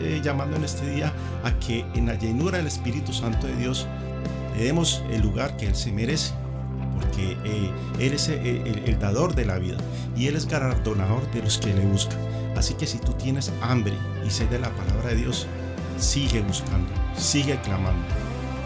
eh, 0.02 0.20
llamando 0.24 0.58
en 0.58 0.64
este 0.64 0.90
día 0.90 1.14
a 1.44 1.52
que 1.60 1.86
en 1.94 2.08
la 2.08 2.16
llenura 2.16 2.58
del 2.58 2.68
Espíritu 2.68 3.14
Santo 3.14 3.48
de 3.48 3.56
Dios 3.56 3.88
le 4.58 4.66
demos 4.66 5.04
el 5.12 5.22
lugar 5.22 5.56
que 5.56 5.68
Él 5.68 5.76
se 5.76 5.92
merece, 5.92 6.34
porque 7.00 7.38
eh, 7.46 7.72
Él 8.00 8.14
es 8.14 8.28
eh, 8.30 8.84
el, 8.86 9.00
dador 9.00 9.36
de 9.36 9.46
la 9.46 9.60
vida 9.60 9.78
y 10.16 10.28
Él 10.28 10.36
es 10.36 10.48
galardonador 10.48 11.30
de 11.32 11.44
los 11.44 11.60
que 11.60 11.74
le 11.74 11.86
buscan. 11.86 12.18
Así 12.58 12.74
que 12.74 12.88
si 12.88 12.98
tú 12.98 13.14
tienes 13.14 13.52
hambre 13.62 13.94
y 14.26 14.32
sed 14.32 14.50
de 14.50 14.58
la 14.58 14.72
palabra 14.72 15.10
de 15.10 15.18
Dios, 15.18 15.46
sigue 16.00 16.42
buscando, 16.42 16.90
sigue 17.16 17.60
clamando, 17.62 18.04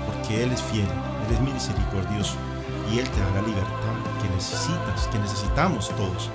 porque 0.07 0.43
Él 0.43 0.51
es 0.51 0.61
fiel 0.61 0.87
es 1.31 1.39
misericordioso 1.39 2.35
y 2.91 2.99
Él 2.99 3.09
te 3.09 3.19
da 3.19 3.41
la 3.41 3.47
libertad 3.47 3.95
que 4.21 4.29
necesitas, 4.35 5.07
que 5.11 5.19
necesitamos 5.19 5.89
todos 5.95 6.29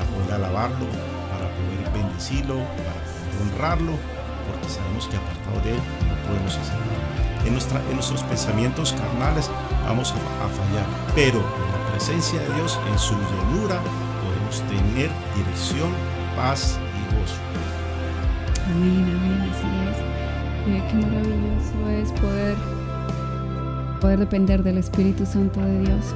para 0.00 0.10
poder 0.12 0.34
alabarlo, 0.34 0.86
para 1.30 1.46
poder 1.52 1.92
bendecirlo, 1.92 2.56
para 2.56 2.92
poder 3.04 3.52
honrarlo, 3.52 3.92
porque 4.48 4.68
sabemos 4.68 5.06
que 5.08 5.16
apartado 5.16 5.60
de 5.64 5.70
Él 5.72 5.82
no 6.08 6.14
podemos 6.26 6.56
hacer 6.56 6.76
nada. 6.76 7.20
En, 7.44 7.94
nuestros 7.94 8.22
pensamientos 8.24 8.92
carnales 8.92 9.50
vamos 9.84 10.12
a, 10.12 10.48
fallar, 10.48 10.86
pero 11.14 11.38
en 11.38 11.72
la 11.72 11.90
presencia 11.92 12.40
de 12.40 12.54
Dios, 12.54 12.78
en 12.90 12.98
su 12.98 13.14
llenura, 13.14 13.80
podemos 14.24 14.62
tener 14.68 15.10
dirección, 15.36 15.90
paz 16.36 16.78
y 16.96 17.16
gozo. 17.16 17.36
Amén, 18.70 19.04
amén, 19.04 19.50
así 19.50 19.66
es. 19.90 20.82
qué 20.90 20.94
maravilloso 21.06 21.88
es 21.90 22.20
poder 22.20 22.56
poder 24.00 24.18
depender 24.18 24.62
del 24.62 24.78
Espíritu 24.78 25.26
Santo 25.26 25.60
de 25.60 25.80
Dios. 25.80 26.14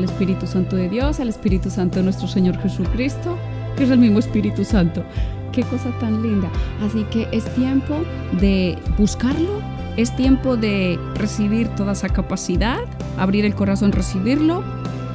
El 0.00 0.04
Espíritu 0.04 0.46
Santo 0.46 0.76
de 0.76 0.88
Dios, 0.88 1.20
el 1.20 1.28
Espíritu 1.28 1.68
Santo 1.68 1.98
de 1.98 2.04
nuestro 2.04 2.26
Señor 2.26 2.56
Jesucristo, 2.58 3.36
que 3.76 3.84
es 3.84 3.90
el 3.90 3.98
mismo 3.98 4.18
Espíritu 4.18 4.64
Santo. 4.64 5.04
Qué 5.52 5.62
cosa 5.62 5.90
tan 6.00 6.22
linda. 6.22 6.48
Así 6.82 7.04
que 7.10 7.28
es 7.32 7.44
tiempo 7.54 7.94
de 8.40 8.78
buscarlo, 8.96 9.60
es 9.98 10.16
tiempo 10.16 10.56
de 10.56 10.98
recibir 11.16 11.68
toda 11.68 11.92
esa 11.92 12.08
capacidad, 12.08 12.78
abrir 13.18 13.44
el 13.44 13.54
corazón, 13.54 13.92
recibirlo, 13.92 14.64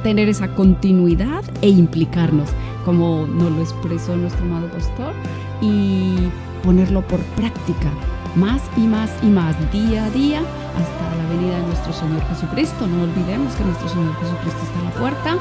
tener 0.04 0.28
esa 0.28 0.54
continuidad 0.54 1.42
e 1.62 1.68
implicarnos, 1.68 2.48
como 2.84 3.26
nos 3.26 3.50
lo 3.50 3.62
expresó 3.62 4.14
nuestro 4.16 4.44
amado 4.44 4.68
pastor, 4.68 5.14
y 5.60 6.14
ponerlo 6.62 7.04
por 7.04 7.18
práctica, 7.34 7.90
más 8.36 8.62
y 8.76 8.86
más 8.86 9.10
y 9.24 9.26
más, 9.26 9.56
día 9.72 10.04
a 10.04 10.10
día, 10.10 10.42
hasta 10.76 11.16
la 11.16 11.28
venida 11.28 11.56
de 11.56 11.66
nuestro 11.66 11.92
Señor 11.92 12.22
Jesucristo. 12.28 12.86
No 12.86 13.04
olvidemos 13.04 13.54
que 13.54 13.64
nuestro 13.64 13.88
Señor 13.88 14.14
Jesucristo 14.16 14.60
está 14.62 14.80
a 14.80 14.84
la 14.84 14.90
puerta. 14.90 15.36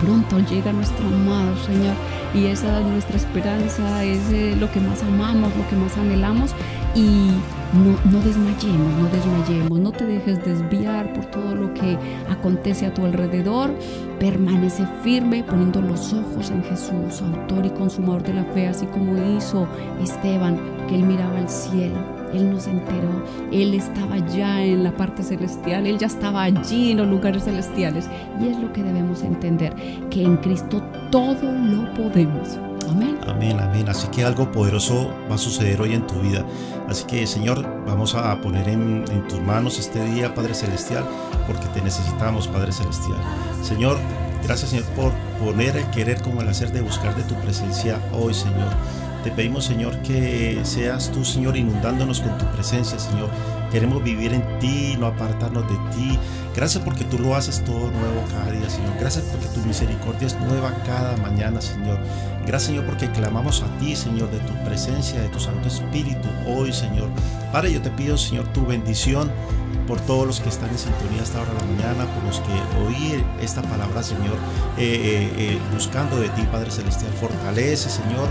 Pronto 0.00 0.38
llega 0.40 0.72
nuestro 0.72 1.06
amado 1.06 1.56
Señor 1.64 1.94
y 2.34 2.46
esa 2.46 2.80
es 2.80 2.86
nuestra 2.86 3.16
esperanza, 3.16 4.04
es 4.04 4.30
eh, 4.30 4.56
lo 4.58 4.70
que 4.70 4.80
más 4.80 5.02
amamos, 5.02 5.54
lo 5.56 5.68
que 5.68 5.76
más 5.76 5.96
anhelamos 5.96 6.50
y 6.94 7.30
no, 7.72 8.10
no, 8.10 8.20
desmayemos, 8.24 8.92
no 9.00 9.08
desmayemos, 9.08 9.78
no 9.78 9.92
te 9.92 10.04
dejes 10.04 10.44
desviar 10.44 11.12
por 11.12 11.24
todo 11.26 11.54
lo 11.54 11.72
que 11.74 11.96
acontece 12.28 12.86
a 12.86 12.94
tu 12.94 13.04
alrededor, 13.04 13.72
permanece 14.18 14.84
firme 15.02 15.44
poniendo 15.44 15.80
los 15.80 16.12
ojos 16.12 16.50
en 16.50 16.62
Jesús, 16.64 17.22
autor 17.22 17.66
y 17.66 17.70
consumador 17.70 18.22
de 18.24 18.34
la 18.34 18.44
fe, 18.44 18.66
así 18.66 18.86
como 18.86 19.16
hizo 19.36 19.66
Esteban, 20.02 20.58
que 20.88 20.96
él 20.96 21.04
miraba 21.04 21.38
al 21.38 21.48
cielo 21.48 22.13
él 22.34 22.50
nos 22.50 22.66
enteró, 22.66 23.24
Él 23.52 23.74
estaba 23.74 24.18
ya 24.18 24.62
en 24.62 24.84
la 24.84 24.96
parte 24.96 25.22
celestial, 25.22 25.86
Él 25.86 25.98
ya 25.98 26.06
estaba 26.06 26.42
allí 26.42 26.92
en 26.92 26.98
los 26.98 27.08
lugares 27.08 27.44
celestiales. 27.44 28.08
Y 28.40 28.48
es 28.48 28.58
lo 28.58 28.72
que 28.72 28.82
debemos 28.82 29.22
entender, 29.22 29.74
que 30.10 30.22
en 30.22 30.36
Cristo 30.38 30.82
todo 31.10 31.52
lo 31.52 31.92
podemos. 31.94 32.58
Amén. 32.88 33.18
Amén, 33.26 33.58
amén. 33.60 33.88
Así 33.88 34.06
que 34.08 34.24
algo 34.24 34.50
poderoso 34.52 35.10
va 35.30 35.36
a 35.36 35.38
suceder 35.38 35.80
hoy 35.80 35.94
en 35.94 36.06
tu 36.06 36.14
vida. 36.20 36.44
Así 36.88 37.04
que, 37.06 37.26
Señor, 37.26 37.66
vamos 37.86 38.14
a 38.14 38.38
poner 38.40 38.68
en, 38.68 39.04
en, 39.10 39.26
tus 39.28 39.40
manos 39.40 39.78
este 39.78 40.04
día, 40.04 40.34
Padre 40.34 40.54
Celestial, 40.54 41.04
porque 41.46 41.66
te 41.68 41.80
necesitamos, 41.80 42.46
Padre 42.48 42.72
Celestial. 42.72 43.18
Señor, 43.62 43.96
gracias, 44.44 44.70
Señor, 44.70 44.84
por 44.88 45.12
poner 45.42 45.76
el 45.76 45.86
querer 45.90 46.20
como 46.20 46.42
el 46.42 46.48
hacer 46.48 46.72
de 46.72 46.82
buscar 46.82 47.16
de 47.16 47.22
tu 47.22 47.34
presencia 47.36 47.98
hoy, 48.12 48.34
Señor. 48.34 48.68
Te 49.24 49.30
pedimos, 49.30 49.64
Señor, 49.64 49.96
que 50.02 50.60
seas 50.64 51.10
tú, 51.10 51.24
Señor, 51.24 51.56
inundándonos 51.56 52.20
con 52.20 52.36
tu 52.36 52.44
presencia, 52.52 52.98
Señor. 52.98 53.30
Queremos 53.72 54.04
vivir 54.04 54.34
en 54.34 54.58
ti, 54.58 54.96
no 54.98 55.06
apartarnos 55.06 55.66
de 55.66 55.76
ti. 55.96 56.18
Gracias 56.54 56.84
porque 56.84 57.04
tú 57.04 57.18
lo 57.18 57.34
haces 57.34 57.64
todo 57.64 57.90
nuevo 57.90 58.22
cada 58.30 58.52
día, 58.52 58.68
Señor. 58.68 58.92
Gracias 59.00 59.24
porque 59.24 59.46
tu 59.46 59.60
misericordia 59.66 60.26
es 60.26 60.38
nueva 60.40 60.74
cada 60.84 61.16
mañana, 61.16 61.62
Señor. 61.62 61.98
Gracias, 62.46 62.64
Señor, 62.64 62.84
porque 62.84 63.10
clamamos 63.12 63.62
a 63.62 63.78
ti, 63.78 63.96
Señor, 63.96 64.30
de 64.30 64.40
tu 64.40 64.52
presencia, 64.62 65.18
de 65.18 65.28
tu 65.30 65.40
Santo 65.40 65.68
Espíritu 65.68 66.28
hoy, 66.46 66.70
Señor. 66.74 67.08
Padre, 67.50 67.72
yo 67.72 67.80
te 67.80 67.88
pido, 67.88 68.18
Señor, 68.18 68.46
tu 68.52 68.66
bendición 68.66 69.30
por 69.88 70.00
todos 70.02 70.26
los 70.26 70.40
que 70.40 70.50
están 70.50 70.68
en 70.68 70.78
sintonía 70.78 71.22
hasta 71.22 71.38
ahora 71.38 71.52
de 71.52 71.60
la 71.60 71.64
mañana, 71.64 72.14
por 72.14 72.24
los 72.24 72.40
que 72.40 72.52
oír 72.86 73.24
esta 73.40 73.62
palabra, 73.62 74.02
Señor, 74.02 74.36
eh, 74.76 75.30
eh, 75.36 75.58
buscando 75.72 76.20
de 76.20 76.28
ti, 76.30 76.42
Padre 76.52 76.70
Celestial. 76.70 77.12
Fortalece, 77.14 77.88
Señor, 77.88 78.28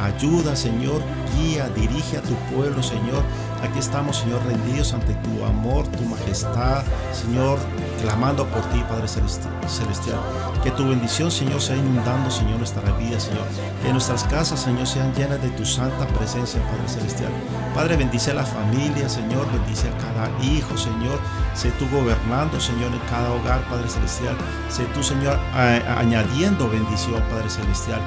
ayuda, 0.00 0.56
Señor, 0.56 1.02
guía, 1.36 1.68
dirige 1.70 2.18
a 2.18 2.22
tu 2.22 2.34
pueblo, 2.54 2.82
Señor. 2.82 3.22
Aquí 3.62 3.78
estamos, 3.78 4.18
Señor, 4.18 4.42
rendidos 4.44 4.92
ante 4.92 5.14
tu 5.14 5.44
amor, 5.44 5.86
tu 5.88 6.04
majestad, 6.04 6.82
Señor, 7.12 7.58
clamando 8.02 8.46
por 8.46 8.62
ti, 8.66 8.84
Padre 8.88 9.08
Celestial. 9.08 10.20
Que 10.62 10.70
tu 10.70 10.88
bendición, 10.88 11.30
Señor, 11.30 11.60
sea 11.60 11.76
inundando, 11.76 12.30
Señor, 12.30 12.58
nuestra 12.58 12.82
vida, 12.98 13.18
Señor. 13.18 13.44
Que 13.82 13.92
nuestras 13.92 14.24
casas, 14.24 14.60
Señor, 14.60 14.86
sean 14.86 15.12
llenas 15.14 15.42
de 15.42 15.48
tu 15.50 15.64
santa 15.64 16.06
presencia, 16.06 16.60
Padre 16.62 16.88
Celestial. 16.88 17.30
Padre, 17.74 17.96
bendice 17.96 18.30
a 18.30 18.34
la 18.34 18.44
familia, 18.44 19.08
Señor, 19.08 19.50
bendice 19.50 19.88
a 19.88 19.98
cada 19.98 20.30
hijo, 20.44 20.76
Señor. 20.76 21.18
Sé 21.54 21.70
tú 21.72 21.86
gobernando, 21.90 22.60
Señor, 22.60 22.92
en 22.92 23.00
cada 23.10 23.32
hogar, 23.32 23.62
Padre 23.68 23.88
Celestial. 23.88 24.36
Sé 24.68 24.84
tú, 24.94 25.02
Señor, 25.02 25.38
añadiendo 25.96 26.68
bendición, 26.68 27.22
Padre 27.30 27.48
Celestial, 27.48 28.00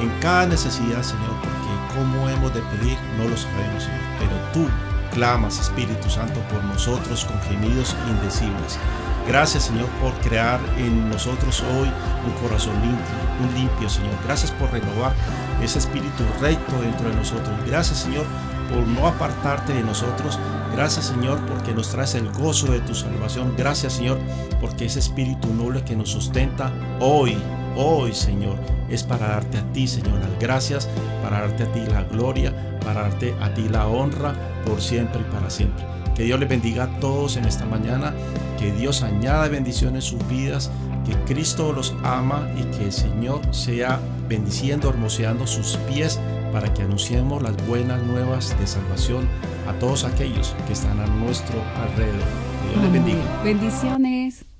en 0.00 0.10
cada 0.20 0.46
necesidad, 0.46 1.02
Señor, 1.02 1.30
porque 1.40 1.96
cómo 1.96 2.28
hemos 2.28 2.52
de 2.52 2.60
pedir, 2.60 2.98
no 3.16 3.28
lo 3.28 3.36
sabemos, 3.36 3.84
Señor. 3.84 4.00
Pero 4.18 4.32
tú 4.52 4.68
clamas, 5.16 5.58
Espíritu 5.58 6.10
Santo, 6.10 6.38
por 6.50 6.62
nosotros 6.64 7.24
con 7.24 7.40
gemidos 7.40 7.96
indecibles. 8.06 8.78
Gracias, 9.26 9.64
Señor, 9.64 9.88
por 10.02 10.12
crear 10.20 10.60
en 10.76 11.08
nosotros 11.08 11.62
hoy 11.62 11.90
un 12.26 12.32
corazón 12.42 12.74
limpio, 12.82 13.16
un 13.40 13.54
limpio, 13.54 13.88
Señor. 13.88 14.12
Gracias 14.26 14.50
por 14.52 14.70
renovar 14.70 15.14
ese 15.62 15.78
espíritu 15.78 16.22
recto 16.38 16.80
dentro 16.82 17.08
de 17.08 17.16
nosotros. 17.16 17.48
Gracias, 17.66 18.00
Señor, 18.00 18.26
por 18.70 18.86
no 18.86 19.06
apartarte 19.06 19.72
de 19.72 19.82
nosotros. 19.82 20.38
Gracias, 20.74 21.06
Señor, 21.06 21.40
porque 21.46 21.72
nos 21.72 21.88
traes 21.88 22.14
el 22.14 22.30
gozo 22.30 22.70
de 22.70 22.80
tu 22.80 22.94
salvación. 22.94 23.54
Gracias, 23.56 23.94
Señor, 23.94 24.18
porque 24.60 24.84
ese 24.84 24.98
espíritu 24.98 25.48
noble 25.54 25.82
que 25.82 25.96
nos 25.96 26.10
sustenta 26.10 26.70
hoy, 27.00 27.38
hoy, 27.76 28.12
Señor, 28.14 28.56
es 28.88 29.02
para 29.02 29.28
darte 29.28 29.58
a 29.58 29.72
ti, 29.72 29.86
Señor, 29.86 30.18
las 30.18 30.38
gracias, 30.38 30.88
para 31.22 31.40
darte 31.40 31.64
a 31.64 31.72
ti 31.72 31.80
la 31.86 32.02
gloria, 32.04 32.52
para 32.84 33.02
darte 33.02 33.34
a 33.40 33.52
ti 33.54 33.68
la 33.68 33.86
honra 33.86 34.34
por 34.64 34.80
siempre 34.80 35.20
y 35.20 35.32
para 35.32 35.50
siempre. 35.50 35.84
Que 36.14 36.24
Dios 36.24 36.40
les 36.40 36.48
bendiga 36.48 36.84
a 36.84 37.00
todos 37.00 37.36
en 37.36 37.44
esta 37.44 37.66
mañana, 37.66 38.14
que 38.58 38.72
Dios 38.72 39.02
añada 39.02 39.48
bendiciones 39.48 40.04
en 40.06 40.18
sus 40.18 40.28
vidas, 40.28 40.70
que 41.04 41.14
Cristo 41.32 41.72
los 41.72 41.94
ama 42.02 42.48
y 42.56 42.62
que 42.76 42.86
el 42.86 42.92
Señor 42.92 43.40
sea 43.54 44.00
bendiciendo, 44.28 44.88
hermoseando 44.88 45.46
sus 45.46 45.76
pies 45.88 46.18
para 46.52 46.72
que 46.72 46.82
anunciemos 46.82 47.42
las 47.42 47.54
buenas 47.66 48.02
nuevas 48.02 48.58
de 48.58 48.66
salvación 48.66 49.28
a 49.68 49.74
todos 49.74 50.04
aquellos 50.04 50.54
que 50.66 50.72
están 50.72 50.98
a 51.00 51.06
nuestro 51.06 51.62
alrededor. 51.82 52.24
Que 52.62 52.70
Dios 52.70 52.82
les 52.82 52.92
bendiga. 52.92 53.42
Bendiciones. 53.44 54.55